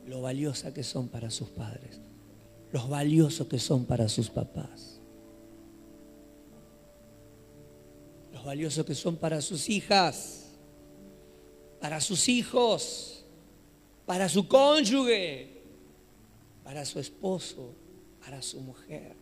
lo 0.07 0.21
valiosa 0.21 0.73
que 0.73 0.83
son 0.83 1.09
para 1.09 1.29
sus 1.29 1.49
padres, 1.49 1.99
los 2.71 2.89
valiosos 2.89 3.47
que 3.47 3.59
son 3.59 3.85
para 3.85 4.07
sus 4.07 4.29
papás, 4.29 5.00
los 8.41 8.47
valiosos 8.47 8.83
que 8.87 8.95
son 8.95 9.17
para 9.17 9.39
sus 9.39 9.69
hijas, 9.69 10.47
para 11.79 12.01
sus 12.01 12.27
hijos, 12.27 13.23
para 14.07 14.27
su 14.29 14.47
cónyuge, 14.47 15.61
para 16.63 16.83
su 16.83 16.99
esposo, 16.99 17.75
para 18.19 18.41
su 18.41 18.59
mujer. 18.61 19.15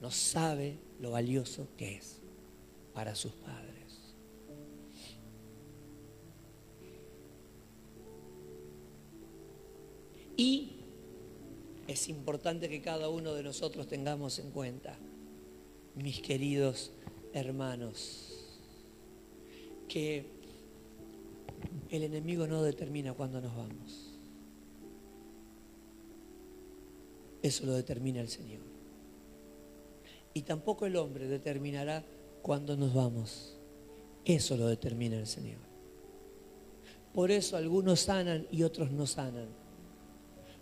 No 0.00 0.10
sabe 0.10 0.76
lo 0.98 1.12
valioso 1.12 1.68
que 1.76 1.98
es 1.98 2.20
para 2.94 3.14
sus 3.14 3.30
padres. 3.32 4.14
Y 10.36 10.80
es 11.86 12.08
importante 12.08 12.68
que 12.68 12.82
cada 12.82 13.08
uno 13.08 13.34
de 13.34 13.44
nosotros 13.44 13.86
tengamos 13.86 14.40
en 14.40 14.50
cuenta, 14.50 14.98
mis 15.94 16.20
queridos 16.20 16.90
hermanos, 17.32 18.37
que 19.88 20.26
el 21.90 22.02
enemigo 22.02 22.46
no 22.46 22.62
determina 22.62 23.14
cuándo 23.14 23.40
nos 23.40 23.56
vamos. 23.56 24.14
Eso 27.42 27.66
lo 27.66 27.72
determina 27.72 28.20
el 28.20 28.28
Señor. 28.28 28.60
Y 30.34 30.42
tampoco 30.42 30.86
el 30.86 30.96
hombre 30.96 31.26
determinará 31.26 32.04
cuándo 32.42 32.76
nos 32.76 32.94
vamos. 32.94 33.56
Eso 34.24 34.56
lo 34.56 34.66
determina 34.66 35.18
el 35.18 35.26
Señor. 35.26 35.58
Por 37.14 37.30
eso 37.30 37.56
algunos 37.56 38.00
sanan 38.00 38.46
y 38.50 38.62
otros 38.62 38.90
no 38.90 39.06
sanan. 39.06 39.48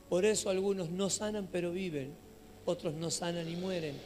Por 0.08 0.24
eso 0.24 0.48
algunos 0.48 0.90
no 0.90 1.10
sanan 1.10 1.48
pero 1.50 1.72
viven, 1.72 2.14
otros 2.64 2.94
no 2.94 3.10
sanan 3.10 3.48
y 3.48 3.56
mueren. 3.56 3.96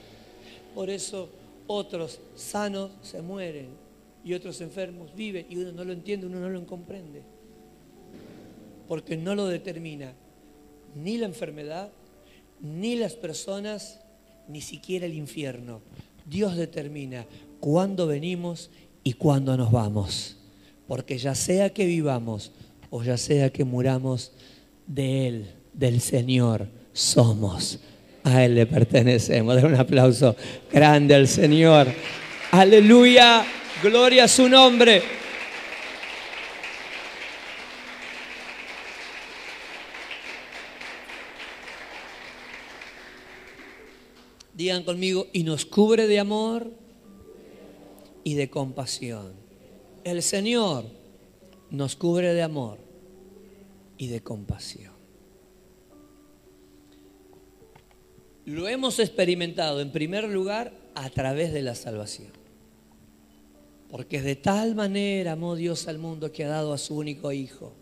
Por 0.75 0.89
eso 0.89 1.29
otros 1.67 2.21
sanos 2.35 2.93
se 3.03 3.21
mueren 3.21 3.90
y 4.25 4.35
otros 4.35 4.61
enfermos 4.61 5.15
viven 5.15 5.47
y 5.49 5.57
uno 5.57 5.73
no 5.73 5.85
lo 5.85 5.93
entiende, 5.93 6.27
uno 6.27 6.41
no 6.41 6.49
lo 6.49 6.67
comprende. 6.67 7.23
Porque 8.89 9.17
no 9.17 9.35
lo 9.35 9.47
determina 9.47 10.13
ni 10.95 11.17
la 11.19 11.27
enfermedad, 11.27 11.91
ni 12.61 12.97
las 12.97 13.15
personas, 13.15 14.01
ni 14.49 14.61
siquiera 14.61 15.07
el 15.07 15.15
infierno. 15.15 15.81
Dios 16.27 16.57
determina 16.57 17.27
cuándo 17.61 18.07
venimos 18.07 18.71
y 19.05 19.15
cuándo 19.15 19.57
nos 19.57 19.71
vamos. 19.71 20.37
Porque 20.87 21.19
ya 21.19 21.35
sea 21.35 21.71
que 21.71 21.87
vivamos 21.87 22.53
o 22.91 23.03
ya 23.03 23.17
sea 23.17 23.51
que 23.51 23.65
muramos, 23.65 24.33
de 24.87 25.29
Él 25.29 25.47
del 25.73 26.01
Señor 26.01 26.67
somos. 26.93 27.79
A 28.25 28.45
Él 28.45 28.57
le 28.57 28.67
pertenecemos. 28.67 29.55
Den 29.55 29.67
un 29.67 29.77
aplauso 29.77 30.37
grande 30.71 31.15
al 31.15 31.29
Señor. 31.29 31.87
Aleluya. 32.51 33.45
Gloria 33.83 34.25
a 34.25 34.29
su 34.29 34.47
nombre. 34.47 35.03
Digan 44.53 44.83
conmigo, 44.83 45.29
y 45.33 45.45
nos 45.45 45.65
cubre 45.65 46.07
de 46.07 46.19
amor 46.19 46.71
y 48.23 48.35
de 48.35 48.51
compasión. 48.51 49.33
El 50.05 50.23
Señor 50.23 50.85
nos 51.71 51.97
cubre 51.97 52.35
de 52.35 52.43
amor 52.43 52.79
y 53.97 54.09
de 54.09 54.23
compasión. 54.23 54.93
Lo 58.45 58.69
hemos 58.69 58.99
experimentado 58.99 59.81
en 59.81 59.91
primer 59.91 60.25
lugar 60.25 60.75
a 60.95 61.09
través 61.09 61.55
de 61.55 61.63
la 61.63 61.75
salvación. 61.75 62.40
Porque 63.91 64.23
de 64.23 64.37
tal 64.37 64.75
manera 64.75 65.33
amó 65.33 65.57
Dios 65.57 65.89
al 65.89 65.99
mundo 65.99 66.31
que 66.31 66.45
ha 66.45 66.49
dado 66.49 66.73
a 66.73 66.79
su 66.79 66.97
único 66.97 67.33
Hijo, 67.33 67.73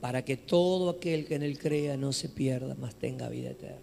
para 0.00 0.24
que 0.24 0.36
todo 0.36 0.90
aquel 0.90 1.26
que 1.26 1.34
en 1.34 1.42
él 1.42 1.58
crea 1.58 1.96
no 1.96 2.12
se 2.12 2.28
pierda, 2.28 2.74
mas 2.78 2.94
tenga 2.94 3.28
vida 3.28 3.50
eterna. 3.50 3.80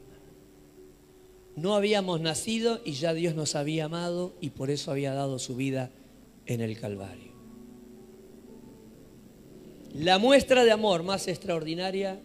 No 1.56 1.74
habíamos 1.74 2.22
nacido 2.22 2.80
y 2.86 2.94
ya 2.94 3.14
Dios 3.14 3.34
nos 3.34 3.56
había 3.56 3.86
amado 3.86 4.36
y 4.40 4.52
por 4.52 4.70
eso 4.70 4.92
había 4.92 5.14
dado 5.14 5.40
su 5.40 5.56
vida 5.56 5.90
en 6.46 6.62
el 6.62 6.80
Calvario. 6.80 7.34
La 9.94 10.20
muestra 10.20 10.64
de 10.64 10.72
amor 10.72 11.02
más 11.02 11.28
extraordinaria 11.28 12.20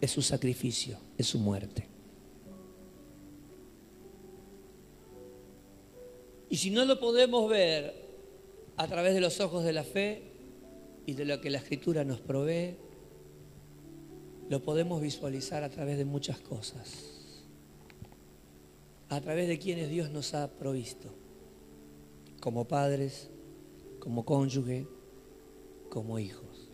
es 0.00 0.10
su 0.10 0.22
sacrificio, 0.22 0.98
es 1.16 1.28
su 1.28 1.38
muerte. 1.38 1.86
Y 6.50 6.56
si 6.56 6.70
no 6.70 6.84
lo 6.84 6.98
podemos 6.98 7.48
ver 7.48 8.01
a 8.76 8.86
través 8.86 9.14
de 9.14 9.20
los 9.20 9.40
ojos 9.40 9.64
de 9.64 9.72
la 9.72 9.84
fe 9.84 10.22
y 11.06 11.14
de 11.14 11.24
lo 11.24 11.40
que 11.40 11.50
la 11.50 11.58
escritura 11.58 12.04
nos 12.04 12.20
provee, 12.20 12.76
lo 14.48 14.62
podemos 14.62 15.00
visualizar 15.00 15.62
a 15.62 15.70
través 15.70 15.98
de 15.98 16.04
muchas 16.04 16.38
cosas, 16.40 17.32
a 19.08 19.20
través 19.20 19.48
de 19.48 19.58
quienes 19.58 19.88
Dios 19.88 20.10
nos 20.10 20.34
ha 20.34 20.50
provisto, 20.50 21.14
como 22.40 22.66
padres, 22.66 23.30
como 23.98 24.24
cónyuge, 24.24 24.86
como 25.88 26.18
hijos. 26.18 26.68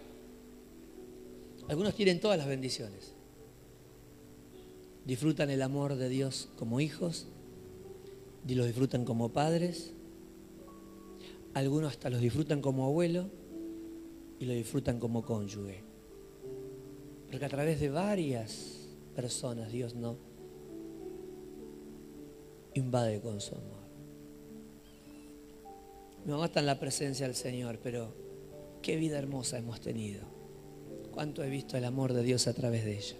Algunos 1.68 1.94
tienen 1.94 2.20
todas 2.20 2.38
las 2.38 2.46
bendiciones. 2.46 3.12
Disfrutan 5.04 5.50
el 5.50 5.62
amor 5.62 5.96
de 5.96 6.08
Dios 6.08 6.48
como 6.56 6.80
hijos, 6.80 7.26
y 8.46 8.54
los 8.54 8.66
disfrutan 8.66 9.04
como 9.04 9.30
padres, 9.30 9.92
algunos 11.54 11.92
hasta 11.92 12.10
los 12.10 12.20
disfrutan 12.20 12.60
como 12.60 12.84
abuelo 12.84 13.30
y 14.38 14.44
lo 14.44 14.52
disfrutan 14.52 14.98
como 14.98 15.22
cónyuge. 15.22 15.82
Porque 17.30 17.44
a 17.44 17.48
través 17.48 17.80
de 17.80 17.90
varias 17.90 18.88
personas 19.14 19.72
Dios 19.72 19.94
no 19.94 20.16
invade 22.74 23.20
con 23.20 23.40
su 23.40 23.54
amor. 23.54 23.78
Mi 26.24 26.32
mamá 26.32 26.50
en 26.54 26.66
la 26.66 26.78
presencia 26.78 27.26
del 27.26 27.34
Señor, 27.34 27.78
pero 27.82 28.14
qué 28.82 28.96
vida 28.96 29.18
hermosa 29.18 29.58
hemos 29.58 29.80
tenido. 29.80 30.22
Cuánto 31.10 31.42
he 31.42 31.50
visto 31.50 31.76
el 31.76 31.84
amor 31.84 32.12
de 32.12 32.22
Dios 32.22 32.46
a 32.46 32.54
través 32.54 32.84
de 32.84 32.96
ella. 32.98 33.16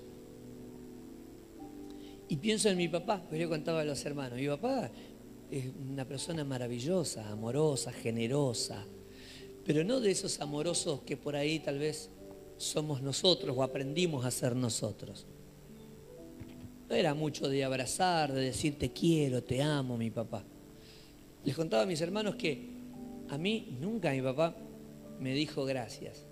Y 2.28 2.36
pienso 2.36 2.68
en 2.68 2.76
mi 2.76 2.88
papá, 2.88 3.24
pues 3.28 3.40
yo 3.40 3.48
contaba 3.48 3.80
a 3.80 3.84
los 3.84 4.04
hermanos, 4.04 4.38
mi 4.38 4.46
papá 4.46 4.90
es 5.50 5.66
una 5.90 6.04
persona 6.04 6.44
maravillosa, 6.44 7.28
amorosa, 7.30 7.92
generosa, 7.92 8.84
pero 9.64 9.84
no 9.84 10.00
de 10.00 10.10
esos 10.10 10.40
amorosos 10.40 11.00
que 11.02 11.16
por 11.16 11.36
ahí 11.36 11.60
tal 11.60 11.78
vez 11.78 12.10
somos 12.56 13.02
nosotros 13.02 13.56
o 13.56 13.62
aprendimos 13.62 14.24
a 14.24 14.30
ser 14.30 14.56
nosotros. 14.56 15.26
No 16.88 16.94
era 16.94 17.14
mucho 17.14 17.48
de 17.48 17.64
abrazar, 17.64 18.32
de 18.32 18.40
decir 18.40 18.78
te 18.78 18.90
quiero, 18.90 19.42
te 19.42 19.62
amo, 19.62 19.96
mi 19.96 20.10
papá. 20.10 20.42
Les 21.44 21.54
contaba 21.54 21.82
a 21.82 21.86
mis 21.86 22.00
hermanos 22.00 22.36
que 22.36 22.78
a 23.28 23.38
mí 23.38 23.76
nunca 23.80 24.10
mi 24.12 24.22
papá 24.22 24.56
me 25.20 25.34
dijo 25.34 25.64
gracias 25.64 26.24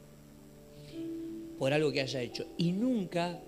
por 1.58 1.72
algo 1.72 1.92
que 1.92 2.00
haya 2.00 2.20
hecho. 2.20 2.46
Y 2.56 2.72
nunca, 2.72 3.40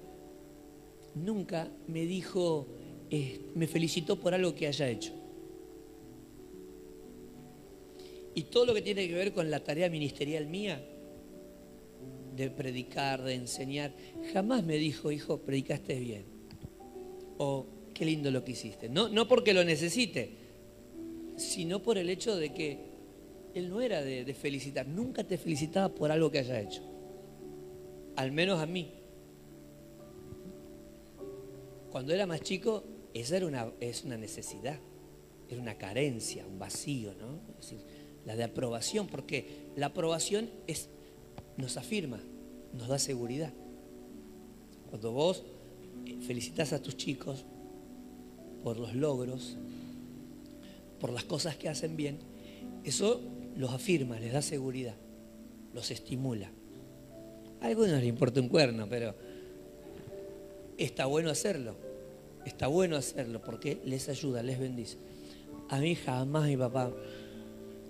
nunca 1.15 1.69
me 1.87 2.05
dijo, 2.05 2.67
eh, 3.11 3.41
me 3.55 3.67
felicitó 3.67 4.17
por 4.17 4.35
algo 4.35 4.55
que 4.55 4.67
haya 4.67 4.89
hecho. 4.89 5.18
Y 8.39 8.45
todo 8.45 8.67
lo 8.67 8.75
que 8.75 8.83
tiene 8.83 9.09
que 9.09 9.15
ver 9.15 9.33
con 9.33 9.51
la 9.51 9.59
tarea 9.59 9.91
ministerial 9.91 10.47
mía, 10.47 10.81
de 12.37 12.51
predicar, 12.51 13.21
de 13.25 13.35
enseñar, 13.35 13.93
jamás 14.33 14.63
me 14.63 14.77
dijo, 14.77 15.11
hijo, 15.11 15.39
predicaste 15.39 15.99
bien. 15.99 16.25
O 17.39 17.67
qué 17.93 18.05
lindo 18.05 18.31
lo 18.31 18.45
que 18.45 18.53
hiciste. 18.53 18.89
No, 18.89 19.09
no 19.09 19.27
porque 19.27 19.53
lo 19.53 19.65
necesite, 19.65 20.37
sino 21.37 21.83
por 21.83 21.99
el 21.99 22.09
hecho 22.11 22.37
de 22.37 22.55
que 22.55 22.79
él 23.55 23.71
no 23.71 23.81
era 23.81 24.03
de, 24.03 24.25
de 24.25 24.35
felicitar. 24.35 24.87
Nunca 24.87 25.25
te 25.25 25.37
felicitaba 25.37 25.93
por 25.93 26.13
algo 26.13 26.31
que 26.31 26.39
haya 26.39 26.61
hecho. 26.61 26.83
Al 28.15 28.31
menos 28.31 28.61
a 28.61 28.67
mí. 28.67 28.93
Cuando 31.91 32.15
era 32.15 32.25
más 32.25 32.43
chico, 32.43 32.85
esa 33.15 33.39
era 33.39 33.47
una, 33.47 33.73
es 33.81 34.05
una 34.05 34.17
necesidad, 34.17 34.79
era 35.49 35.61
una 35.61 35.77
carencia, 35.77 36.47
un 36.47 36.61
vacío, 36.61 37.15
¿no? 37.15 37.41
Es 37.59 37.71
decir, 37.71 37.98
la 38.29 38.37
de 38.37 38.45
aprobación, 38.45 39.07
porque 39.07 39.71
la 39.75 39.87
aprobación 39.87 40.51
es, 40.67 40.91
nos 41.57 41.79
afirma, 41.79 42.21
nos 42.75 42.87
da 42.87 42.99
seguridad. 42.99 43.55
Cuando 44.91 45.13
vos 45.13 45.45
eh, 46.05 46.19
felicitas 46.21 46.75
a 46.75 46.83
tus 46.83 46.99
chicos 46.99 47.47
por 48.63 48.79
los 48.79 48.95
logros, 48.95 49.57
por 51.01 51.11
las 51.11 51.25
cosas 51.25 51.57
que 51.57 51.71
hacen 51.71 51.97
bien, 51.97 52.19
eso 52.85 53.23
los 53.57 53.73
afirma, 53.73 54.21
les 54.21 54.35
da 54.35 54.43
seguridad, 54.43 54.97
los 55.73 55.91
estimula. 55.91 56.51
A 57.63 57.69
algunos 57.69 57.93
les 57.93 58.05
importa 58.05 58.43
un 58.43 58.51
cuerno, 58.51 58.87
pero 58.91 59.15
está 60.77 61.07
bueno 61.07 61.31
hacerlo. 61.31 61.77
Está 62.45 62.67
bueno 62.67 62.97
hacerlo 62.97 63.41
porque 63.41 63.81
les 63.87 64.11
ayuda, 64.11 64.43
les 64.43 64.59
bendice. 64.59 64.99
A 65.71 65.81
mí 65.81 65.95
jamás 65.95 66.47
mi 66.47 66.59
papá 66.59 66.93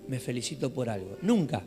me 0.09 0.19
felicito 0.19 0.73
por 0.73 0.89
algo. 0.89 1.17
Nunca. 1.23 1.65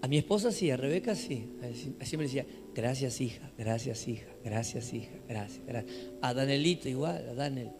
A 0.00 0.08
mi 0.08 0.16
esposa 0.16 0.52
sí, 0.52 0.70
a 0.70 0.76
Rebeca 0.76 1.14
sí. 1.14 1.52
Me 1.60 2.22
decía, 2.24 2.46
gracias 2.74 3.20
hija, 3.20 3.50
gracias 3.56 4.08
hija, 4.08 4.28
gracias 4.44 4.92
hija, 4.94 5.12
gracias, 5.28 5.66
gracias. 5.66 5.94
A 6.22 6.34
Danelito 6.34 6.88
igual, 6.88 7.28
a 7.28 7.34
Danel. 7.34 7.70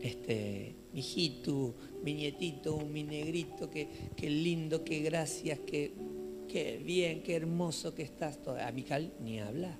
Este, 0.00 0.76
mi 0.92 1.00
hijito, 1.00 1.74
mi 2.04 2.14
nietito, 2.14 2.78
mi 2.78 3.02
negrito, 3.02 3.68
qué, 3.68 3.88
qué 4.16 4.30
lindo, 4.30 4.84
qué 4.84 5.00
gracias, 5.00 5.58
qué, 5.66 5.92
qué 6.48 6.80
bien, 6.84 7.22
qué 7.22 7.34
hermoso 7.34 7.94
que 7.94 8.02
estás. 8.02 8.38
A 8.46 8.70
Mical 8.70 9.12
ni 9.20 9.40
habla. 9.40 9.76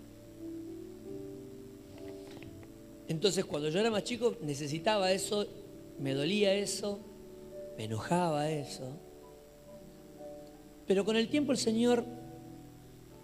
Entonces 3.07 3.45
cuando 3.47 3.71
yo 3.71 3.81
era 3.81 3.91
más 3.91 4.05
chico 4.05 4.37
necesitaba 4.43 5.13
eso, 5.13 5.47
me 5.99 6.13
dolía 6.13 6.53
eso, 6.55 7.01
me 7.79 7.85
enojaba 7.85 8.51
eso. 8.51 8.99
Pero 10.85 11.05
con 11.05 11.15
el 11.15 11.29
tiempo 11.29 11.53
el 11.53 11.59
Señor, 11.59 12.05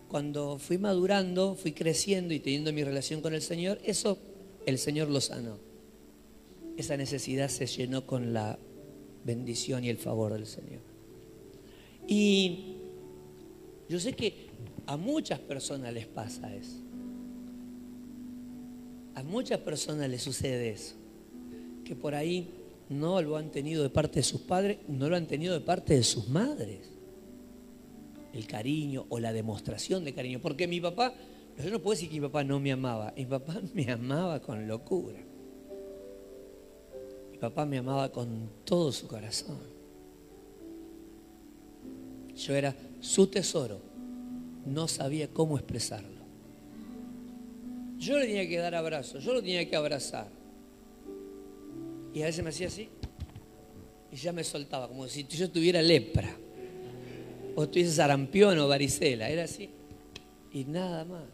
cuando 0.06 0.58
fui 0.58 0.78
madurando, 0.78 1.56
fui 1.56 1.72
creciendo 1.72 2.32
y 2.32 2.38
teniendo 2.38 2.72
mi 2.72 2.84
relación 2.84 3.20
con 3.20 3.34
el 3.34 3.42
Señor, 3.42 3.80
eso 3.84 4.16
el 4.64 4.78
Señor 4.78 5.10
lo 5.10 5.20
sanó. 5.20 5.58
Esa 6.76 6.96
necesidad 6.96 7.48
se 7.48 7.66
llenó 7.66 8.06
con 8.06 8.32
la 8.32 8.56
bendición 9.24 9.82
y 9.82 9.88
el 9.88 9.98
favor 9.98 10.32
del 10.32 10.46
Señor. 10.46 10.82
Y 12.06 12.76
yo 13.88 13.98
sé 13.98 14.12
que 14.12 14.50
a 14.86 14.96
muchas 14.96 15.40
personas 15.40 15.92
les 15.92 16.06
pasa 16.06 16.54
eso. 16.54 16.78
A 19.16 19.24
muchas 19.24 19.58
personas 19.58 20.08
les 20.08 20.22
sucede 20.22 20.70
eso. 20.70 20.94
Que 21.84 21.96
por 21.96 22.14
ahí 22.14 22.63
no 22.98 23.20
lo 23.20 23.36
han 23.36 23.50
tenido 23.50 23.82
de 23.82 23.90
parte 23.90 24.20
de 24.20 24.22
sus 24.22 24.40
padres, 24.40 24.78
no 24.88 25.08
lo 25.08 25.16
han 25.16 25.26
tenido 25.26 25.54
de 25.54 25.60
parte 25.60 25.94
de 25.94 26.02
sus 26.02 26.28
madres. 26.28 26.90
El 28.32 28.46
cariño 28.46 29.06
o 29.08 29.18
la 29.18 29.32
demostración 29.32 30.04
de 30.04 30.14
cariño. 30.14 30.40
Porque 30.40 30.66
mi 30.66 30.80
papá, 30.80 31.14
yo 31.62 31.70
no 31.70 31.80
puedo 31.80 31.94
decir 31.94 32.08
que 32.08 32.16
mi 32.16 32.26
papá 32.26 32.44
no 32.44 32.58
me 32.60 32.72
amaba, 32.72 33.12
mi 33.16 33.26
papá 33.26 33.60
me 33.74 33.90
amaba 33.90 34.40
con 34.40 34.66
locura. 34.66 35.18
Mi 37.32 37.38
papá 37.38 37.66
me 37.66 37.78
amaba 37.78 38.10
con 38.10 38.50
todo 38.64 38.92
su 38.92 39.06
corazón. 39.06 39.58
Yo 42.36 42.54
era 42.54 42.74
su 43.00 43.26
tesoro, 43.28 43.80
no 44.66 44.88
sabía 44.88 45.28
cómo 45.28 45.56
expresarlo. 45.56 46.24
Yo 47.98 48.18
le 48.18 48.26
tenía 48.26 48.48
que 48.48 48.58
dar 48.58 48.74
abrazos, 48.74 49.22
yo 49.22 49.32
lo 49.32 49.40
tenía 49.40 49.68
que 49.68 49.76
abrazar. 49.76 50.43
Y 52.14 52.22
a 52.22 52.26
veces 52.26 52.44
me 52.44 52.50
hacía 52.50 52.68
así 52.68 52.88
y 54.14 54.16
ya 54.16 54.32
me 54.32 54.44
soltaba, 54.44 54.86
como 54.86 55.08
si 55.08 55.26
yo 55.26 55.50
tuviera 55.50 55.82
lepra 55.82 56.32
o 57.56 57.68
tuviese 57.68 57.90
sarampión 57.90 58.56
o 58.60 58.68
varicela. 58.68 59.28
Era 59.28 59.42
así. 59.42 59.70
Y 60.52 60.64
nada 60.64 61.04
más. 61.04 61.24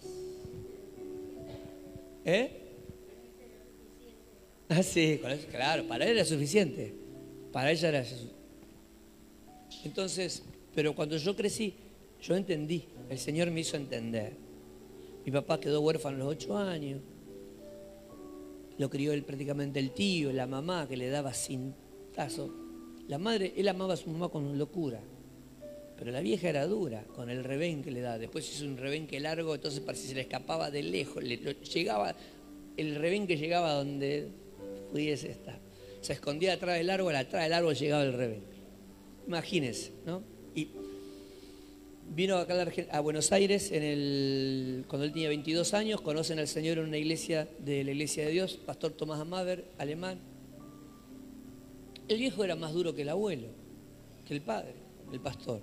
¿Eh? 2.25 2.57
Ah, 4.71 4.83
sí, 4.83 5.21
claro, 5.51 5.87
para 5.87 6.07
él 6.07 6.13
era 6.17 6.25
suficiente. 6.25 6.95
Para 7.53 7.71
ella 7.71 7.89
era 7.89 8.03
suficiente. 8.03 8.35
Entonces, 9.85 10.43
pero 10.75 10.95
cuando 10.95 11.19
yo 11.19 11.37
crecí, 11.37 11.75
yo 12.23 12.35
entendí. 12.35 12.85
El 13.11 13.19
Señor 13.19 13.51
me 13.51 13.61
hizo 13.61 13.77
entender. 13.77 14.33
Mi 15.27 15.33
papá 15.33 15.61
quedó 15.61 15.83
huérfano 15.83 16.17
a 16.17 16.19
los 16.21 16.29
ocho 16.29 16.57
años 16.57 17.03
lo 18.81 18.89
crió 18.89 19.13
él 19.13 19.25
prácticamente 19.25 19.79
el 19.79 19.91
tío, 19.91 20.33
la 20.33 20.47
mamá 20.47 20.89
que 20.89 20.97
le 20.97 21.11
daba 21.11 21.35
cintazo, 21.35 22.51
La 23.09 23.19
madre, 23.19 23.53
él 23.55 23.69
amaba 23.69 23.93
a 23.93 23.97
su 23.99 24.09
mamá 24.09 24.31
con 24.31 24.57
locura. 24.57 25.03
Pero 25.99 26.11
la 26.11 26.21
vieja 26.21 26.49
era 26.49 26.67
dura 26.67 27.05
con 27.15 27.29
el 27.29 27.45
revén 27.45 27.83
que 27.83 27.91
le 27.91 28.01
da. 28.01 28.17
Después 28.17 28.51
hizo 28.51 28.65
un 28.65 28.79
rebenque 28.79 29.21
largo, 29.21 29.55
entonces 29.55 29.81
para 29.81 29.99
si 29.99 30.09
se 30.09 30.15
le 30.15 30.23
escapaba 30.23 30.71
de 30.71 30.83
lejos, 30.83 31.23
le, 31.23 31.37
llegaba 31.37 32.17
el 32.79 32.95
revén 32.95 33.27
que 33.27 33.37
llegaba 33.37 33.75
donde 33.75 34.29
pudiese 34.91 35.31
estar. 35.31 35.61
Se 36.01 36.15
escondía 36.15 36.55
atrás 36.55 36.79
del 36.79 36.89
árbol, 36.89 37.15
atrás 37.17 37.43
del 37.43 37.53
árbol 37.53 37.75
llegaba 37.75 38.03
el 38.03 38.15
revén. 38.15 38.45
Imagínense, 39.27 39.93
¿no? 40.07 40.23
Vino 42.11 42.37
acá 42.37 42.55
a 42.91 43.01
Buenos 43.01 43.31
Aires 43.33 43.69
cuando 44.89 45.05
él 45.05 45.13
tenía 45.13 45.29
22 45.29 45.75
años, 45.75 46.01
conocen 46.01 46.39
al 46.39 46.49
Señor 46.49 46.79
en 46.79 46.89
una 46.89 46.99
iglesia 46.99 47.49
de 47.59 47.85
la 47.85 47.93
Iglesia 47.93 48.25
de 48.27 48.33
Dios, 48.33 48.59
Pastor 48.67 48.93
Tomás 48.93 49.21
Amaver, 49.21 49.65
alemán. 49.79 50.19
El 52.09 52.19
viejo 52.19 52.43
era 52.43 52.57
más 52.57 52.73
duro 52.73 52.95
que 52.95 53.03
el 53.03 53.09
abuelo, 53.09 53.49
que 54.27 54.35
el 54.35 54.43
padre, 54.43 54.75
el 55.13 55.21
pastor. 55.21 55.61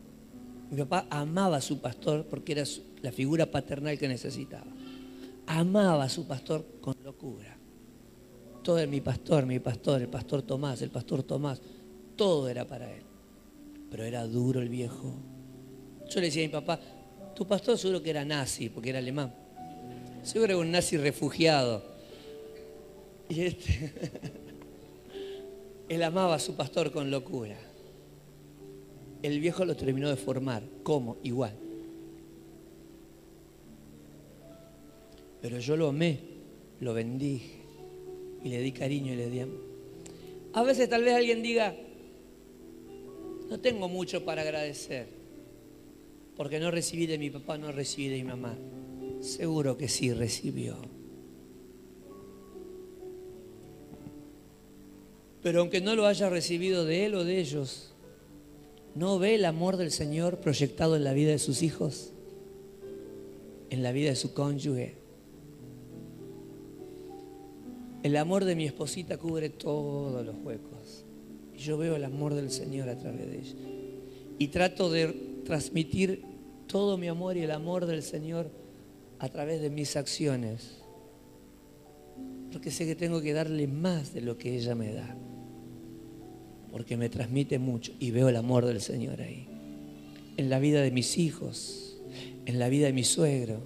Mi 0.72 0.78
papá 0.78 1.06
amaba 1.10 1.58
a 1.58 1.62
su 1.62 1.80
pastor 1.80 2.26
porque 2.30 2.54
era 2.54 2.64
la 3.02 3.12
figura 3.12 3.46
paternal 3.46 3.98
que 3.98 4.08
necesitaba. 4.08 4.72
Amaba 5.46 6.06
a 6.06 6.10
su 6.10 6.26
pastor 6.26 6.66
con 6.82 6.96
locura. 7.04 7.58
Todo 8.64 8.80
era 8.80 8.90
mi 8.90 9.02
pastor, 9.02 9.46
mi 9.46 9.60
pastor, 9.60 10.02
el 10.02 10.10
pastor 10.10 10.42
Tomás, 10.42 10.82
el 10.82 10.90
pastor 10.90 11.24
Tomás. 11.24 11.62
Todo 12.16 12.50
era 12.50 12.66
para 12.66 12.94
él. 12.94 13.04
Pero 13.90 14.04
era 14.04 14.26
duro 14.26 14.62
el 14.62 14.70
viejo. 14.70 15.14
Yo 16.10 16.20
le 16.20 16.28
decía 16.28 16.44
a 16.44 16.48
mi 16.48 16.52
papá, 16.52 16.80
tu 17.36 17.48
pastor 17.48 17.78
seguro 17.78 18.02
que 18.02 18.10
era 18.10 18.26
nazi, 18.26 18.70
porque 18.70 18.90
era 18.90 19.00
alemán. 19.00 19.34
Seguro 20.24 20.54
era 20.54 20.58
un 20.58 20.72
nazi 20.72 20.98
refugiado. 20.98 21.84
Y 23.30 23.42
este, 23.42 23.92
él 25.90 26.04
amaba 26.04 26.36
a 26.36 26.40
su 26.40 26.56
pastor 26.56 26.92
con 26.92 27.12
locura 27.12 27.58
el 29.24 29.40
viejo 29.40 29.66
lo 29.66 29.76
terminó 29.76 30.10
de 30.10 30.16
formar. 30.16 30.64
¿Cómo? 30.84 31.18
Igual. 31.24 31.54
Pero 35.42 35.60
yo 35.60 35.78
lo 35.78 35.90
amé, 35.90 36.20
lo 36.80 36.94
bendije 36.94 37.58
y 38.44 38.50
le 38.50 38.60
di 38.60 38.72
cariño 38.72 39.14
y 39.14 39.16
le 39.16 39.30
di 39.30 39.40
amor. 39.40 39.68
A 40.54 40.64
veces 40.64 40.90
tal 40.90 41.04
vez 41.04 41.16
alguien 41.16 41.44
diga, 41.44 41.76
no 43.50 43.60
tengo 43.60 43.88
mucho 43.88 44.26
para 44.26 44.42
agradecer, 44.42 45.08
porque 46.38 46.60
no 46.60 46.72
recibí 46.72 47.08
de 47.08 47.18
mi 47.18 47.30
papá, 47.30 47.58
no 47.58 47.72
recibí 47.72 48.08
de 48.08 48.18
mi 48.18 48.24
mamá. 48.24 48.56
Seguro 49.20 49.78
que 49.78 49.90
sí 49.90 50.14
recibió. 50.14 50.78
Pero 55.44 55.62
aunque 55.62 55.82
no 55.82 55.96
lo 55.96 56.06
haya 56.06 56.30
recibido 56.30 56.86
de 56.86 57.06
él 57.06 57.16
o 57.16 57.24
de 57.24 57.40
ellos, 57.40 57.96
¿No 58.98 59.20
ve 59.20 59.36
el 59.36 59.46
amor 59.46 59.78
del 59.78 59.92
Señor 59.92 60.40
proyectado 60.40 60.96
en 60.96 61.04
la 61.04 61.14
vida 61.14 61.30
de 61.30 61.38
sus 61.38 61.62
hijos? 61.62 62.14
En 63.70 63.84
la 63.84 63.92
vida 63.92 64.10
de 64.10 64.16
su 64.16 64.34
cónyuge. 64.34 64.96
El 68.02 68.18
amor 68.18 68.44
de 68.44 68.56
mi 68.56 68.66
esposita 68.66 69.20
cubre 69.20 69.52
todos 69.52 70.26
los 70.26 70.36
huecos. 70.38 71.06
Yo 71.56 71.78
veo 71.78 71.96
el 71.96 72.06
amor 72.06 72.34
del 72.34 72.50
Señor 72.50 72.90
a 72.90 72.98
través 72.98 73.28
de 73.28 73.38
ella. 73.38 73.56
Y 74.40 74.48
trato 74.48 74.90
de 74.90 75.14
transmitir 75.46 76.24
todo 76.68 76.98
mi 76.98 77.08
amor 77.08 77.38
y 77.38 77.42
el 77.42 77.52
amor 77.52 77.86
del 77.86 78.04
Señor 78.04 78.50
a 79.20 79.30
través 79.30 79.62
de 79.62 79.70
mis 79.70 79.96
acciones. 79.96 80.80
Porque 82.52 82.72
sé 82.72 82.86
que 82.86 82.96
tengo 82.96 83.22
que 83.22 83.34
darle 83.34 83.68
más 83.68 84.14
de 84.14 84.22
lo 84.22 84.38
que 84.38 84.56
ella 84.56 84.76
me 84.76 84.94
da 84.94 85.18
porque 86.78 86.96
me 86.96 87.10
transmite 87.10 87.60
mucho 87.60 87.92
y 88.00 88.12
veo 88.12 88.30
el 88.30 88.36
amor 88.36 88.64
del 88.66 88.82
Señor 88.82 89.22
ahí. 89.22 89.48
En 90.38 90.50
la 90.50 90.60
vida 90.60 90.82
de 90.82 90.92
mis 90.92 91.18
hijos, 91.18 91.98
en 92.46 92.60
la 92.60 92.70
vida 92.70 92.86
de 92.86 92.94
mi 92.94 93.04
suegro, 93.04 93.62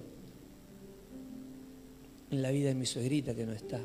en 2.30 2.40
la 2.40 2.50
vida 2.50 2.68
de 2.68 2.74
mi 2.74 2.86
suegrita 2.86 3.34
que 3.34 3.44
no 3.44 3.52
está, 3.52 3.80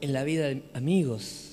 en 0.00 0.12
la 0.12 0.22
vida 0.22 0.46
de 0.46 0.62
amigos 0.72 1.48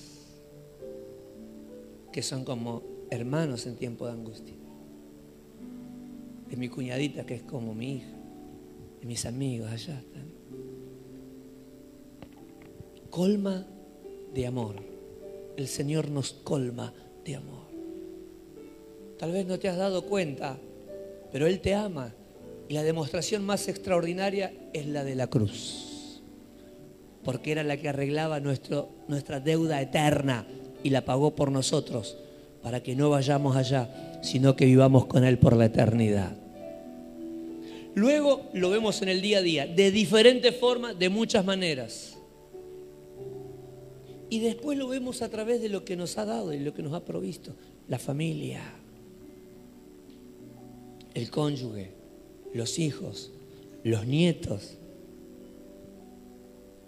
que 2.11 2.21
son 2.21 2.45
como 2.45 2.83
hermanos 3.09 3.65
en 3.65 3.77
tiempo 3.77 4.05
de 4.05 4.11
angustia, 4.11 4.53
de 6.49 6.57
mi 6.57 6.69
cuñadita 6.69 7.25
que 7.25 7.35
es 7.35 7.43
como 7.43 7.73
mi 7.73 7.95
hija, 7.97 8.15
de 8.99 9.05
mis 9.05 9.25
amigos 9.25 9.71
allá 9.71 9.99
están. 9.99 10.27
Colma 13.09 13.65
de 14.33 14.47
amor 14.47 14.97
el 15.57 15.67
Señor 15.67 16.09
nos 16.09 16.33
colma 16.33 16.93
de 17.25 17.35
amor. 17.35 17.65
Tal 19.17 19.31
vez 19.31 19.45
no 19.45 19.57
te 19.57 19.67
has 19.67 19.75
dado 19.75 20.03
cuenta, 20.03 20.57
pero 21.31 21.47
Él 21.47 21.59
te 21.59 21.73
ama. 21.73 22.13
Y 22.69 22.73
la 22.73 22.83
demostración 22.83 23.43
más 23.43 23.67
extraordinaria 23.67 24.53
es 24.71 24.85
la 24.85 25.03
de 25.03 25.15
la 25.15 25.27
cruz. 25.27 26.21
Porque 27.23 27.51
era 27.51 27.63
la 27.63 27.77
que 27.77 27.89
arreglaba 27.89 28.39
nuestro, 28.39 28.89
nuestra 29.07 29.39
deuda 29.39 29.81
eterna 29.81 30.45
y 30.83 30.91
la 30.91 31.03
pagó 31.03 31.35
por 31.35 31.51
nosotros 31.51 32.17
para 32.61 32.83
que 32.83 32.95
no 32.95 33.09
vayamos 33.09 33.55
allá, 33.55 34.06
sino 34.27 34.55
que 34.55 34.65
vivamos 34.65 35.05
con 35.05 35.23
Él 35.23 35.39
por 35.39 35.55
la 35.55 35.65
eternidad. 35.65 36.35
Luego 37.95 38.49
lo 38.53 38.69
vemos 38.69 39.01
en 39.01 39.09
el 39.09 39.21
día 39.21 39.39
a 39.39 39.41
día, 39.41 39.65
de 39.65 39.89
diferentes 39.91 40.55
formas, 40.55 40.99
de 40.99 41.09
muchas 41.09 41.43
maneras. 41.43 42.17
Y 44.29 44.39
después 44.39 44.77
lo 44.77 44.87
vemos 44.87 45.21
a 45.21 45.29
través 45.29 45.61
de 45.61 45.69
lo 45.69 45.85
que 45.85 45.95
nos 45.95 46.17
ha 46.17 46.25
dado 46.25 46.53
y 46.53 46.59
lo 46.59 46.73
que 46.73 46.83
nos 46.83 46.93
ha 46.93 47.05
provisto. 47.05 47.55
La 47.87 47.97
familia, 47.97 48.61
el 51.13 51.31
cónyuge, 51.31 51.91
los 52.53 52.77
hijos, 52.77 53.31
los 53.83 54.05
nietos. 54.05 54.77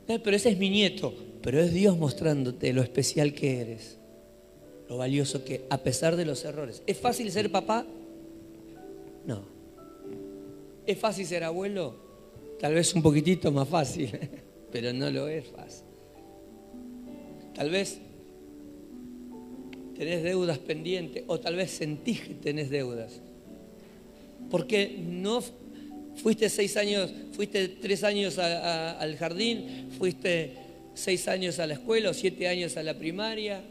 Eh, 0.07 0.19
pero 0.19 0.35
ese 0.35 0.49
es 0.49 0.57
mi 0.57 0.69
nieto, 0.69 1.13
pero 1.41 1.61
es 1.61 1.73
Dios 1.73 1.97
mostrándote 1.97 2.73
lo 2.73 2.81
especial 2.81 3.33
que 3.33 3.61
eres, 3.61 3.98
lo 4.89 4.97
valioso 4.97 5.45
que, 5.45 5.65
a 5.69 5.77
pesar 5.77 6.15
de 6.15 6.25
los 6.25 6.43
errores. 6.43 6.81
¿Es 6.87 6.97
fácil 6.97 7.31
ser 7.31 7.51
papá? 7.51 7.85
No. 9.25 9.43
¿Es 10.85 10.97
fácil 10.97 11.27
ser 11.27 11.43
abuelo? 11.43 11.95
Tal 12.59 12.73
vez 12.73 12.93
un 12.95 13.03
poquitito 13.03 13.51
más 13.51 13.69
fácil, 13.69 14.09
pero 14.71 14.91
no 14.91 15.11
lo 15.11 15.27
es 15.27 15.45
fácil. 15.47 15.85
Tal 17.53 17.69
vez 17.69 17.99
tenés 19.95 20.23
deudas 20.23 20.57
pendientes 20.57 21.23
o 21.27 21.39
tal 21.39 21.55
vez 21.55 21.69
sentís 21.69 22.21
que 22.21 22.33
tenés 22.33 22.71
deudas. 22.71 23.21
Porque 24.49 24.97
no 24.99 25.43
fuiste 26.15 26.49
seis 26.49 26.75
años, 26.77 27.13
fuiste 27.33 27.67
tres 27.67 28.03
años 28.03 28.39
al 28.39 29.15
jardín, 29.17 29.89
fuiste 29.99 30.53
seis 30.95 31.27
años 31.27 31.59
a 31.59 31.67
la 31.67 31.75
escuela 31.75 32.09
o 32.09 32.13
siete 32.13 32.47
años 32.47 32.75
a 32.75 32.81
la 32.83 32.97
primaria, 32.97 33.61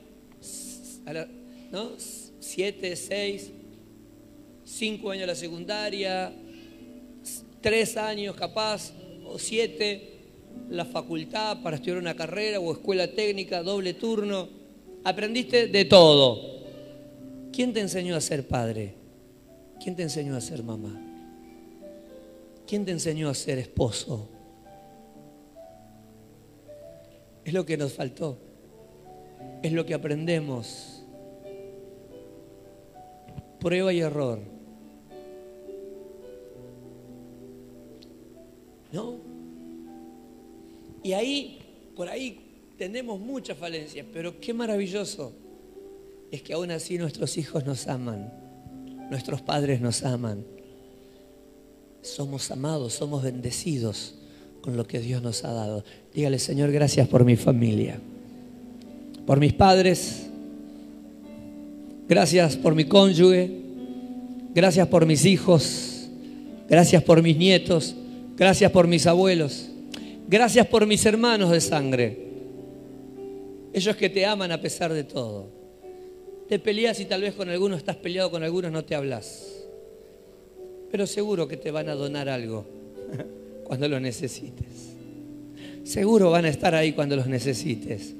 ¿no? 1.70 1.92
Siete, 2.40 2.96
seis, 2.96 3.50
cinco 4.64 5.10
años 5.10 5.24
a 5.24 5.28
la 5.28 5.34
secundaria, 5.34 6.32
tres 7.60 7.96
años 7.96 8.36
capaz, 8.36 8.92
o 9.24 9.38
siete, 9.38 10.18
la 10.70 10.84
facultad 10.84 11.62
para 11.62 11.76
estudiar 11.76 11.98
una 11.98 12.14
carrera 12.14 12.60
o 12.60 12.72
escuela 12.72 13.08
técnica, 13.08 13.62
doble 13.62 13.94
turno. 13.94 14.48
Aprendiste 15.04 15.68
de 15.68 15.84
todo. 15.84 16.58
¿Quién 17.52 17.72
te 17.72 17.80
enseñó 17.80 18.16
a 18.16 18.20
ser 18.20 18.46
padre? 18.46 18.94
¿Quién 19.82 19.96
te 19.96 20.02
enseñó 20.02 20.36
a 20.36 20.40
ser 20.40 20.62
mamá? 20.62 21.00
¿Quién 22.66 22.84
te 22.84 22.90
enseñó 22.90 23.28
a 23.28 23.34
ser 23.34 23.58
esposo? 23.58 24.28
Es 27.44 27.54
lo 27.54 27.64
que 27.64 27.76
nos 27.76 27.94
faltó. 27.94 28.38
Es 29.62 29.72
lo 29.72 29.86
que 29.86 29.94
aprendemos. 29.94 30.97
Prueba 33.60 33.92
y 33.92 34.00
error. 34.00 34.40
¿No? 38.92 39.16
Y 41.02 41.12
ahí, 41.12 41.58
por 41.96 42.08
ahí 42.08 42.40
tenemos 42.76 43.18
muchas 43.20 43.58
falencias, 43.58 44.06
pero 44.12 44.40
qué 44.40 44.54
maravilloso 44.54 45.32
es 46.30 46.42
que 46.42 46.52
aún 46.52 46.70
así 46.70 46.98
nuestros 46.98 47.36
hijos 47.38 47.64
nos 47.64 47.86
aman, 47.88 48.32
nuestros 49.10 49.42
padres 49.42 49.80
nos 49.80 50.02
aman. 50.04 50.44
Somos 52.02 52.50
amados, 52.50 52.94
somos 52.94 53.22
bendecidos 53.22 54.14
con 54.60 54.76
lo 54.76 54.86
que 54.86 55.00
Dios 55.00 55.22
nos 55.22 55.44
ha 55.44 55.52
dado. 55.52 55.84
Dígale, 56.14 56.38
Señor, 56.38 56.70
gracias 56.70 57.08
por 57.08 57.24
mi 57.24 57.36
familia, 57.36 57.98
por 59.26 59.40
mis 59.40 59.52
padres, 59.52 60.27
gracias 62.08 62.56
por 62.56 62.74
mi 62.74 62.84
cónyuge, 62.84 63.50
gracias 64.54 64.88
por 64.88 65.06
mis 65.06 65.24
hijos, 65.24 66.08
gracias 66.68 67.02
por 67.02 67.22
mis 67.22 67.36
nietos, 67.36 67.94
gracias 68.36 68.70
por 68.70 68.86
mis 68.86 69.06
abuelos. 69.06 69.68
Gracias 70.30 70.66
por 70.66 70.86
mis 70.86 71.06
hermanos 71.06 71.50
de 71.50 71.60
sangre. 71.62 72.18
Ellos 73.72 73.96
que 73.96 74.10
te 74.10 74.26
aman 74.26 74.52
a 74.52 74.60
pesar 74.60 74.92
de 74.92 75.04
todo. 75.04 75.56
te 76.48 76.58
peleas 76.58 77.00
y 77.00 77.06
tal 77.06 77.22
vez 77.22 77.34
con 77.34 77.48
algunos 77.48 77.78
estás 77.78 77.96
peleado, 77.96 78.30
con 78.30 78.42
algunos 78.42 78.70
no 78.70 78.84
te 78.84 78.94
hablas. 78.94 79.64
Pero 80.90 81.06
seguro 81.06 81.48
que 81.48 81.56
te 81.56 81.70
van 81.70 81.88
a 81.88 81.94
donar 81.94 82.28
algo 82.28 82.66
cuando 83.64 83.88
lo 83.88 83.98
necesites. 84.00 84.92
Seguro 85.84 86.30
van 86.30 86.44
a 86.44 86.50
estar 86.50 86.74
ahí 86.74 86.92
cuando 86.92 87.16
los 87.16 87.26
necesites. 87.26 88.14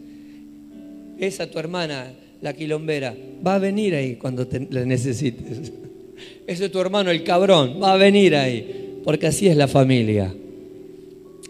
Esa 1.18 1.50
tu 1.50 1.58
hermana, 1.58 2.10
la 2.40 2.52
quilombera, 2.52 3.16
va 3.44 3.56
a 3.56 3.58
venir 3.58 3.94
ahí 3.94 4.16
cuando 4.16 4.46
te, 4.46 4.66
la 4.70 4.84
necesites. 4.84 5.72
Ese 6.46 6.66
es 6.66 6.72
tu 6.72 6.80
hermano, 6.80 7.10
el 7.10 7.24
cabrón, 7.24 7.78
va 7.82 7.92
a 7.92 7.96
venir 7.96 8.36
ahí. 8.36 9.00
Porque 9.04 9.26
así 9.26 9.48
es 9.48 9.56
la 9.56 9.68
familia. 9.68 10.34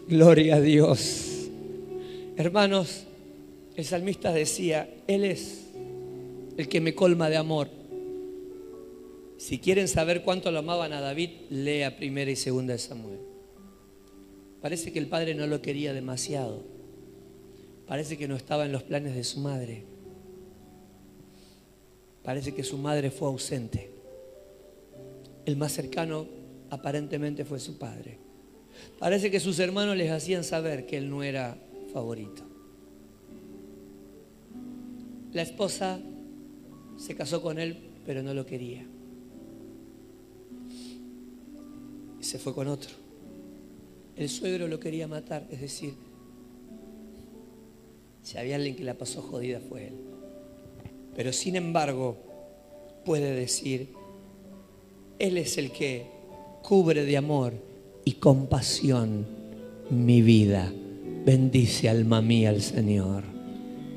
Gloria 0.08 0.56
a 0.56 0.60
Dios. 0.60 1.48
Hermanos, 2.36 3.04
el 3.76 3.84
salmista 3.84 4.32
decía, 4.32 4.88
Él 5.06 5.24
es 5.24 5.66
el 6.56 6.68
que 6.68 6.80
me 6.80 6.94
colma 6.94 7.28
de 7.30 7.36
amor. 7.36 7.68
Si 9.38 9.58
quieren 9.58 9.86
saber 9.86 10.22
cuánto 10.22 10.50
lo 10.50 10.58
amaban 10.58 10.92
a 10.92 11.00
David, 11.00 11.30
lea 11.50 11.96
primera 11.96 12.30
y 12.30 12.36
segunda 12.36 12.72
de 12.72 12.78
Samuel. 12.78 13.18
Parece 14.60 14.92
que 14.92 14.98
el 14.98 15.06
padre 15.06 15.34
no 15.34 15.46
lo 15.46 15.62
quería 15.62 15.92
demasiado. 15.92 16.62
Parece 17.86 18.18
que 18.18 18.28
no 18.28 18.36
estaba 18.36 18.66
en 18.66 18.72
los 18.72 18.82
planes 18.82 19.14
de 19.14 19.24
su 19.24 19.40
madre. 19.40 19.84
Parece 22.28 22.52
que 22.52 22.62
su 22.62 22.76
madre 22.76 23.10
fue 23.10 23.26
ausente. 23.28 23.90
El 25.46 25.56
más 25.56 25.72
cercano 25.72 26.26
aparentemente 26.68 27.46
fue 27.46 27.58
su 27.58 27.78
padre. 27.78 28.18
Parece 28.98 29.30
que 29.30 29.40
sus 29.40 29.58
hermanos 29.60 29.96
les 29.96 30.10
hacían 30.10 30.44
saber 30.44 30.84
que 30.84 30.98
él 30.98 31.08
no 31.08 31.22
era 31.22 31.56
favorito. 31.90 32.42
La 35.32 35.40
esposa 35.40 36.00
se 36.98 37.14
casó 37.16 37.40
con 37.40 37.58
él, 37.58 37.78
pero 38.04 38.22
no 38.22 38.34
lo 38.34 38.44
quería. 38.44 38.84
Y 42.20 42.24
se 42.24 42.38
fue 42.38 42.54
con 42.54 42.68
otro. 42.68 42.94
El 44.16 44.28
suegro 44.28 44.68
lo 44.68 44.78
quería 44.78 45.08
matar, 45.08 45.46
es 45.50 45.62
decir, 45.62 45.94
si 48.22 48.36
había 48.36 48.56
alguien 48.56 48.76
que 48.76 48.84
la 48.84 48.98
pasó 48.98 49.22
jodida 49.22 49.60
fue 49.60 49.86
él. 49.86 50.17
Pero 51.18 51.32
sin 51.32 51.56
embargo, 51.56 52.16
puede 53.04 53.34
decir, 53.34 53.88
Él 55.18 55.36
es 55.36 55.58
el 55.58 55.72
que 55.72 56.06
cubre 56.62 57.04
de 57.04 57.16
amor 57.16 57.54
y 58.04 58.12
compasión 58.12 59.26
mi 59.90 60.22
vida. 60.22 60.72
Bendice 61.26 61.88
alma 61.88 62.22
mía 62.22 62.50
al 62.50 62.62
Señor 62.62 63.24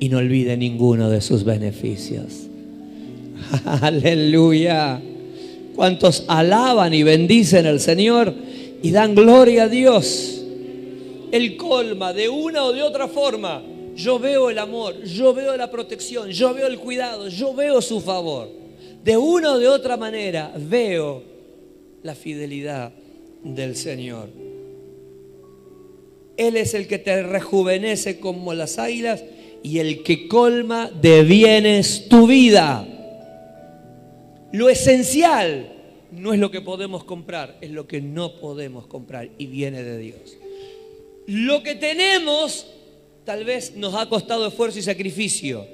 y 0.00 0.08
no 0.08 0.18
olvide 0.18 0.56
ninguno 0.56 1.10
de 1.10 1.20
sus 1.20 1.44
beneficios. 1.44 2.48
Aleluya. 3.66 5.00
¿Cuántos 5.76 6.24
alaban 6.26 6.92
y 6.92 7.04
bendicen 7.04 7.66
al 7.66 7.78
Señor 7.78 8.34
y 8.82 8.90
dan 8.90 9.14
gloria 9.14 9.62
a 9.62 9.68
Dios? 9.68 10.44
Él 11.30 11.56
colma 11.56 12.12
de 12.12 12.28
una 12.28 12.64
o 12.64 12.72
de 12.72 12.82
otra 12.82 13.06
forma. 13.06 13.62
Yo 13.94 14.18
veo 14.18 14.50
el 14.50 14.58
amor, 14.58 15.02
yo 15.04 15.34
veo 15.34 15.56
la 15.56 15.70
protección, 15.70 16.30
yo 16.30 16.54
veo 16.54 16.66
el 16.66 16.78
cuidado, 16.78 17.28
yo 17.28 17.54
veo 17.54 17.82
su 17.82 18.00
favor. 18.00 18.48
De 19.04 19.16
una 19.16 19.52
o 19.52 19.58
de 19.58 19.68
otra 19.68 19.96
manera 19.96 20.52
veo 20.56 21.22
la 22.02 22.14
fidelidad 22.14 22.92
del 23.42 23.76
Señor. 23.76 24.28
Él 26.36 26.56
es 26.56 26.74
el 26.74 26.86
que 26.86 26.98
te 26.98 27.22
rejuvenece 27.22 28.18
como 28.18 28.54
las 28.54 28.78
águilas 28.78 29.22
y 29.62 29.78
el 29.78 30.02
que 30.02 30.28
colma 30.28 30.90
de 30.90 31.22
bienes 31.22 32.08
tu 32.08 32.26
vida. 32.26 32.86
Lo 34.52 34.68
esencial 34.68 35.72
no 36.10 36.32
es 36.32 36.40
lo 36.40 36.50
que 36.50 36.60
podemos 36.60 37.04
comprar, 37.04 37.56
es 37.60 37.70
lo 37.70 37.86
que 37.86 38.00
no 38.00 38.34
podemos 38.40 38.86
comprar 38.86 39.30
y 39.38 39.46
viene 39.46 39.82
de 39.82 39.98
Dios. 39.98 40.36
Lo 41.26 41.62
que 41.62 41.74
tenemos 41.74 42.66
tal 43.24 43.44
vez 43.44 43.76
nos 43.76 43.94
ha 43.94 44.08
costado 44.08 44.46
esfuerzo 44.46 44.78
y 44.78 44.82
sacrificio 44.82 45.66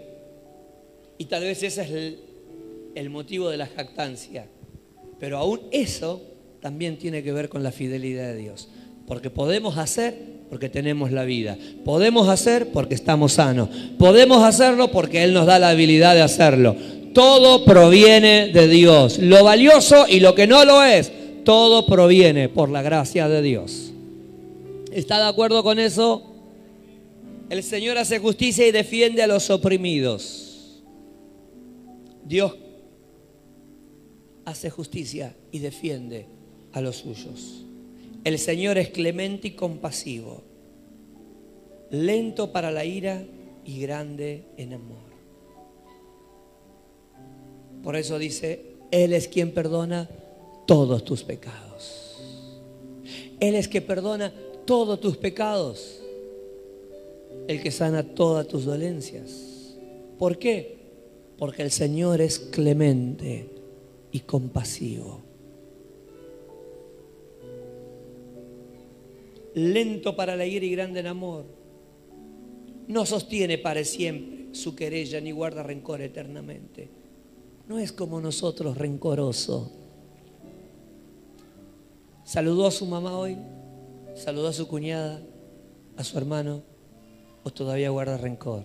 y 1.18 1.24
tal 1.24 1.42
vez 1.42 1.62
ese 1.62 1.82
es 1.82 2.16
el, 2.94 3.10
motivo 3.10 3.48
de 3.48 3.56
la 3.56 3.66
jactancia. 3.66 4.46
Pero 5.18 5.38
aún 5.38 5.62
eso 5.72 6.22
también 6.60 6.96
tiene 6.96 7.22
que 7.22 7.32
ver 7.32 7.48
con 7.48 7.62
la 7.62 7.72
fidelidad 7.72 8.28
de 8.28 8.36
Dios. 8.36 8.68
Porque 9.06 9.30
podemos 9.30 9.78
hacer 9.78 10.38
porque 10.48 10.68
tenemos 10.68 11.12
la 11.12 11.24
vida. 11.24 11.58
Podemos 11.84 12.28
hacer 12.28 12.70
porque 12.72 12.94
estamos 12.94 13.34
sanos. 13.34 13.68
Podemos 13.98 14.42
hacerlo 14.44 14.90
porque 14.90 15.24
Él 15.24 15.34
nos 15.34 15.46
da 15.46 15.58
la 15.58 15.70
habilidad 15.70 16.14
de 16.14 16.22
hacerlo. 16.22 16.76
Todo 17.12 17.64
proviene 17.64 18.48
de 18.48 18.68
Dios. 18.68 19.18
Lo 19.18 19.44
valioso 19.44 20.06
y 20.08 20.20
lo 20.20 20.34
que 20.34 20.46
no 20.46 20.64
lo 20.64 20.82
es, 20.82 21.12
todo 21.44 21.86
proviene 21.86 22.48
por 22.48 22.70
la 22.70 22.82
gracia 22.82 23.28
de 23.28 23.42
Dios. 23.42 23.92
¿Está 24.92 25.18
de 25.18 25.28
acuerdo 25.28 25.62
con 25.62 25.78
eso? 25.78 26.27
El 27.50 27.62
Señor 27.62 27.96
hace 27.96 28.18
justicia 28.18 28.66
y 28.66 28.72
defiende 28.72 29.22
a 29.22 29.26
los 29.26 29.48
oprimidos. 29.48 30.82
Dios 32.24 32.56
hace 34.44 34.68
justicia 34.68 35.34
y 35.50 35.58
defiende 35.60 36.26
a 36.72 36.80
los 36.80 36.96
suyos. 36.96 37.64
El 38.24 38.38
Señor 38.38 38.76
es 38.76 38.90
clemente 38.90 39.48
y 39.48 39.50
compasivo, 39.52 40.42
lento 41.90 42.52
para 42.52 42.70
la 42.70 42.84
ira 42.84 43.24
y 43.64 43.80
grande 43.80 44.44
en 44.58 44.74
amor. 44.74 45.08
Por 47.82 47.96
eso 47.96 48.18
dice, 48.18 48.76
Él 48.90 49.14
es 49.14 49.28
quien 49.28 49.52
perdona 49.52 50.10
todos 50.66 51.04
tus 51.04 51.24
pecados. 51.24 52.18
Él 53.40 53.54
es 53.54 53.68
que 53.68 53.80
perdona 53.80 54.34
todos 54.66 55.00
tus 55.00 55.16
pecados. 55.16 56.02
El 57.48 57.60
que 57.60 57.72
sana 57.72 58.04
todas 58.04 58.46
tus 58.46 58.64
dolencias. 58.64 59.76
¿Por 60.16 60.38
qué? 60.38 60.78
Porque 61.36 61.62
el 61.62 61.72
Señor 61.72 62.20
es 62.20 62.38
clemente 62.38 63.48
y 64.12 64.20
compasivo. 64.20 65.28
lento 69.58 70.14
para 70.14 70.36
la 70.36 70.46
ira 70.46 70.64
y 70.64 70.70
grande 70.70 71.00
en 71.00 71.06
amor. 71.06 71.44
No 72.86 73.04
sostiene 73.04 73.58
para 73.58 73.84
siempre 73.84 74.54
su 74.54 74.74
querella 74.74 75.20
ni 75.20 75.32
guarda 75.32 75.62
rencor 75.62 76.00
eternamente. 76.00 76.88
No 77.66 77.78
es 77.78 77.92
como 77.92 78.20
nosotros 78.20 78.78
rencoroso. 78.78 79.72
Saludó 82.24 82.66
a 82.66 82.70
su 82.70 82.86
mamá 82.86 83.18
hoy, 83.18 83.36
saludó 84.14 84.48
a 84.48 84.52
su 84.52 84.68
cuñada, 84.68 85.22
a 85.96 86.04
su 86.04 86.16
hermano, 86.16 86.62
todavía 87.52 87.90
guarda 87.90 88.16
rencor. 88.16 88.64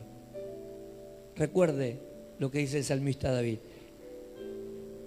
Recuerde 1.36 2.00
lo 2.40 2.52
que 2.52 2.60
dice 2.60 2.78
el 2.80 2.84
salmista 2.84 3.32
David. 3.32 3.60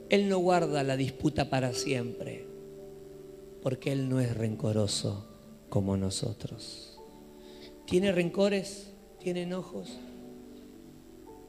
Él 0.08 0.28
no 0.28 0.38
guarda 0.38 0.82
la 0.82 0.96
disputa 0.96 1.50
para 1.50 1.72
siempre, 1.72 2.46
porque 3.62 3.92
Él 3.92 4.08
no 4.08 4.20
es 4.20 4.36
rencoroso 4.36 5.26
como 5.68 5.96
nosotros. 5.96 6.98
¿Tiene 7.86 8.12
rencores? 8.12 8.92
¿Tiene 9.18 9.42
enojos? 9.42 9.98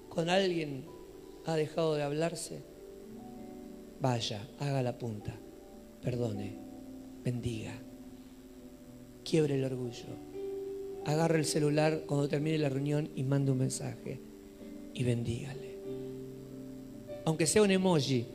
¿Con 0.09 0.29
alguien 0.29 0.85
ha 1.45 1.55
dejado 1.55 1.95
de 1.95 2.03
hablarse? 2.03 2.63
Vaya, 3.99 4.47
haga 4.59 4.81
la 4.83 4.97
punta, 4.97 5.35
perdone, 6.01 6.57
bendiga, 7.23 7.73
quiebre 9.23 9.55
el 9.55 9.65
orgullo, 9.65 10.26
agarre 11.07 11.39
el 11.39 11.45
celular 11.45 12.03
cuando 12.05 12.27
termine 12.27 12.57
la 12.57 12.67
reunión 12.67 13.09
y 13.15 13.23
mande 13.23 13.51
un 13.51 13.59
mensaje 13.59 14.19
y 14.93 15.03
bendígale. 15.03 15.77
Aunque 17.23 17.47
sea 17.47 17.61
un 17.61 17.71
emoji 17.71 18.25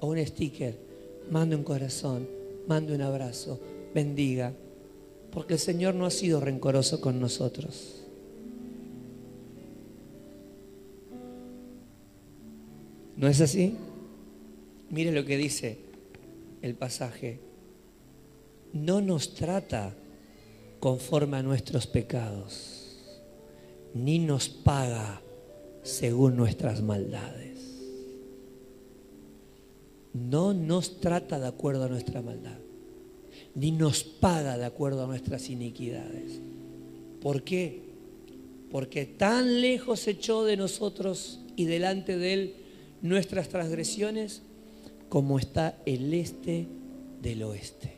o 0.00 0.06
un 0.06 0.24
sticker, 0.24 0.78
mande 1.30 1.56
un 1.56 1.64
corazón, 1.64 2.28
mande 2.68 2.94
un 2.94 3.02
abrazo, 3.02 3.60
bendiga, 3.92 4.52
porque 5.32 5.54
el 5.54 5.58
Señor 5.58 5.96
no 5.96 6.06
ha 6.06 6.12
sido 6.12 6.40
rencoroso 6.40 7.00
con 7.00 7.18
nosotros. 7.18 8.04
¿No 13.16 13.26
es 13.26 13.40
así? 13.40 13.74
Mire 14.90 15.10
lo 15.10 15.24
que 15.24 15.36
dice 15.36 15.78
el 16.62 16.76
pasaje. 16.76 17.40
No 18.72 19.00
nos 19.00 19.34
trata 19.34 19.92
conforme 20.80 21.36
a 21.36 21.42
nuestros 21.42 21.86
pecados, 21.86 22.96
ni 23.94 24.18
nos 24.18 24.48
paga 24.48 25.20
según 25.82 26.36
nuestras 26.36 26.82
maldades. 26.82 27.58
No 30.12 30.54
nos 30.54 31.00
trata 31.00 31.38
de 31.38 31.48
acuerdo 31.48 31.84
a 31.84 31.88
nuestra 31.88 32.22
maldad 32.22 32.58
ni 33.58 33.72
nos 33.72 34.04
paga 34.04 34.56
de 34.56 34.64
acuerdo 34.64 35.02
a 35.02 35.06
nuestras 35.08 35.50
iniquidades. 35.50 36.40
¿Por 37.20 37.42
qué? 37.42 37.82
Porque 38.70 39.04
tan 39.04 39.60
lejos 39.60 40.06
echó 40.06 40.44
de 40.44 40.56
nosotros 40.56 41.40
y 41.56 41.64
delante 41.64 42.16
de 42.16 42.32
Él 42.32 42.54
nuestras 43.02 43.48
transgresiones 43.48 44.42
como 45.08 45.40
está 45.40 45.76
el 45.86 46.14
este 46.14 46.68
del 47.20 47.42
oeste. 47.42 47.97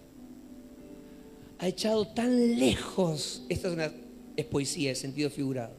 Ha 1.60 1.68
echado 1.68 2.06
tan 2.06 2.58
lejos, 2.58 3.42
esta 3.50 3.68
es 3.68 3.74
una 3.74 3.92
es 4.34 4.46
poesía, 4.46 4.92
es 4.92 4.98
sentido 4.98 5.28
figurado. 5.28 5.74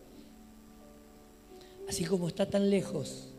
Así 1.89 2.05
como 2.05 2.27
está 2.27 2.47
tan 2.47 2.69
lejos 2.69 3.29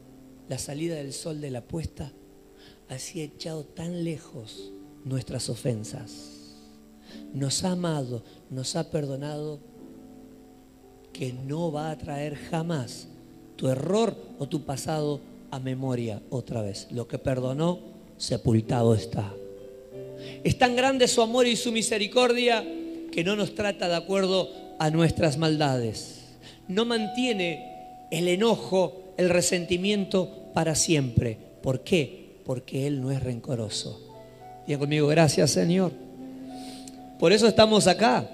la 0.49 0.59
salida 0.59 0.97
del 0.97 1.13
sol 1.13 1.41
de 1.41 1.53
la 1.53 1.63
puesta, 1.63 2.13
así 2.89 3.21
ha 3.21 3.25
echado 3.25 3.63
tan 3.63 4.03
lejos 4.03 4.73
nuestras 5.05 5.49
ofensas. 5.49 6.57
Nos 7.33 7.63
ha 7.63 7.73
amado, 7.73 8.25
nos 8.51 8.75
ha 8.75 8.91
perdonado, 8.91 9.61
que 11.13 11.33
no 11.33 11.71
va 11.71 11.93
a 11.93 11.99
traer 11.99 12.35
jamás 12.35 13.07
tu 13.55 13.69
error 13.69 14.17
o 14.41 14.49
tu 14.49 14.65
pasado 14.65 15.21
a 15.53 15.61
memoria 15.61 16.21
otra 16.29 16.63
vez. 16.63 16.89
Lo 16.91 17.07
que 17.07 17.19
perdonó, 17.19 17.79
sepultado 18.17 18.95
está. 18.97 19.33
Es 20.45 20.59
tan 20.59 20.77
grande 20.77 21.09
su 21.09 21.23
amor 21.23 21.47
y 21.47 21.57
su 21.57 21.73
misericordia 21.73 22.65
que 23.11 23.25
no 23.25 23.37
nos 23.37 23.55
trata 23.55 23.89
de 23.89 23.97
acuerdo 23.97 24.51
a 24.79 24.91
nuestras 24.91 25.39
maldades. 25.39 26.25
No 26.69 26.85
mantiene 26.85 28.07
el 28.11 28.29
enojo, 28.29 29.15
el 29.17 29.31
resentimiento 29.31 30.51
para 30.55 30.75
siempre. 30.75 31.39
¿Por 31.63 31.81
qué? 31.81 32.41
Porque 32.45 32.87
Él 32.87 33.01
no 33.01 33.11
es 33.11 33.23
rencoroso. 33.23 34.01
Diga 34.67 34.79
conmigo, 34.79 35.07
gracias 35.09 35.51
Señor. 35.51 35.93
Por 37.19 37.33
eso 37.33 37.47
estamos 37.47 37.87
acá. 37.87 38.29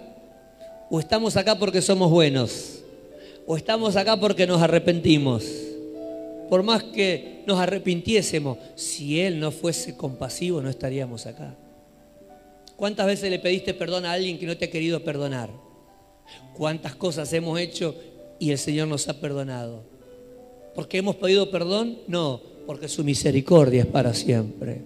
O 0.90 1.00
estamos 1.00 1.36
acá 1.36 1.58
porque 1.58 1.82
somos 1.82 2.10
buenos. 2.10 2.82
O 3.46 3.56
estamos 3.56 3.96
acá 3.96 4.16
porque 4.18 4.46
nos 4.46 4.62
arrepentimos 4.62 5.44
por 6.48 6.62
más 6.62 6.82
que 6.82 7.42
nos 7.46 7.58
arrepintiésemos, 7.58 8.58
si 8.74 9.20
Él 9.20 9.38
no 9.38 9.50
fuese 9.50 9.96
compasivo, 9.96 10.60
no 10.60 10.70
estaríamos 10.70 11.26
acá. 11.26 11.54
¿Cuántas 12.78 13.06
veces 13.06 13.28
le 13.28 13.40
pediste 13.40 13.74
perdón 13.74 14.06
a 14.06 14.12
alguien 14.12 14.38
que 14.38 14.46
no 14.46 14.56
te 14.56 14.66
ha 14.66 14.70
querido 14.70 15.02
perdonar? 15.02 15.50
¿Cuántas 16.56 16.94
cosas 16.94 17.32
hemos 17.32 17.58
hecho 17.58 17.92
y 18.38 18.52
el 18.52 18.58
Señor 18.58 18.86
nos 18.86 19.08
ha 19.08 19.18
perdonado? 19.20 19.82
¿Porque 20.76 20.98
hemos 20.98 21.16
pedido 21.16 21.50
perdón? 21.50 21.98
No, 22.06 22.40
porque 22.68 22.86
su 22.86 23.02
misericordia 23.02 23.80
es 23.80 23.88
para 23.88 24.14
siempre. 24.14 24.80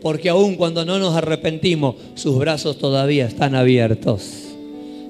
Porque 0.00 0.28
aun 0.28 0.54
cuando 0.54 0.84
no 0.84 1.00
nos 1.00 1.16
arrepentimos, 1.16 1.96
sus 2.14 2.38
brazos 2.38 2.78
todavía 2.78 3.26
están 3.26 3.56
abiertos. 3.56 4.44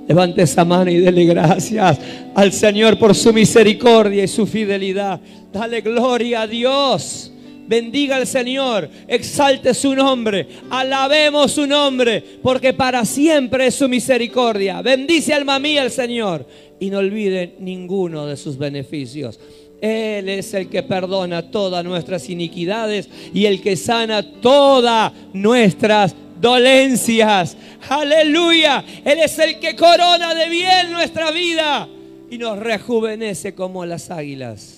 Levante 0.09 0.41
esa 0.41 0.65
mano 0.65 0.91
y 0.91 0.97
dele 0.97 1.27
gracias 1.27 1.99
al 2.35 2.51
Señor 2.51 2.99
por 2.99 3.15
su 3.15 3.31
misericordia 3.31 4.25
y 4.25 4.29
su 4.29 4.47
fidelidad. 4.47 5.21
Dale 5.53 5.83
gloria 5.83 6.41
a 6.41 6.47
Dios. 6.47 7.31
Bendiga 7.67 8.17
al 8.17 8.27
Señor, 8.27 8.89
exalte 9.09 9.75
su 9.75 9.95
nombre, 9.95 10.47
alabemos 10.71 11.53
su 11.53 11.67
nombre, 11.67 12.23
porque 12.43 12.73
para 12.73 13.05
siempre 13.05 13.67
es 13.67 13.75
su 13.75 13.89
misericordia. 13.89 14.83
Bendice 14.83 15.35
alma 15.35 15.59
mía 15.59 15.83
al 15.83 15.91
Señor 15.91 16.47
y 16.79 16.91
no 16.91 16.99
olvide 16.99 17.57
ninguno 17.59 18.27
de 18.27 18.37
sus 18.37 18.57
beneficios. 18.57 19.41
Él 19.81 20.29
es 20.29 20.55
el 20.55 20.69
que 20.69 20.83
perdona 20.83 21.51
todas 21.51 21.85
nuestras 21.85 22.31
iniquidades 22.31 23.09
y 23.35 23.47
el 23.47 23.61
que 23.61 23.77
sana 23.77 24.23
todas 24.41 25.13
nuestras 25.33 26.15
dolencias. 26.41 27.57
Aleluya. 27.89 28.85
Él 29.05 29.19
es 29.19 29.39
el 29.39 29.59
que 29.59 29.77
corona 29.77 30.35
de 30.35 30.49
bien 30.49 30.93
nuestra 30.93 31.31
vida 31.31 31.89
y 32.31 32.39
nos 32.39 32.59
rejuvenece 32.59 33.55
como 33.55 33.85
las 33.85 34.11
águilas. 34.11 34.76